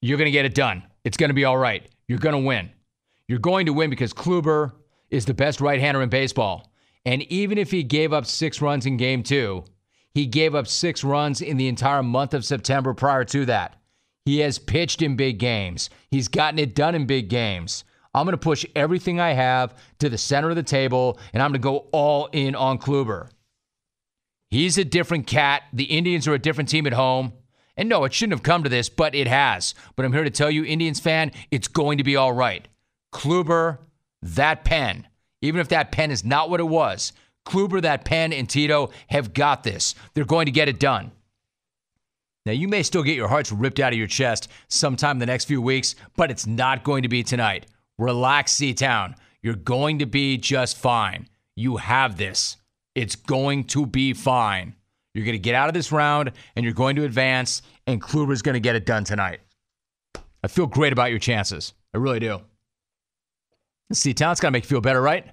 You're 0.00 0.16
going 0.16 0.26
to 0.26 0.30
get 0.30 0.44
it 0.44 0.54
done. 0.54 0.84
It's 1.02 1.16
going 1.16 1.30
to 1.30 1.34
be 1.34 1.44
all 1.44 1.58
right. 1.58 1.84
You're 2.06 2.20
going 2.20 2.40
to 2.40 2.46
win. 2.46 2.70
You're 3.26 3.40
going 3.40 3.66
to 3.66 3.72
win 3.72 3.90
because 3.90 4.12
Kluber 4.12 4.70
is 5.10 5.24
the 5.24 5.34
best 5.34 5.60
right 5.60 5.80
hander 5.80 6.02
in 6.02 6.08
baseball. 6.08 6.72
And 7.04 7.22
even 7.32 7.58
if 7.58 7.72
he 7.72 7.82
gave 7.82 8.12
up 8.12 8.26
six 8.26 8.62
runs 8.62 8.86
in 8.86 8.96
game 8.96 9.24
two, 9.24 9.64
he 10.14 10.24
gave 10.24 10.54
up 10.54 10.68
six 10.68 11.02
runs 11.02 11.42
in 11.42 11.56
the 11.56 11.66
entire 11.66 12.04
month 12.04 12.32
of 12.32 12.44
September 12.44 12.94
prior 12.94 13.24
to 13.24 13.44
that. 13.46 13.79
He 14.24 14.40
has 14.40 14.58
pitched 14.58 15.02
in 15.02 15.16
big 15.16 15.38
games, 15.38 15.90
he's 16.10 16.28
gotten 16.28 16.58
it 16.58 16.74
done 16.74 16.94
in 16.94 17.06
big 17.06 17.28
games. 17.28 17.84
I'm 18.12 18.26
going 18.26 18.32
to 18.32 18.38
push 18.38 18.66
everything 18.74 19.20
I 19.20 19.34
have 19.34 19.76
to 20.00 20.08
the 20.08 20.18
center 20.18 20.50
of 20.50 20.56
the 20.56 20.64
table, 20.64 21.18
and 21.32 21.42
I'm 21.42 21.50
going 21.50 21.60
to 21.60 21.64
go 21.64 21.86
all 21.92 22.26
in 22.32 22.56
on 22.56 22.78
Kluber. 22.78 23.30
He's 24.50 24.78
a 24.78 24.84
different 24.84 25.28
cat. 25.28 25.62
The 25.72 25.84
Indians 25.84 26.26
are 26.26 26.34
a 26.34 26.38
different 26.38 26.68
team 26.68 26.88
at 26.88 26.92
home. 26.92 27.32
And 27.76 27.88
no, 27.88 28.04
it 28.04 28.12
shouldn't 28.12 28.36
have 28.36 28.42
come 28.42 28.64
to 28.64 28.68
this, 28.68 28.88
but 28.88 29.14
it 29.14 29.28
has. 29.28 29.74
But 29.94 30.04
I'm 30.04 30.12
here 30.12 30.24
to 30.24 30.30
tell 30.30 30.50
you, 30.50 30.64
Indians 30.64 30.98
fan, 30.98 31.30
it's 31.52 31.68
going 31.68 31.98
to 31.98 32.04
be 32.04 32.16
all 32.16 32.32
right. 32.32 32.66
Kluber, 33.12 33.78
that 34.22 34.64
pen, 34.64 35.06
even 35.40 35.60
if 35.60 35.68
that 35.68 35.92
pen 35.92 36.10
is 36.10 36.24
not 36.24 36.50
what 36.50 36.60
it 36.60 36.68
was, 36.68 37.12
Kluber, 37.46 37.80
that 37.80 38.04
pen, 38.04 38.32
and 38.32 38.48
Tito 38.50 38.90
have 39.08 39.32
got 39.32 39.62
this. 39.62 39.94
They're 40.14 40.24
going 40.24 40.46
to 40.46 40.52
get 40.52 40.68
it 40.68 40.78
done. 40.80 41.12
Now, 42.46 42.52
you 42.52 42.68
may 42.68 42.82
still 42.82 43.02
get 43.02 43.16
your 43.16 43.28
hearts 43.28 43.52
ripped 43.52 43.80
out 43.80 43.92
of 43.92 43.98
your 43.98 44.06
chest 44.06 44.48
sometime 44.68 45.16
in 45.16 45.18
the 45.18 45.26
next 45.26 45.44
few 45.44 45.60
weeks, 45.60 45.94
but 46.16 46.30
it's 46.30 46.46
not 46.46 46.84
going 46.84 47.02
to 47.02 47.08
be 47.08 47.22
tonight. 47.22 47.66
Relax, 47.98 48.54
Seatown. 48.54 49.14
You're 49.42 49.54
going 49.54 49.98
to 49.98 50.06
be 50.06 50.38
just 50.38 50.78
fine. 50.78 51.28
You 51.54 51.76
have 51.76 52.16
this. 52.16 52.56
It's 52.94 53.14
going 53.14 53.64
to 53.64 53.86
be 53.86 54.14
fine. 54.14 54.74
You're 55.14 55.24
going 55.24 55.34
to 55.34 55.38
get 55.38 55.54
out 55.54 55.68
of 55.68 55.74
this 55.74 55.92
round 55.92 56.32
and 56.56 56.64
you're 56.64 56.72
going 56.72 56.96
to 56.96 57.04
advance, 57.04 57.62
and 57.86 58.00
Kluber's 58.00 58.42
going 58.42 58.54
to 58.54 58.60
get 58.60 58.76
it 58.76 58.86
done 58.86 59.04
tonight. 59.04 59.40
I 60.42 60.48
feel 60.48 60.66
great 60.66 60.92
about 60.92 61.10
your 61.10 61.18
chances. 61.18 61.74
I 61.94 61.98
really 61.98 62.20
do. 62.20 62.40
Seatown's 63.92 64.40
got 64.40 64.48
to 64.48 64.52
make 64.52 64.64
you 64.64 64.68
feel 64.68 64.80
better, 64.80 65.02
right? 65.02 65.26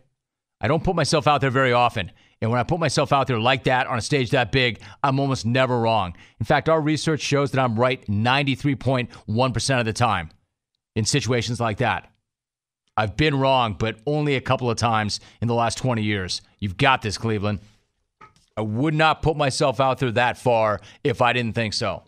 I 0.59 0.67
don't 0.67 0.83
put 0.83 0.95
myself 0.95 1.27
out 1.27 1.41
there 1.41 1.51
very 1.51 1.71
often. 1.71 2.11
And 2.41 2.51
when 2.51 2.59
I 2.59 2.63
put 2.63 2.79
myself 2.79 3.11
out 3.11 3.27
there 3.27 3.39
like 3.39 3.63
that 3.63 3.87
on 3.87 3.97
a 3.97 4.01
stage 4.01 4.29
that 4.31 4.51
big, 4.51 4.81
I'm 5.03 5.19
almost 5.19 5.45
never 5.45 5.79
wrong. 5.79 6.15
In 6.39 6.45
fact, 6.45 6.69
our 6.69 6.79
research 6.79 7.21
shows 7.21 7.51
that 7.51 7.59
I'm 7.61 7.79
right 7.79 8.05
93.1% 8.05 9.79
of 9.79 9.85
the 9.85 9.93
time 9.93 10.29
in 10.95 11.05
situations 11.05 11.59
like 11.59 11.77
that. 11.77 12.11
I've 12.95 13.15
been 13.15 13.39
wrong, 13.39 13.75
but 13.77 13.97
only 14.05 14.35
a 14.35 14.41
couple 14.41 14.69
of 14.69 14.77
times 14.77 15.19
in 15.41 15.47
the 15.47 15.53
last 15.53 15.77
20 15.77 16.01
years. 16.01 16.41
You've 16.59 16.77
got 16.77 17.01
this, 17.01 17.17
Cleveland. 17.17 17.59
I 18.55 18.61
would 18.61 18.95
not 18.95 19.21
put 19.21 19.37
myself 19.37 19.79
out 19.79 19.99
there 19.99 20.11
that 20.11 20.37
far 20.37 20.81
if 21.03 21.21
I 21.21 21.33
didn't 21.33 21.53
think 21.53 21.73
so. 21.73 22.03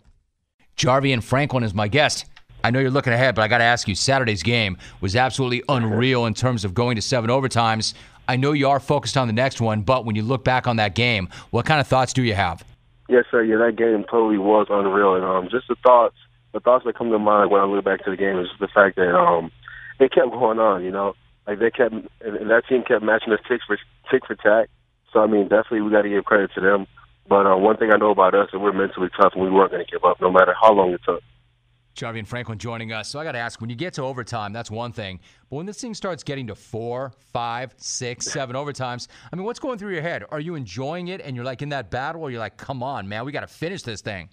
Jarvion 0.76 1.22
Franklin 1.22 1.62
is 1.62 1.74
my 1.74 1.86
guest. 1.86 2.26
I 2.64 2.70
know 2.70 2.80
you're 2.80 2.90
looking 2.90 3.12
ahead, 3.12 3.34
but 3.34 3.42
I 3.42 3.48
got 3.48 3.58
to 3.58 3.64
ask 3.64 3.86
you 3.86 3.94
Saturday's 3.94 4.42
game 4.42 4.76
was 5.00 5.16
absolutely 5.16 5.62
unreal 5.68 6.26
in 6.26 6.34
terms 6.34 6.64
of 6.64 6.74
going 6.74 6.96
to 6.96 7.02
seven 7.02 7.30
overtimes. 7.30 7.94
I 8.30 8.36
know 8.36 8.52
you 8.52 8.68
are 8.68 8.78
focused 8.78 9.16
on 9.16 9.26
the 9.26 9.32
next 9.32 9.60
one, 9.60 9.82
but 9.82 10.04
when 10.04 10.14
you 10.14 10.22
look 10.22 10.44
back 10.44 10.68
on 10.68 10.76
that 10.76 10.94
game, 10.94 11.28
what 11.50 11.66
kind 11.66 11.80
of 11.80 11.88
thoughts 11.88 12.12
do 12.12 12.22
you 12.22 12.34
have? 12.34 12.64
Yes, 13.08 13.24
sir. 13.28 13.42
Yeah, 13.42 13.56
that 13.56 13.74
game 13.74 14.04
totally 14.08 14.38
was 14.38 14.68
unreal, 14.70 15.16
and 15.16 15.24
um, 15.24 15.48
just 15.50 15.66
the 15.66 15.74
thoughts, 15.82 16.14
the 16.52 16.60
thoughts 16.60 16.84
that 16.84 16.96
come 16.96 17.10
to 17.10 17.18
mind 17.18 17.50
when 17.50 17.60
I 17.60 17.64
look 17.64 17.84
back 17.84 18.04
to 18.04 18.10
the 18.12 18.16
game 18.16 18.38
is 18.38 18.46
the 18.60 18.68
fact 18.68 18.94
that 18.94 19.18
um, 19.18 19.50
they 19.98 20.08
kept 20.08 20.30
going 20.30 20.60
on. 20.60 20.84
You 20.84 20.92
know, 20.92 21.14
like 21.48 21.58
they 21.58 21.72
kept, 21.72 21.92
and 21.92 22.06
that 22.20 22.62
team 22.68 22.84
kept 22.86 23.02
matching 23.02 23.32
us 23.32 23.40
tick 23.48 23.62
for 23.66 23.76
tick 24.12 24.24
for 24.28 24.36
tack. 24.36 24.70
So 25.12 25.18
I 25.18 25.26
mean, 25.26 25.48
definitely 25.48 25.80
we 25.80 25.90
got 25.90 26.02
to 26.02 26.08
give 26.08 26.24
credit 26.24 26.52
to 26.54 26.60
them. 26.60 26.86
But 27.28 27.46
uh, 27.50 27.56
one 27.56 27.78
thing 27.78 27.90
I 27.92 27.96
know 27.96 28.12
about 28.12 28.36
us 28.36 28.50
is 28.52 28.60
we're 28.60 28.72
mentally 28.72 29.08
tough, 29.20 29.32
and 29.34 29.42
we 29.42 29.50
weren't 29.50 29.72
going 29.72 29.84
to 29.84 29.90
give 29.90 30.04
up 30.04 30.20
no 30.20 30.30
matter 30.30 30.54
how 30.54 30.72
long 30.72 30.92
it 30.92 31.00
took. 31.04 31.24
Jarvion 32.00 32.26
Franklin 32.26 32.58
joining 32.58 32.92
us. 32.92 33.08
So 33.10 33.20
I 33.20 33.24
got 33.24 33.32
to 33.32 33.38
ask, 33.38 33.60
when 33.60 33.68
you 33.68 33.76
get 33.76 33.92
to 33.94 34.02
overtime, 34.02 34.54
that's 34.54 34.70
one 34.70 34.92
thing. 34.92 35.20
But 35.50 35.56
when 35.56 35.66
this 35.66 35.80
thing 35.80 35.92
starts 35.92 36.22
getting 36.22 36.46
to 36.46 36.54
four, 36.54 37.12
five, 37.32 37.74
six, 37.76 38.26
seven 38.26 38.56
overtimes, 38.56 39.06
I 39.30 39.36
mean, 39.36 39.44
what's 39.44 39.60
going 39.60 39.78
through 39.78 39.92
your 39.92 40.02
head? 40.02 40.24
Are 40.30 40.40
you 40.40 40.54
enjoying 40.54 41.08
it 41.08 41.20
and 41.20 41.36
you're 41.36 41.44
like 41.44 41.60
in 41.60 41.68
that 41.68 41.90
battle, 41.90 42.22
or 42.22 42.30
you're 42.30 42.40
like, 42.40 42.56
come 42.56 42.82
on, 42.82 43.06
man, 43.06 43.26
we 43.26 43.32
got 43.32 43.40
to 43.40 43.46
finish 43.46 43.82
this 43.82 44.00
thing? 44.00 44.30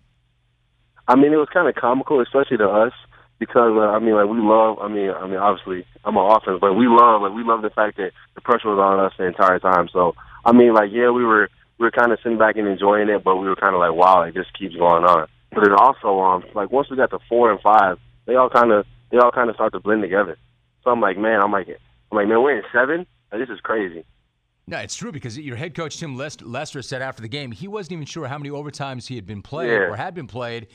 I 1.09 1.15
mean, 1.15 1.33
it 1.33 1.37
was 1.37 1.49
kind 1.53 1.67
of 1.67 1.75
comical, 1.75 2.21
especially 2.21 2.57
to 2.57 2.69
us, 2.69 2.93
because 3.37 3.73
uh, 3.75 3.91
I 3.91 3.99
mean, 3.99 4.15
like 4.15 4.27
we 4.27 4.39
love. 4.39 4.79
I 4.79 4.87
mean, 4.87 5.09
I 5.09 5.27
mean, 5.27 5.37
obviously, 5.37 5.85
I'm 6.05 6.15
an 6.15 6.25
offense, 6.25 6.59
but 6.61 6.73
we 6.73 6.87
love, 6.87 7.21
like, 7.21 7.33
we 7.33 7.43
love 7.43 7.61
the 7.61 7.69
fact 7.69 7.97
that 7.97 8.11
the 8.35 8.41
pressure 8.41 8.69
was 8.69 8.79
on 8.79 8.99
us 8.99 9.13
the 9.17 9.25
entire 9.25 9.59
time. 9.59 9.89
So, 9.91 10.15
I 10.45 10.53
mean, 10.53 10.73
like, 10.73 10.91
yeah, 10.91 11.09
we 11.09 11.25
were 11.25 11.49
we 11.77 11.85
were 11.85 11.91
kind 11.91 12.11
of 12.11 12.19
sitting 12.23 12.37
back 12.37 12.55
and 12.55 12.67
enjoying 12.67 13.09
it, 13.09 13.23
but 13.23 13.37
we 13.37 13.47
were 13.47 13.55
kind 13.55 13.75
of 13.75 13.79
like, 13.79 13.93
wow, 13.93 14.23
it 14.23 14.33
just 14.33 14.57
keeps 14.57 14.75
going 14.75 15.03
on. 15.03 15.27
But 15.51 15.63
it 15.65 15.71
also, 15.73 16.19
um, 16.19 16.43
like 16.53 16.71
once 16.71 16.89
we 16.89 16.97
got 16.97 17.09
to 17.11 17.19
four 17.29 17.51
and 17.51 17.59
five, 17.61 17.97
they 18.25 18.35
all 18.35 18.49
kind 18.49 18.71
of 18.71 18.85
they 19.11 19.17
all 19.17 19.31
kind 19.31 19.49
of 19.49 19.55
start 19.55 19.73
to 19.73 19.79
blend 19.79 20.01
together. 20.01 20.37
So 20.83 20.91
I'm 20.91 20.99
like, 21.01 21.17
man, 21.17 21.41
I'm 21.41 21.51
like, 21.51 21.67
I'm 22.11 22.17
like, 22.17 22.27
man, 22.27 22.41
we're 22.41 22.57
in 22.57 22.63
seven. 22.73 23.05
Like, 23.31 23.41
this 23.41 23.49
is 23.49 23.59
crazy. 23.61 24.03
No, 24.67 24.77
it's 24.79 24.95
true 24.95 25.13
because 25.13 25.37
your 25.39 25.55
head 25.55 25.73
coach 25.75 25.97
Tim 25.97 26.17
Lester 26.17 26.81
said 26.81 27.01
after 27.01 27.21
the 27.21 27.29
game 27.29 27.51
he 27.53 27.69
wasn't 27.69 27.93
even 27.93 28.05
sure 28.05 28.27
how 28.27 28.37
many 28.37 28.49
overtimes 28.49 29.07
he 29.07 29.15
had 29.15 29.25
been 29.25 29.41
played 29.41 29.69
Yeah. 29.71 29.87
or 29.87 29.95
had 29.95 30.13
been 30.13 30.27
played, 30.27 30.67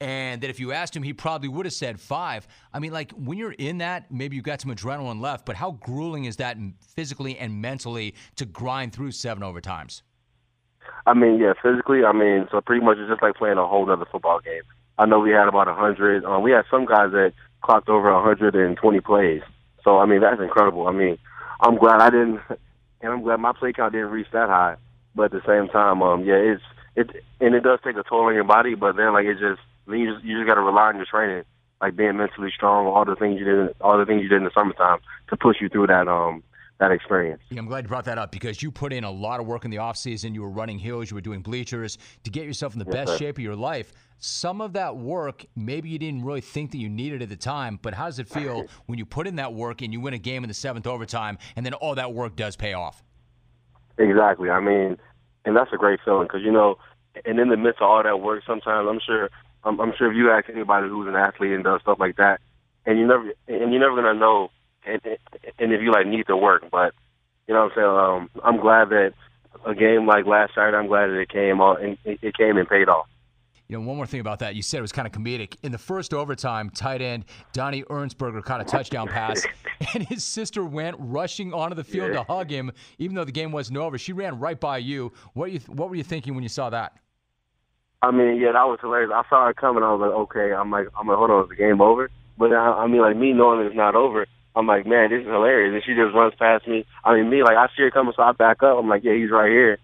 and 0.00 0.40
that 0.40 0.50
if 0.50 0.58
you 0.58 0.72
asked 0.72 0.94
him, 0.96 1.04
he 1.04 1.12
probably 1.12 1.48
would 1.48 1.64
have 1.64 1.72
said 1.72 2.00
five. 2.00 2.48
I 2.74 2.80
mean, 2.80 2.92
like 2.92 3.12
when 3.12 3.38
you're 3.38 3.52
in 3.52 3.78
that, 3.78 4.10
maybe 4.10 4.34
you've 4.34 4.44
got 4.44 4.60
some 4.60 4.74
adrenaline 4.74 5.20
left, 5.20 5.46
but 5.46 5.54
how 5.54 5.72
grueling 5.80 6.24
is 6.24 6.36
that 6.38 6.56
physically 6.80 7.38
and 7.38 7.62
mentally 7.62 8.16
to 8.34 8.44
grind 8.44 8.92
through 8.92 9.12
seven 9.12 9.44
overtimes? 9.44 10.02
I 11.06 11.14
mean, 11.14 11.38
yeah, 11.38 11.52
physically, 11.62 12.04
I 12.04 12.12
mean, 12.12 12.48
so 12.50 12.60
pretty 12.60 12.84
much 12.84 12.98
it's 12.98 13.08
just 13.08 13.22
like 13.22 13.36
playing 13.36 13.58
a 13.58 13.66
whole 13.66 13.90
other 13.90 14.06
football 14.10 14.40
game. 14.40 14.62
I 14.98 15.06
know 15.06 15.20
we 15.20 15.30
had 15.30 15.48
about 15.48 15.68
a 15.68 15.74
hundred. 15.74 16.24
Um, 16.24 16.42
we 16.42 16.50
had 16.50 16.64
some 16.70 16.86
guys 16.86 17.12
that 17.12 17.32
clocked 17.62 17.88
over 17.88 18.08
a 18.08 18.22
hundred 18.22 18.54
and 18.54 18.76
twenty 18.76 19.00
plays. 19.00 19.42
So 19.84 19.98
I 19.98 20.06
mean, 20.06 20.20
that's 20.20 20.40
incredible. 20.40 20.88
I 20.88 20.92
mean, 20.92 21.18
I'm 21.60 21.76
glad 21.76 22.00
I 22.00 22.10
didn't, 22.10 22.40
and 22.48 23.12
I'm 23.12 23.22
glad 23.22 23.40
my 23.40 23.52
play 23.52 23.72
count 23.72 23.92
didn't 23.92 24.10
reach 24.10 24.28
that 24.32 24.48
high. 24.48 24.76
But 25.14 25.26
at 25.26 25.32
the 25.32 25.42
same 25.46 25.68
time, 25.68 26.02
um, 26.02 26.24
yeah, 26.24 26.34
it's 26.34 26.62
it, 26.96 27.10
and 27.40 27.54
it 27.54 27.60
does 27.60 27.78
take 27.84 27.96
a 27.96 28.02
toll 28.02 28.26
on 28.26 28.34
your 28.34 28.44
body. 28.44 28.74
But 28.74 28.96
then, 28.96 29.12
like, 29.12 29.26
it 29.26 29.38
just 29.38 29.60
then 29.86 29.98
you 29.98 30.14
just 30.14 30.24
you 30.24 30.38
just 30.38 30.48
got 30.48 30.54
to 30.54 30.62
rely 30.62 30.88
on 30.88 30.96
your 30.96 31.06
training, 31.06 31.44
like 31.80 31.96
being 31.96 32.16
mentally 32.16 32.50
strong, 32.54 32.86
all 32.86 33.04
the 33.04 33.16
things 33.16 33.38
you 33.38 33.44
did, 33.44 33.76
all 33.80 33.98
the 33.98 34.06
things 34.06 34.22
you 34.22 34.28
did 34.28 34.38
in 34.38 34.44
the 34.44 34.50
summertime 34.54 34.98
to 35.28 35.36
push 35.36 35.56
you 35.60 35.68
through 35.68 35.86
that 35.88 36.08
um 36.08 36.42
that 36.78 36.90
experience. 36.90 37.42
Yeah, 37.50 37.60
I'm 37.60 37.66
glad 37.66 37.84
you 37.84 37.88
brought 37.88 38.04
that 38.04 38.18
up 38.18 38.30
because 38.30 38.62
you 38.62 38.70
put 38.70 38.92
in 38.92 39.04
a 39.04 39.10
lot 39.10 39.40
of 39.40 39.46
work 39.46 39.64
in 39.64 39.70
the 39.70 39.78
offseason. 39.78 40.34
You 40.34 40.42
were 40.42 40.50
running 40.50 40.78
hills, 40.78 41.10
you 41.10 41.14
were 41.14 41.20
doing 41.22 41.40
bleachers 41.40 41.96
to 42.24 42.30
get 42.30 42.44
yourself 42.44 42.74
in 42.74 42.78
the 42.78 42.84
Yes, 42.84 42.92
best 42.94 43.12
sir. 43.12 43.18
shape 43.18 43.38
of 43.38 43.44
your 43.44 43.56
life. 43.56 43.92
Some 44.18 44.60
of 44.60 44.74
that 44.74 44.96
work, 44.96 45.44
maybe 45.54 45.88
you 45.88 45.98
didn't 45.98 46.24
really 46.24 46.40
think 46.40 46.70
that 46.72 46.78
you 46.78 46.88
needed 46.88 47.22
at 47.22 47.28
the 47.28 47.36
time, 47.36 47.78
but 47.82 47.94
how 47.94 48.06
does 48.06 48.18
it 48.18 48.28
feel 48.28 48.66
when 48.86 48.98
you 48.98 49.04
put 49.04 49.26
in 49.26 49.36
that 49.36 49.52
work 49.52 49.82
and 49.82 49.92
you 49.92 50.00
win 50.00 50.14
a 50.14 50.18
game 50.18 50.42
in 50.44 50.48
the 50.48 50.54
seventh 50.54 50.86
overtime 50.86 51.38
and 51.54 51.64
then 51.64 51.74
all 51.74 51.94
that 51.94 52.12
work 52.12 52.36
does 52.36 52.56
pay 52.56 52.72
off? 52.72 53.02
Exactly. 53.98 54.50
I 54.50 54.60
mean, 54.60 54.96
and 55.44 55.56
that's 55.56 55.72
a 55.72 55.76
great 55.76 56.00
feeling 56.04 56.26
because 56.26 56.42
you 56.42 56.52
know, 56.52 56.76
and 57.24 57.38
in 57.38 57.48
the 57.48 57.56
midst 57.56 57.80
of 57.80 57.88
all 57.88 58.02
that 58.02 58.20
work, 58.20 58.42
sometimes 58.46 58.86
I'm 58.90 59.00
sure, 59.00 59.30
I'm, 59.64 59.80
I'm 59.80 59.92
sure 59.96 60.10
if 60.10 60.16
you 60.16 60.30
ask 60.30 60.48
anybody 60.50 60.88
who's 60.88 61.08
an 61.08 61.16
athlete 61.16 61.52
and 61.52 61.64
does 61.64 61.80
stuff 61.80 61.98
like 61.98 62.16
that, 62.16 62.40
and 62.84 62.98
you 62.98 63.06
never, 63.06 63.32
and 63.48 63.72
you're 63.72 63.80
never 63.80 63.96
gonna 63.96 64.18
know, 64.18 64.50
and, 64.86 65.00
and 65.58 65.72
if 65.72 65.80
you 65.82 65.92
like 65.92 66.06
need 66.06 66.24
the 66.26 66.36
work, 66.36 66.64
but 66.70 66.94
you 67.46 67.54
know 67.54 67.64
what 67.64 67.72
I'm 67.78 68.28
saying. 68.28 68.36
Um, 68.36 68.42
I'm 68.44 68.60
glad 68.60 68.88
that 68.90 69.12
a 69.64 69.74
game 69.74 70.06
like 70.06 70.26
last 70.26 70.54
Saturday, 70.54 70.76
I'm 70.76 70.86
glad 70.86 71.08
that 71.08 71.18
it 71.18 71.28
came 71.28 71.60
on, 71.60 71.82
and 71.82 71.98
it, 72.04 72.18
it 72.22 72.36
came 72.36 72.56
and 72.56 72.68
paid 72.68 72.88
off. 72.88 73.06
You 73.68 73.76
know, 73.76 73.84
one 73.84 73.96
more 73.96 74.06
thing 74.06 74.20
about 74.20 74.38
that. 74.40 74.54
You 74.54 74.62
said 74.62 74.78
it 74.78 74.82
was 74.82 74.92
kind 74.92 75.06
of 75.08 75.12
comedic. 75.12 75.56
In 75.64 75.72
the 75.72 75.78
first 75.78 76.14
overtime, 76.14 76.70
tight 76.70 77.02
end 77.02 77.24
Donnie 77.52 77.82
Ernsberger 77.84 78.40
caught 78.44 78.60
a 78.60 78.64
touchdown 78.64 79.08
pass, 79.08 79.44
and 79.94 80.04
his 80.04 80.22
sister 80.22 80.64
went 80.64 80.96
rushing 81.00 81.52
onto 81.52 81.74
the 81.74 81.82
field 81.82 82.12
Yeah. 82.12 82.22
to 82.22 82.32
hug 82.32 82.48
him, 82.50 82.70
even 82.98 83.16
though 83.16 83.24
the 83.24 83.32
game 83.32 83.50
wasn't 83.50 83.78
over. 83.78 83.98
She 83.98 84.12
ran 84.12 84.38
right 84.38 84.58
by 84.60 84.78
you. 84.78 85.12
What 85.34 85.50
you 85.50 85.58
what 85.66 85.88
were 85.90 85.96
you 85.96 86.04
thinking 86.04 86.34
when 86.34 86.44
you 86.44 86.48
saw 86.48 86.70
that? 86.70 86.92
I 88.02 88.10
mean, 88.12 88.36
yeah, 88.40 88.52
that 88.52 88.68
was 88.68 88.78
hilarious. 88.80 89.10
I 89.12 89.22
saw 89.28 89.48
it 89.48 89.56
coming. 89.56 89.82
I 89.82 89.92
was 89.92 90.00
like, 90.00 90.10
okay. 90.10 90.52
I'm 90.52 90.70
like, 90.70 90.86
I'm 90.96 91.08
like, 91.08 91.16
hold 91.16 91.30
on, 91.30 91.42
is 91.44 91.48
the 91.48 91.56
game 91.56 91.80
over? 91.80 92.08
But 92.38 92.52
I, 92.52 92.84
I 92.84 92.86
mean, 92.86 93.00
like 93.00 93.16
me 93.16 93.32
knowing 93.32 93.66
it's 93.66 93.74
not 93.74 93.96
over, 93.96 94.26
I'm 94.56 94.66
like, 94.66 94.86
man, 94.86 95.10
this 95.10 95.20
is 95.20 95.26
hilarious. 95.26 95.74
And 95.74 95.82
she 95.84 95.94
just 96.00 96.14
runs 96.14 96.34
past 96.38 96.66
me. 96.66 96.84
I 97.04 97.14
mean, 97.14 97.28
me, 97.30 97.42
like 97.42 97.56
I 97.56 97.66
see 97.76 97.82
her 97.82 97.90
coming, 97.90 98.14
so 98.16 98.22
I 98.22 98.32
back 98.32 98.62
up. 98.62 98.78
I'm 98.78 98.88
like, 98.88 99.04
yeah, 99.04 99.12
he's 99.14 99.30
right 99.30 99.50
here. 99.50 99.78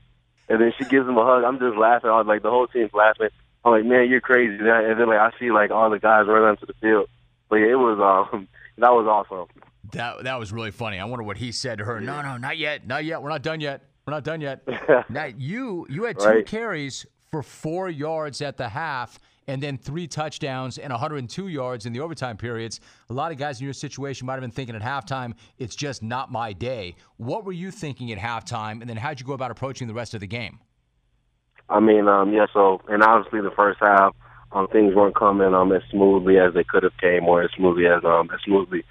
And 0.49 0.61
then 0.61 0.73
she 0.79 0.85
gives 0.87 1.07
him 1.07 1.17
a 1.19 1.25
hug. 1.25 1.45
I'm 1.45 1.59
just 1.59 1.77
laughing. 1.77 2.11
I 2.11 2.17
was 2.19 2.27
like, 2.27 2.43
the 2.43 2.51
whole 2.51 2.67
team's 2.67 2.93
laughing. 2.95 3.29
I'm 3.65 3.73
like, 3.73 3.85
man, 3.85 4.09
you're 4.11 4.21
crazy. 4.21 4.55
And 4.59 4.99
then 4.99 5.07
like 5.09 5.21
I 5.21 5.31
see 5.39 5.53
like 5.53 5.71
all 5.71 5.91
the 5.91 5.99
guys 5.99 6.27
run 6.27 6.43
onto 6.43 6.67
the 6.67 6.75
field. 6.81 7.09
But 7.49 7.57
yeah, 7.57 7.73
it 7.73 7.79
was 7.79 8.01
um, 8.33 8.49
that 8.79 8.91
was 8.93 9.07
awesome. 9.07 9.47
That 9.93 10.25
that 10.25 10.39
was 10.39 10.53
really 10.53 10.71
funny. 10.71 10.99
I 10.99 11.05
wonder 11.05 11.23
what 11.23 11.37
he 11.37 11.53
said 11.53 11.79
to 11.79 11.85
her. 11.85 12.01
No, 12.01 12.23
no, 12.23 12.39
not 12.39 12.57
yet, 12.57 12.87
not 12.87 13.05
yet. 13.05 13.23
We're 13.23 13.29
not 13.29 13.43
done 13.43 13.61
yet. 13.61 13.83
We're 14.07 14.15
not 14.15 14.25
done 14.25 14.41
yet. 14.41 14.67
now 15.11 15.27
you 15.37 15.87
you 15.91 16.05
had 16.05 16.19
two 16.19 16.25
Right. 16.25 16.47
carries 16.47 17.05
for 17.31 17.43
four 17.43 17.89
yards 17.91 18.41
at 18.43 18.57
the 18.57 18.69
half, 18.71 19.19
and 19.49 19.63
then 19.63 19.79
three 19.79 20.07
touchdowns 20.07 20.79
and 20.79 20.91
102 20.91 21.49
yards 21.49 21.87
in 21.87 21.93
the 21.93 22.01
overtime 22.01 22.37
periods. 22.37 22.81
A 23.11 23.13
lot 23.13 23.33
of 23.33 23.39
guys 23.39 23.61
in 23.61 23.65
your 23.65 23.75
situation 23.75 24.27
might 24.27 24.35
have 24.35 24.41
been 24.41 24.51
thinking 24.51 24.75
at 24.75 24.83
halftime, 24.83 25.35
it's 25.59 25.75
just 25.75 26.03
not 26.03 26.31
my 26.31 26.53
day. 26.53 26.95
What 27.17 27.45
were 27.45 27.53
you 27.53 27.71
thinking 27.71 28.13
at 28.13 28.19
halftime, 28.19 28.81
and 28.81 28.89
then 28.89 28.97
how'd 28.97 29.21
you 29.21 29.27
go 29.27 29.33
about 29.33 29.51
approaching 29.51 29.89
the 29.89 29.95
rest 29.95 30.15
of 30.15 30.21
the 30.21 30.27
game? 30.27 30.59
I 31.69 31.81
mean, 31.81 32.09
um, 32.09 32.33
yeah. 32.33 32.47
So, 32.53 32.81
and 32.89 33.03
obviously 33.03 33.41
the 33.41 33.55
first 33.55 33.81
half, 33.81 34.15
um, 34.53 34.69
things 34.69 34.95
weren't 34.95 35.17
coming 35.17 35.55
um 35.55 35.73
as 35.73 35.83
smoothly 35.91 36.39
as 36.39 36.55
they 36.55 36.65
could 36.65 36.83
have 36.83 36.97
came, 37.01 37.25
or 37.27 37.43
as 37.43 37.51
smoothly 37.57 37.87
as 37.87 38.05
um 38.05 38.31
as 38.33 38.41
smoothly 38.45 38.85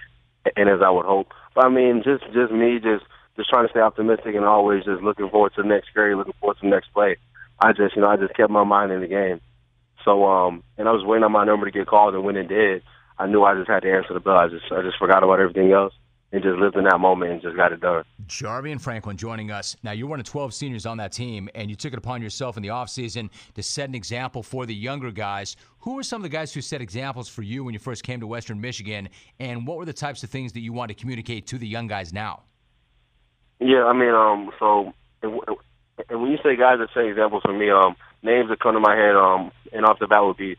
and 0.55 0.69
as 0.69 0.79
I 0.83 0.89
would 0.89 1.05
hope. 1.05 1.27
But 1.53 1.65
I 1.65 1.69
mean, 1.69 2.01
just 2.03 2.23
just 2.33 2.51
me, 2.51 2.79
just 2.81 3.05
just 3.37 3.49
trying 3.49 3.67
to 3.67 3.71
stay 3.71 3.79
optimistic 3.79 4.35
and 4.35 4.45
always 4.45 4.83
just 4.83 5.01
looking 5.01 5.29
forward 5.29 5.53
to 5.55 5.61
the 5.61 5.67
next 5.67 5.93
carry, 5.93 6.15
looking 6.15 6.33
forward 6.39 6.57
to 6.61 6.61
the 6.63 6.69
next 6.69 6.93
play. 6.93 7.17
I 7.59 7.73
just, 7.73 7.95
you 7.95 8.01
know, 8.01 8.09
I 8.09 8.17
just 8.17 8.33
kept 8.33 8.49
my 8.49 8.63
mind 8.63 8.91
in 8.91 9.01
the 9.01 9.07
game. 9.07 9.39
So, 10.05 10.25
um, 10.25 10.63
and 10.77 10.87
I 10.87 10.91
was 10.91 11.03
waiting 11.05 11.23
on 11.23 11.31
my 11.31 11.45
number 11.45 11.65
to 11.65 11.71
get 11.71 11.87
called, 11.87 12.15
and 12.15 12.23
when 12.23 12.35
it 12.35 12.47
did, 12.47 12.83
I 13.17 13.27
knew 13.27 13.43
I 13.43 13.55
just 13.55 13.69
had 13.69 13.81
to 13.81 13.91
answer 13.91 14.13
the 14.13 14.19
bell. 14.19 14.37
I 14.37 14.47
just, 14.47 14.65
I 14.71 14.81
just 14.81 14.97
forgot 14.97 15.23
about 15.23 15.39
everything 15.39 15.71
else 15.71 15.93
and 16.31 16.41
just 16.41 16.57
lived 16.57 16.77
in 16.77 16.85
that 16.85 16.99
moment 16.99 17.31
and 17.31 17.41
just 17.41 17.57
got 17.57 17.73
it 17.73 17.81
done. 17.81 18.03
Jarvion 18.25 18.79
Franklin 18.79 19.17
joining 19.17 19.51
us. 19.51 19.75
Now, 19.83 19.91
you're 19.91 20.07
one 20.07 20.19
of 20.19 20.25
12 20.25 20.53
seniors 20.53 20.85
on 20.85 20.97
that 20.97 21.11
team, 21.11 21.49
and 21.53 21.69
you 21.69 21.75
took 21.75 21.91
it 21.91 21.99
upon 21.99 22.21
yourself 22.21 22.55
in 22.55 22.63
the 22.63 22.69
offseason 22.69 23.29
to 23.55 23.61
set 23.61 23.89
an 23.89 23.95
example 23.95 24.41
for 24.41 24.65
the 24.65 24.73
younger 24.73 25.11
guys. 25.11 25.57
Who 25.79 25.95
were 25.95 26.03
some 26.03 26.21
of 26.21 26.23
the 26.23 26.29
guys 26.29 26.53
who 26.53 26.61
set 26.61 26.81
examples 26.81 27.27
for 27.27 27.41
you 27.41 27.63
when 27.63 27.73
you 27.73 27.79
first 27.79 28.03
came 28.03 28.21
to 28.21 28.27
Western 28.27 28.61
Michigan, 28.61 29.09
and 29.39 29.67
what 29.67 29.77
were 29.77 29.85
the 29.85 29.93
types 29.93 30.23
of 30.23 30.29
things 30.29 30.53
that 30.53 30.61
you 30.61 30.71
want 30.71 30.89
to 30.89 30.95
communicate 30.95 31.47
to 31.47 31.57
the 31.57 31.67
young 31.67 31.87
guys 31.87 32.13
now? 32.13 32.43
Yeah, 33.59 33.85
I 33.85 33.93
mean, 33.93 34.09
um, 34.09 34.51
so 34.57 34.93
and, 35.21 35.39
and 36.09 36.21
when 36.21 36.31
you 36.31 36.37
say 36.37 36.55
guys 36.55 36.79
that 36.79 36.89
set 36.93 37.05
examples 37.05 37.43
for 37.45 37.53
me, 37.53 37.69
um, 37.69 37.95
names 38.23 38.49
that 38.49 38.59
come 38.59 38.73
to 38.73 38.79
my 38.79 38.95
head, 38.95 39.15
um, 39.15 39.51
and 39.71 39.85
off 39.85 39.99
the 39.99 40.07
bat 40.07 40.23
would 40.23 40.37
be 40.37 40.57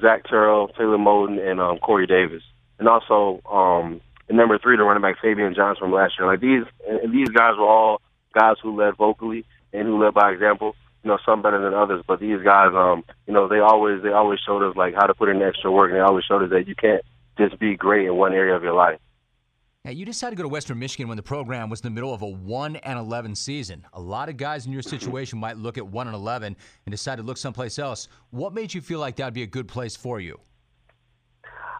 Zach 0.00 0.24
Terrell, 0.24 0.68
Taylor 0.68 0.98
Moton, 0.98 1.38
and 1.38 1.60
um, 1.60 1.78
Corey 1.78 2.06
Davis, 2.06 2.42
and 2.78 2.88
also 2.88 3.40
um, 3.50 4.00
and 4.30 4.38
number 4.38 4.58
three, 4.58 4.76
the 4.76 4.84
running 4.84 5.02
back 5.02 5.20
Fabian 5.20 5.54
Johnson 5.54 5.80
from 5.80 5.92
last 5.92 6.14
year. 6.16 6.28
Like 6.28 6.40
these, 6.40 6.62
and 6.88 7.12
these 7.12 7.28
guys 7.30 7.54
were 7.58 7.66
all 7.66 8.00
guys 8.32 8.56
who 8.62 8.76
led 8.76 8.96
vocally 8.96 9.44
and 9.72 9.88
who 9.88 10.02
led 10.02 10.14
by 10.14 10.30
example. 10.30 10.76
You 11.02 11.08
know, 11.08 11.18
some 11.26 11.42
better 11.42 11.60
than 11.60 11.74
others, 11.74 12.04
but 12.06 12.20
these 12.20 12.40
guys, 12.44 12.72
um, 12.74 13.02
you 13.26 13.32
know, 13.32 13.48
they 13.48 13.58
always 13.58 14.02
they 14.02 14.10
always 14.10 14.38
showed 14.46 14.62
us 14.62 14.76
like 14.76 14.94
how 14.94 15.06
to 15.06 15.14
put 15.14 15.30
in 15.30 15.42
extra 15.42 15.72
work, 15.72 15.90
and 15.90 15.96
they 15.96 16.02
always 16.02 16.24
showed 16.24 16.44
us 16.44 16.50
that 16.50 16.68
you 16.68 16.76
can't 16.76 17.02
just 17.38 17.58
be 17.58 17.74
great 17.74 18.06
in 18.06 18.14
one 18.14 18.34
area 18.34 18.54
of 18.54 18.62
your 18.62 18.74
life. 18.74 19.00
Now, 19.82 19.92
you 19.92 20.04
decided 20.04 20.32
to 20.32 20.36
go 20.36 20.42
to 20.42 20.52
Western 20.52 20.78
Michigan 20.78 21.08
when 21.08 21.16
the 21.16 21.22
program 21.22 21.70
was 21.70 21.80
in 21.80 21.84
the 21.86 21.90
middle 21.90 22.12
of 22.12 22.20
a 22.20 22.28
1 22.28 22.76
and 22.76 22.98
11 22.98 23.34
season. 23.34 23.86
A 23.94 24.00
lot 24.00 24.28
of 24.28 24.36
guys 24.36 24.66
in 24.66 24.72
your 24.72 24.82
situation 24.82 25.38
might 25.38 25.56
look 25.56 25.78
at 25.78 25.86
1 25.86 26.06
and 26.06 26.14
11 26.14 26.54
and 26.84 26.90
decide 26.90 27.16
to 27.16 27.22
look 27.22 27.38
someplace 27.38 27.78
else. 27.78 28.06
What 28.28 28.52
made 28.52 28.74
you 28.74 28.82
feel 28.82 29.00
like 29.00 29.16
that 29.16 29.24
would 29.24 29.34
be 29.34 29.42
a 29.42 29.46
good 29.46 29.68
place 29.68 29.96
for 29.96 30.20
you? 30.20 30.38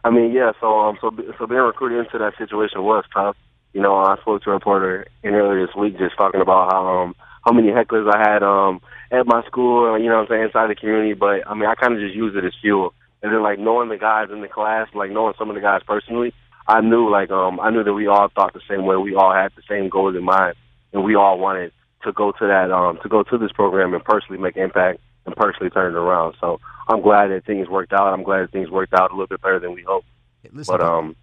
I 0.03 0.09
mean, 0.09 0.31
yeah. 0.31 0.51
So, 0.59 0.79
um, 0.79 0.97
so, 0.99 1.11
so 1.37 1.45
being 1.45 1.61
recruited 1.61 1.99
into 1.99 2.17
that 2.17 2.35
situation 2.39 2.81
was 2.81 3.05
tough. 3.13 3.37
You 3.73 3.81
know, 3.81 3.95
I 3.95 4.17
spoke 4.21 4.41
to 4.43 4.49
a 4.49 4.53
reporter 4.53 5.05
earlier 5.23 5.67
this 5.67 5.75
week 5.75 5.99
just 5.99 6.17
talking 6.17 6.41
about 6.41 6.73
how 6.73 6.87
um 6.87 7.15
how 7.45 7.53
many 7.53 7.69
hecklers 7.69 8.11
I 8.11 8.17
had 8.17 8.41
um 8.41 8.81
at 9.11 9.27
my 9.27 9.43
school. 9.45 9.97
You 9.99 10.09
know, 10.09 10.15
what 10.15 10.21
I'm 10.23 10.27
saying 10.27 10.43
inside 10.45 10.71
the 10.71 10.75
community. 10.75 11.13
But 11.13 11.47
I 11.47 11.53
mean, 11.53 11.69
I 11.69 11.75
kind 11.75 11.93
of 11.93 11.99
just 11.99 12.15
used 12.15 12.35
it 12.35 12.43
as 12.43 12.53
fuel. 12.61 12.95
And 13.21 13.31
then 13.31 13.43
like 13.43 13.59
knowing 13.59 13.89
the 13.89 13.97
guys 13.97 14.29
in 14.31 14.41
the 14.41 14.47
class, 14.47 14.87
like 14.95 15.11
knowing 15.11 15.35
some 15.37 15.49
of 15.49 15.55
the 15.55 15.61
guys 15.61 15.81
personally, 15.85 16.33
I 16.71 16.79
knew 16.81 17.09
like 17.09 17.29
um 17.31 17.59
I 17.59 17.69
knew 17.69 17.83
that 17.83 17.93
we 17.93 18.07
all 18.07 18.29
thought 18.33 18.53
the 18.53 18.61
same 18.69 18.85
way. 18.85 18.95
We 18.95 19.15
all 19.15 19.33
had 19.33 19.51
the 19.55 19.63
same 19.67 19.89
goals 19.89 20.15
in 20.15 20.23
mind, 20.23 20.55
and 20.93 21.03
we 21.03 21.15
all 21.15 21.37
wanted 21.37 21.73
to 22.03 22.13
go 22.13 22.31
to 22.31 22.47
that 22.47 22.71
um 22.71 22.97
to 23.03 23.09
go 23.09 23.23
to 23.23 23.37
this 23.37 23.51
program 23.51 23.93
and 23.93 24.03
personally 24.03 24.41
make 24.41 24.55
impact 24.55 24.99
and 25.25 25.35
personally 25.35 25.69
turn 25.69 25.93
it 25.93 25.97
around. 25.97 26.35
So 26.39 26.61
I'm 26.87 27.01
glad 27.01 27.27
that 27.27 27.45
things 27.45 27.67
worked 27.67 27.91
out. 27.91 28.13
I'm 28.13 28.23
glad 28.23 28.41
that 28.43 28.51
things 28.51 28.69
worked 28.69 28.93
out 28.93 29.11
a 29.11 29.13
little 29.13 29.27
bit 29.27 29.41
better 29.41 29.59
than 29.59 29.73
we 29.73 29.83
hoped. 29.83 30.07
listen, 30.53 30.77
but 30.77 30.81
um, 30.81 31.15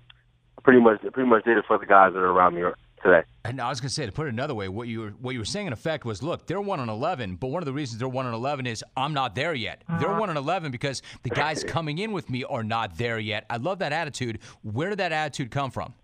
I 0.59 0.61
pretty 0.61 0.81
much 0.81 1.01
pretty 1.13 1.29
much 1.29 1.45
did 1.45 1.57
it 1.57 1.65
for 1.67 1.79
the 1.79 1.87
guys 1.87 2.13
that 2.13 2.19
are 2.19 2.31
around 2.31 2.55
me 2.55 2.63
today. 3.03 3.23
And 3.45 3.61
I 3.61 3.69
was 3.69 3.81
going 3.81 3.89
to 3.89 3.95
say 3.95 4.07
to 4.07 4.13
put 4.13 4.27
it 4.27 4.31
another 4.31 4.55
way, 4.55 4.69
what 4.69 4.89
you 4.89 5.01
were 5.01 5.11
what 5.11 5.33
you 5.33 5.39
were 5.39 5.45
saying 5.45 5.67
in 5.67 5.73
effect 5.73 6.05
was, 6.05 6.23
look, 6.23 6.47
they're 6.47 6.61
one 6.61 6.81
and 6.81 6.91
eleven, 6.91 7.37
but 7.37 7.49
one 7.49 7.63
of 7.63 7.67
the 7.67 7.73
reasons 7.73 7.99
they're 7.99 8.09
one 8.09 8.27
and 8.27 8.35
eleven 8.35 8.67
is 8.67 8.85
I'm 8.97 9.15
not 9.15 9.35
there 9.35 9.55
yet. 9.55 9.83
They're 10.01 10.15
one 10.15 10.29
and 10.29 10.39
eleven 10.39 10.71
because 10.71 11.03
the 11.23 11.31
guys 11.31 11.65
coming 11.65 11.99
in 11.99 12.13
with 12.13 12.29
me 12.29 12.45
are 12.45 12.63
not 12.63 12.99
there 12.99 13.19
yet. 13.19 13.47
I 13.49 13.57
love 13.57 13.79
that 13.81 13.93
attitude. 13.93 14.41
Where 14.63 14.91
did 14.91 14.99
that 14.99 15.13
attitude 15.13 15.51
come 15.51 15.71
from? 15.71 15.95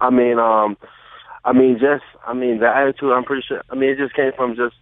I 0.00 0.10
mean, 0.10 0.38
um, 0.38 0.76
I 1.44 1.52
mean, 1.52 1.78
just 1.80 2.04
I 2.26 2.34
mean 2.34 2.58
the 2.58 2.68
attitude. 2.68 3.12
I'm 3.12 3.24
pretty 3.24 3.44
sure. 3.46 3.62
I 3.70 3.74
mean, 3.74 3.90
it 3.90 3.98
just 3.98 4.14
came 4.14 4.32
from 4.36 4.56
just. 4.56 4.74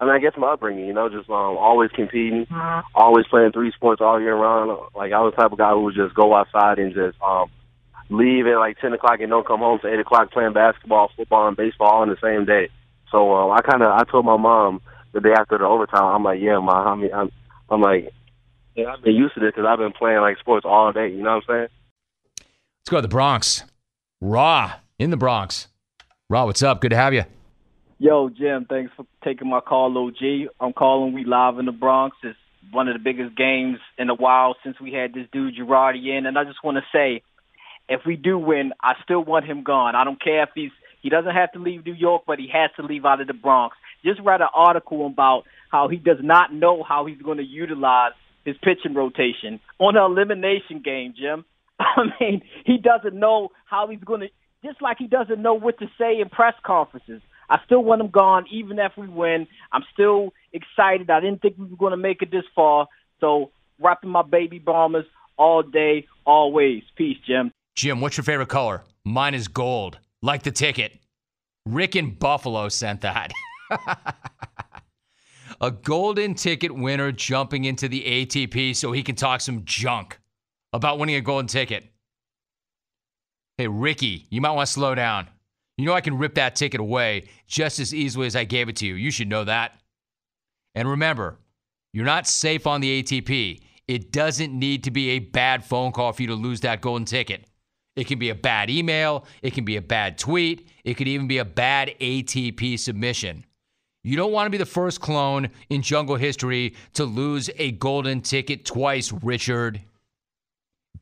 I 0.00 0.06
mean, 0.06 0.14
I 0.14 0.18
guess 0.18 0.32
my 0.36 0.52
upbringing. 0.52 0.86
You 0.86 0.92
know, 0.92 1.08
just 1.08 1.30
um, 1.30 1.56
always 1.56 1.90
competing, 1.92 2.46
always 2.94 3.26
playing 3.28 3.52
three 3.52 3.72
sports 3.72 4.00
all 4.00 4.20
year 4.20 4.34
round. 4.34 4.76
Like 4.94 5.12
I 5.12 5.20
was 5.20 5.32
the 5.34 5.42
type 5.42 5.52
of 5.52 5.58
guy 5.58 5.70
who 5.70 5.82
would 5.82 5.94
just 5.94 6.14
go 6.14 6.34
outside 6.34 6.78
and 6.78 6.92
just 6.92 7.16
um, 7.22 7.48
leave 8.10 8.46
at 8.46 8.58
like 8.58 8.78
ten 8.78 8.92
o'clock 8.92 9.20
and 9.20 9.30
don't 9.30 9.46
come 9.46 9.60
home 9.60 9.78
to 9.80 9.92
eight 9.92 10.00
o'clock 10.00 10.30
playing 10.30 10.52
basketball, 10.52 11.10
football, 11.16 11.48
and 11.48 11.56
baseball 11.56 12.02
on 12.02 12.08
the 12.08 12.16
same 12.22 12.44
day. 12.44 12.68
So 13.10 13.32
um, 13.34 13.52
I 13.52 13.60
kind 13.60 13.82
of 13.82 13.90
I 13.90 14.04
told 14.04 14.24
my 14.24 14.36
mom 14.36 14.80
the 15.12 15.20
day 15.20 15.32
after 15.38 15.58
the 15.58 15.64
overtime. 15.64 16.04
I'm 16.04 16.24
like, 16.24 16.40
yeah, 16.40 16.58
mom. 16.58 16.86
I 16.86 16.94
mean, 16.96 17.14
I'm, 17.14 17.30
I'm 17.70 17.80
like, 17.80 18.12
yeah, 18.74 18.92
I've 18.92 19.02
been 19.02 19.14
used 19.14 19.34
to 19.34 19.40
this 19.40 19.52
because 19.54 19.66
I've 19.66 19.78
been 19.78 19.92
playing 19.92 20.20
like 20.20 20.38
sports 20.38 20.66
all 20.68 20.92
day. 20.92 21.08
You 21.08 21.22
know 21.22 21.36
what 21.36 21.44
I'm 21.48 21.56
saying? 21.56 21.68
Let's 22.38 22.90
go 22.90 22.96
to 22.96 23.02
the 23.02 23.08
Bronx. 23.08 23.64
Raw 24.20 24.72
in 24.98 25.10
the 25.10 25.16
Bronx. 25.16 25.68
Raw, 26.28 26.46
what's 26.46 26.62
up? 26.62 26.80
Good 26.80 26.90
to 26.90 26.96
have 26.96 27.14
you. 27.14 27.24
Yo, 27.98 28.28
Jim, 28.28 28.66
thanks 28.68 28.92
for 28.96 29.06
taking 29.24 29.48
my 29.48 29.60
call, 29.60 29.96
OG. 29.96 30.50
I'm 30.60 30.72
calling. 30.72 31.12
We 31.12 31.24
live 31.24 31.58
in 31.58 31.66
the 31.66 31.72
Bronx. 31.72 32.16
It's 32.24 32.36
one 32.72 32.88
of 32.88 32.94
the 32.94 32.98
biggest 32.98 33.36
games 33.36 33.78
in 33.96 34.10
a 34.10 34.14
while 34.14 34.56
since 34.64 34.80
we 34.80 34.92
had 34.92 35.14
this 35.14 35.26
dude 35.32 35.54
Girardi 35.56 36.18
in, 36.18 36.26
and 36.26 36.36
I 36.36 36.44
just 36.44 36.64
want 36.64 36.76
to 36.76 36.82
say, 36.92 37.22
if 37.88 38.00
we 38.06 38.16
do 38.16 38.38
win, 38.38 38.72
I 38.82 38.94
still 39.02 39.22
want 39.24 39.44
him 39.44 39.62
gone. 39.62 39.94
I 39.94 40.04
don't 40.04 40.22
care 40.22 40.42
if 40.42 40.50
he's 40.54 40.70
he 41.02 41.10
doesn't 41.10 41.34
have 41.34 41.52
to 41.52 41.58
leave 41.58 41.84
New 41.84 41.92
York, 41.92 42.22
but 42.26 42.38
he 42.38 42.48
has 42.50 42.70
to 42.76 42.82
leave 42.82 43.04
out 43.04 43.20
of 43.20 43.26
the 43.26 43.34
Bronx. 43.34 43.76
Just 44.02 44.20
read 44.22 44.40
an 44.40 44.48
article 44.54 45.06
about 45.06 45.44
how 45.70 45.88
he 45.88 45.96
does 45.96 46.16
not 46.22 46.52
know 46.52 46.82
how 46.82 47.04
he's 47.04 47.20
going 47.20 47.36
to 47.36 47.44
utilize 47.44 48.12
his 48.44 48.56
pitching 48.62 48.94
rotation 48.94 49.60
on 49.78 49.96
an 49.96 50.02
elimination 50.02 50.80
game, 50.82 51.12
Jim. 51.14 51.44
I 51.78 52.04
mean, 52.20 52.42
he 52.64 52.78
doesn't 52.78 53.18
know 53.18 53.50
how 53.66 53.88
he's 53.88 54.02
going 54.02 54.20
to, 54.20 54.28
just 54.64 54.80
like 54.80 54.96
he 54.98 55.06
doesn't 55.06 55.42
know 55.42 55.54
what 55.54 55.78
to 55.80 55.86
say 55.98 56.20
in 56.20 56.30
press 56.30 56.54
conferences. 56.64 57.20
I 57.50 57.58
still 57.66 57.84
want 57.84 58.00
him 58.00 58.08
gone, 58.08 58.46
even 58.50 58.78
if 58.78 58.92
we 58.96 59.06
win. 59.06 59.46
I'm 59.72 59.84
still 59.92 60.32
excited. 60.52 61.10
I 61.10 61.20
didn't 61.20 61.42
think 61.42 61.56
we 61.58 61.66
were 61.66 61.76
going 61.76 61.90
to 61.90 61.98
make 61.98 62.22
it 62.22 62.30
this 62.30 62.44
far. 62.54 62.86
So, 63.20 63.50
wrapping 63.78 64.10
my 64.10 64.22
baby 64.22 64.58
bombers 64.58 65.04
all 65.36 65.62
day, 65.62 66.06
always. 66.24 66.82
Peace, 66.96 67.18
Jim. 67.26 67.52
Jim, 67.74 68.00
what's 68.00 68.16
your 68.16 68.24
favorite 68.24 68.48
color? 68.48 68.84
Mine 69.04 69.34
is 69.34 69.48
gold, 69.48 69.98
like 70.22 70.42
the 70.42 70.52
ticket. 70.52 71.00
Rick 71.66 71.96
in 71.96 72.14
Buffalo 72.14 72.68
sent 72.68 73.00
that. 73.00 73.32
A 75.60 75.70
golden 75.70 76.34
ticket 76.34 76.74
winner 76.74 77.10
jumping 77.10 77.64
into 77.64 77.88
the 77.88 78.02
ATP 78.02 78.76
so 78.76 78.92
he 78.92 79.02
can 79.02 79.14
talk 79.14 79.40
some 79.40 79.64
junk 79.64 80.18
about 80.72 80.98
winning 80.98 81.14
a 81.14 81.20
golden 81.20 81.46
ticket. 81.46 81.90
Hey, 83.56 83.68
Ricky, 83.68 84.26
you 84.30 84.40
might 84.40 84.50
want 84.50 84.66
to 84.66 84.72
slow 84.72 84.94
down. 84.94 85.28
You 85.78 85.86
know 85.86 85.94
I 85.94 86.00
can 86.00 86.18
rip 86.18 86.34
that 86.34 86.56
ticket 86.56 86.80
away 86.80 87.28
just 87.46 87.78
as 87.78 87.94
easily 87.94 88.26
as 88.26 88.36
I 88.36 88.44
gave 88.44 88.68
it 88.68 88.76
to 88.76 88.86
you. 88.86 88.94
You 88.94 89.10
should 89.10 89.28
know 89.28 89.44
that. 89.44 89.78
And 90.74 90.88
remember, 90.88 91.38
you're 91.92 92.04
not 92.04 92.26
safe 92.26 92.66
on 92.66 92.80
the 92.80 93.02
ATP. 93.02 93.60
It 93.86 94.12
doesn't 94.12 94.52
need 94.52 94.84
to 94.84 94.90
be 94.90 95.10
a 95.10 95.18
bad 95.20 95.64
phone 95.64 95.92
call 95.92 96.12
for 96.12 96.22
you 96.22 96.28
to 96.28 96.34
lose 96.34 96.60
that 96.60 96.80
golden 96.80 97.04
ticket. 97.04 97.46
It 97.96 98.06
can 98.06 98.18
be 98.18 98.30
a 98.30 98.34
bad 98.34 98.70
email, 98.70 99.24
it 99.42 99.54
can 99.54 99.64
be 99.64 99.76
a 99.76 99.82
bad 99.82 100.18
tweet, 100.18 100.68
it 100.84 100.94
could 100.94 101.08
even 101.08 101.28
be 101.28 101.38
a 101.38 101.44
bad 101.44 101.94
ATP 102.00 102.78
submission. 102.78 103.44
You 104.02 104.16
don't 104.16 104.32
want 104.32 104.46
to 104.46 104.50
be 104.50 104.58
the 104.58 104.66
first 104.66 105.00
clone 105.00 105.48
in 105.70 105.80
jungle 105.80 106.16
history 106.16 106.74
to 106.94 107.04
lose 107.04 107.48
a 107.56 107.70
golden 107.72 108.20
ticket 108.20 108.64
twice, 108.64 109.12
Richard. 109.12 109.80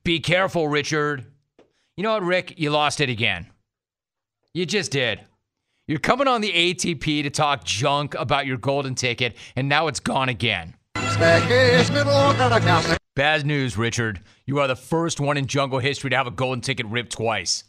Be 0.04 0.20
careful, 0.20 0.68
Richard. 0.68 1.26
You 1.96 2.04
know 2.04 2.12
what, 2.12 2.22
Rick? 2.22 2.54
You 2.58 2.70
lost 2.70 3.00
it 3.00 3.08
again. 3.08 3.48
You 4.54 4.66
just 4.66 4.92
did. 4.92 5.20
You're 5.88 5.98
coming 5.98 6.28
on 6.28 6.40
the 6.42 6.52
ATP 6.52 7.24
to 7.24 7.30
talk 7.30 7.64
junk 7.64 8.14
about 8.14 8.46
your 8.46 8.56
golden 8.56 8.94
ticket, 8.94 9.36
and 9.56 9.68
now 9.68 9.88
it's 9.88 10.00
gone 10.00 10.28
again. 10.28 10.74
Bad 13.14 13.44
news, 13.44 13.76
Richard. 13.76 14.20
You 14.46 14.58
are 14.60 14.66
the 14.66 14.74
first 14.74 15.20
one 15.20 15.36
in 15.36 15.46
jungle 15.46 15.80
history 15.80 16.08
to 16.08 16.16
have 16.16 16.26
a 16.26 16.30
golden 16.30 16.62
ticket 16.62 16.86
ripped 16.86 17.12
twice. 17.12 17.64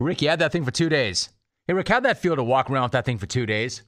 Rick, 0.00 0.22
you 0.22 0.28
had 0.28 0.40
that 0.40 0.50
thing 0.50 0.64
for 0.64 0.72
two 0.72 0.88
days. 0.88 1.28
Hey, 1.68 1.74
Rick, 1.74 1.88
how'd 1.88 2.02
that 2.02 2.18
feel 2.18 2.34
to 2.34 2.42
walk 2.42 2.68
around 2.68 2.82
with 2.82 2.92
that 2.92 3.04
thing 3.04 3.18
for 3.18 3.26
two 3.26 3.46
days? 3.46 3.82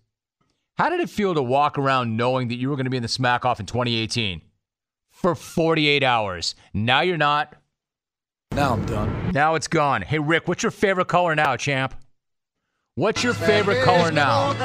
How 0.76 0.88
did 0.88 1.00
it 1.00 1.10
feel 1.10 1.34
to 1.34 1.42
walk 1.42 1.78
around 1.78 2.16
knowing 2.16 2.46
that 2.48 2.54
you 2.54 2.70
were 2.70 2.76
going 2.76 2.84
to 2.84 2.90
be 2.90 2.96
in 2.96 3.02
the 3.02 3.08
smack 3.08 3.44
off 3.44 3.58
in 3.58 3.66
2018 3.66 4.40
for 5.10 5.34
48 5.34 6.04
hours? 6.04 6.54
Now 6.72 7.00
you're 7.00 7.16
not. 7.16 7.56
Now 8.52 8.74
I'm 8.74 8.86
done. 8.86 9.32
Now 9.32 9.56
it's 9.56 9.66
gone. 9.66 10.02
Hey, 10.02 10.20
Rick, 10.20 10.46
what's 10.46 10.62
your 10.62 10.70
favorite 10.70 11.08
color 11.08 11.34
now, 11.34 11.56
champ? 11.56 11.96
What's 12.98 13.22
your 13.22 13.32
favorite 13.32 13.84
color 13.84 14.10
now? 14.10 14.56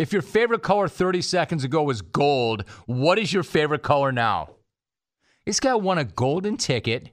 If 0.00 0.12
your 0.12 0.20
favorite 0.20 0.64
color 0.64 0.88
30 0.88 1.22
seconds 1.22 1.62
ago 1.62 1.84
was 1.84 2.02
gold, 2.02 2.64
what 2.86 3.20
is 3.20 3.32
your 3.32 3.44
favorite 3.44 3.84
color 3.84 4.10
now? 4.10 4.50
This 5.46 5.60
guy 5.60 5.76
won 5.76 5.96
a 5.96 6.02
golden 6.02 6.56
ticket 6.56 7.10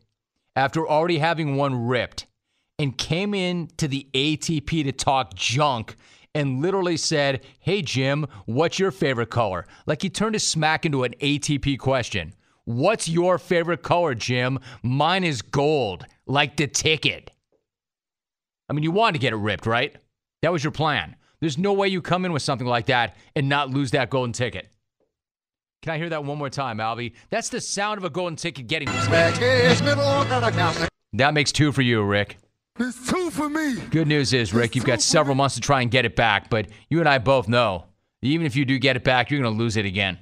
after 0.55 0.87
already 0.87 1.19
having 1.19 1.55
one 1.55 1.85
ripped 1.85 2.25
and 2.79 2.97
came 2.97 3.35
in 3.35 3.67
to 3.77 3.87
the 3.87 4.07
ATP 4.15 4.85
to 4.85 4.91
talk 4.91 5.35
junk 5.35 5.97
and 6.33 6.63
literally 6.63 6.97
said, 6.97 7.45
Hey, 7.59 7.83
Jim, 7.83 8.25
what's 8.47 8.79
your 8.79 8.89
favorite 8.89 9.29
color? 9.29 9.67
Like 9.85 10.01
he 10.01 10.09
turned 10.09 10.33
his 10.33 10.47
smack 10.47 10.83
into 10.83 11.03
an 11.03 11.13
ATP 11.21 11.77
question. 11.77 12.33
What's 12.63 13.07
your 13.07 13.37
favorite 13.37 13.83
color, 13.83 14.15
Jim? 14.15 14.57
Mine 14.81 15.25
is 15.25 15.43
gold, 15.43 16.07
like 16.25 16.57
the 16.57 16.65
ticket. 16.65 17.29
I 18.67 18.73
mean, 18.73 18.81
you 18.81 18.89
wanted 18.89 19.13
to 19.13 19.19
get 19.19 19.31
it 19.31 19.35
ripped, 19.35 19.67
right? 19.67 19.95
That 20.45 20.51
was 20.51 20.63
your 20.63 20.69
plan. 20.69 21.15
There's 21.39 21.57
no 21.57 21.73
way 21.73 21.87
you 21.87 22.03
come 22.03 22.23
in 22.23 22.31
with 22.31 22.43
something 22.43 22.67
like 22.67 22.85
that 22.85 23.15
and 23.35 23.49
not 23.49 23.71
lose 23.71 23.89
that 23.91 24.11
golden 24.11 24.31
ticket. 24.31 24.71
Can 25.81 25.91
I 25.91 25.97
hear 25.97 26.09
that 26.09 26.23
one 26.23 26.37
more 26.37 26.51
time, 26.51 26.77
Albie? 26.77 27.13
That's 27.31 27.49
the 27.49 27.59
sound 27.59 27.97
of 27.97 28.03
a 28.03 28.11
golden 28.11 28.35
ticket 28.35 28.67
getting. 28.67 28.87
That 31.13 31.33
makes 31.33 31.51
two 31.51 31.71
for 31.71 31.81
you, 31.81 32.03
Rick. 32.03 32.37
It's 32.77 33.09
two 33.09 33.31
for 33.31 33.49
me. 33.49 33.77
Good 33.89 34.07
news 34.07 34.33
is, 34.33 34.53
Rick, 34.53 34.75
you've 34.75 34.85
got 34.85 35.01
several 35.01 35.33
months 35.33 35.55
to 35.55 35.61
try 35.61 35.81
and 35.81 35.89
get 35.89 36.05
it 36.05 36.15
back, 36.15 36.51
but 36.51 36.67
you 36.91 36.99
and 36.99 37.09
I 37.09 37.17
both 37.17 37.47
know 37.47 37.85
even 38.21 38.45
if 38.45 38.55
you 38.55 38.65
do 38.65 38.77
get 38.77 38.95
it 38.95 39.03
back, 39.03 39.31
you're 39.31 39.41
going 39.41 39.51
to 39.51 39.59
lose 39.59 39.77
it 39.77 39.85
again. 39.87 40.19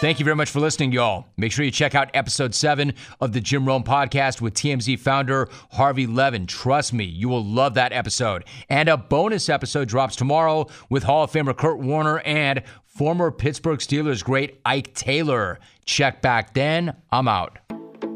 Thank 0.00 0.20
you 0.20 0.24
very 0.24 0.36
much 0.36 0.50
for 0.50 0.60
listening, 0.60 0.92
y'all. 0.92 1.26
Make 1.36 1.50
sure 1.50 1.64
you 1.64 1.72
check 1.72 1.96
out 1.96 2.08
episode 2.14 2.54
seven 2.54 2.94
of 3.20 3.32
the 3.32 3.40
Jim 3.40 3.66
Rome 3.66 3.82
podcast 3.82 4.40
with 4.40 4.54
TMZ 4.54 4.96
founder 5.00 5.48
Harvey 5.72 6.06
Levin. 6.06 6.46
Trust 6.46 6.92
me, 6.92 7.02
you 7.02 7.28
will 7.28 7.44
love 7.44 7.74
that 7.74 7.92
episode. 7.92 8.44
And 8.68 8.88
a 8.88 8.96
bonus 8.96 9.48
episode 9.48 9.88
drops 9.88 10.14
tomorrow 10.14 10.68
with 10.88 11.02
Hall 11.02 11.24
of 11.24 11.32
Famer 11.32 11.56
Kurt 11.56 11.80
Warner 11.80 12.20
and 12.20 12.62
former 12.84 13.32
Pittsburgh 13.32 13.80
Steelers 13.80 14.22
great 14.22 14.60
Ike 14.64 14.94
Taylor. 14.94 15.58
Check 15.84 16.22
back 16.22 16.54
then. 16.54 16.94
I'm 17.10 17.26
out. 17.26 17.58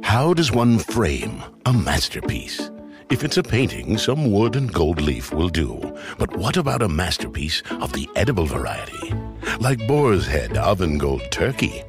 How 0.05 0.35
does 0.35 0.53
one 0.53 0.79
frame 0.79 1.43
a 1.67 1.73
masterpiece? 1.73 2.71
If 3.11 3.25
it's 3.25 3.39
a 3.39 3.43
painting, 3.43 3.99
some 3.99 4.31
wood 4.31 4.55
and 4.55 4.73
gold 4.73 5.01
leaf 5.01 5.33
will 5.33 5.49
do. 5.49 5.99
But 6.17 6.37
what 6.37 6.57
about 6.57 6.83
a 6.83 6.89
masterpiece 6.89 7.61
of 7.81 7.93
the 7.93 8.09
edible 8.15 8.47
variety? 8.47 9.13
Like 9.61 9.87
Boar's 9.87 10.27
Head 10.27 10.57
Oven 10.57 10.99
Gold 10.99 11.23
Turkey. 11.31 11.83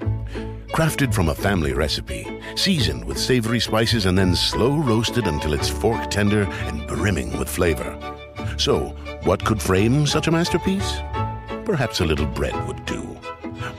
Crafted 0.69 1.13
from 1.13 1.29
a 1.29 1.35
family 1.35 1.73
recipe, 1.73 2.41
seasoned 2.55 3.05
with 3.05 3.17
savory 3.17 3.59
spices 3.59 4.05
and 4.05 4.17
then 4.17 4.35
slow 4.35 4.77
roasted 4.77 5.27
until 5.27 5.53
it's 5.53 5.69
fork 5.69 6.09
tender 6.09 6.43
and 6.43 6.87
brimming 6.87 7.37
with 7.37 7.49
flavor. 7.49 7.97
So, 8.57 8.95
what 9.23 9.43
could 9.43 9.61
frame 9.61 10.07
such 10.07 10.27
a 10.27 10.31
masterpiece? 10.31 10.99
Perhaps 11.65 11.99
a 12.01 12.05
little 12.05 12.25
bread 12.25 12.55
would 12.67 12.85
do. 12.85 13.17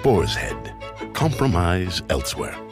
Boar's 0.02 0.34
Head. 0.34 0.74
Compromise 1.12 2.02
elsewhere. 2.10 2.63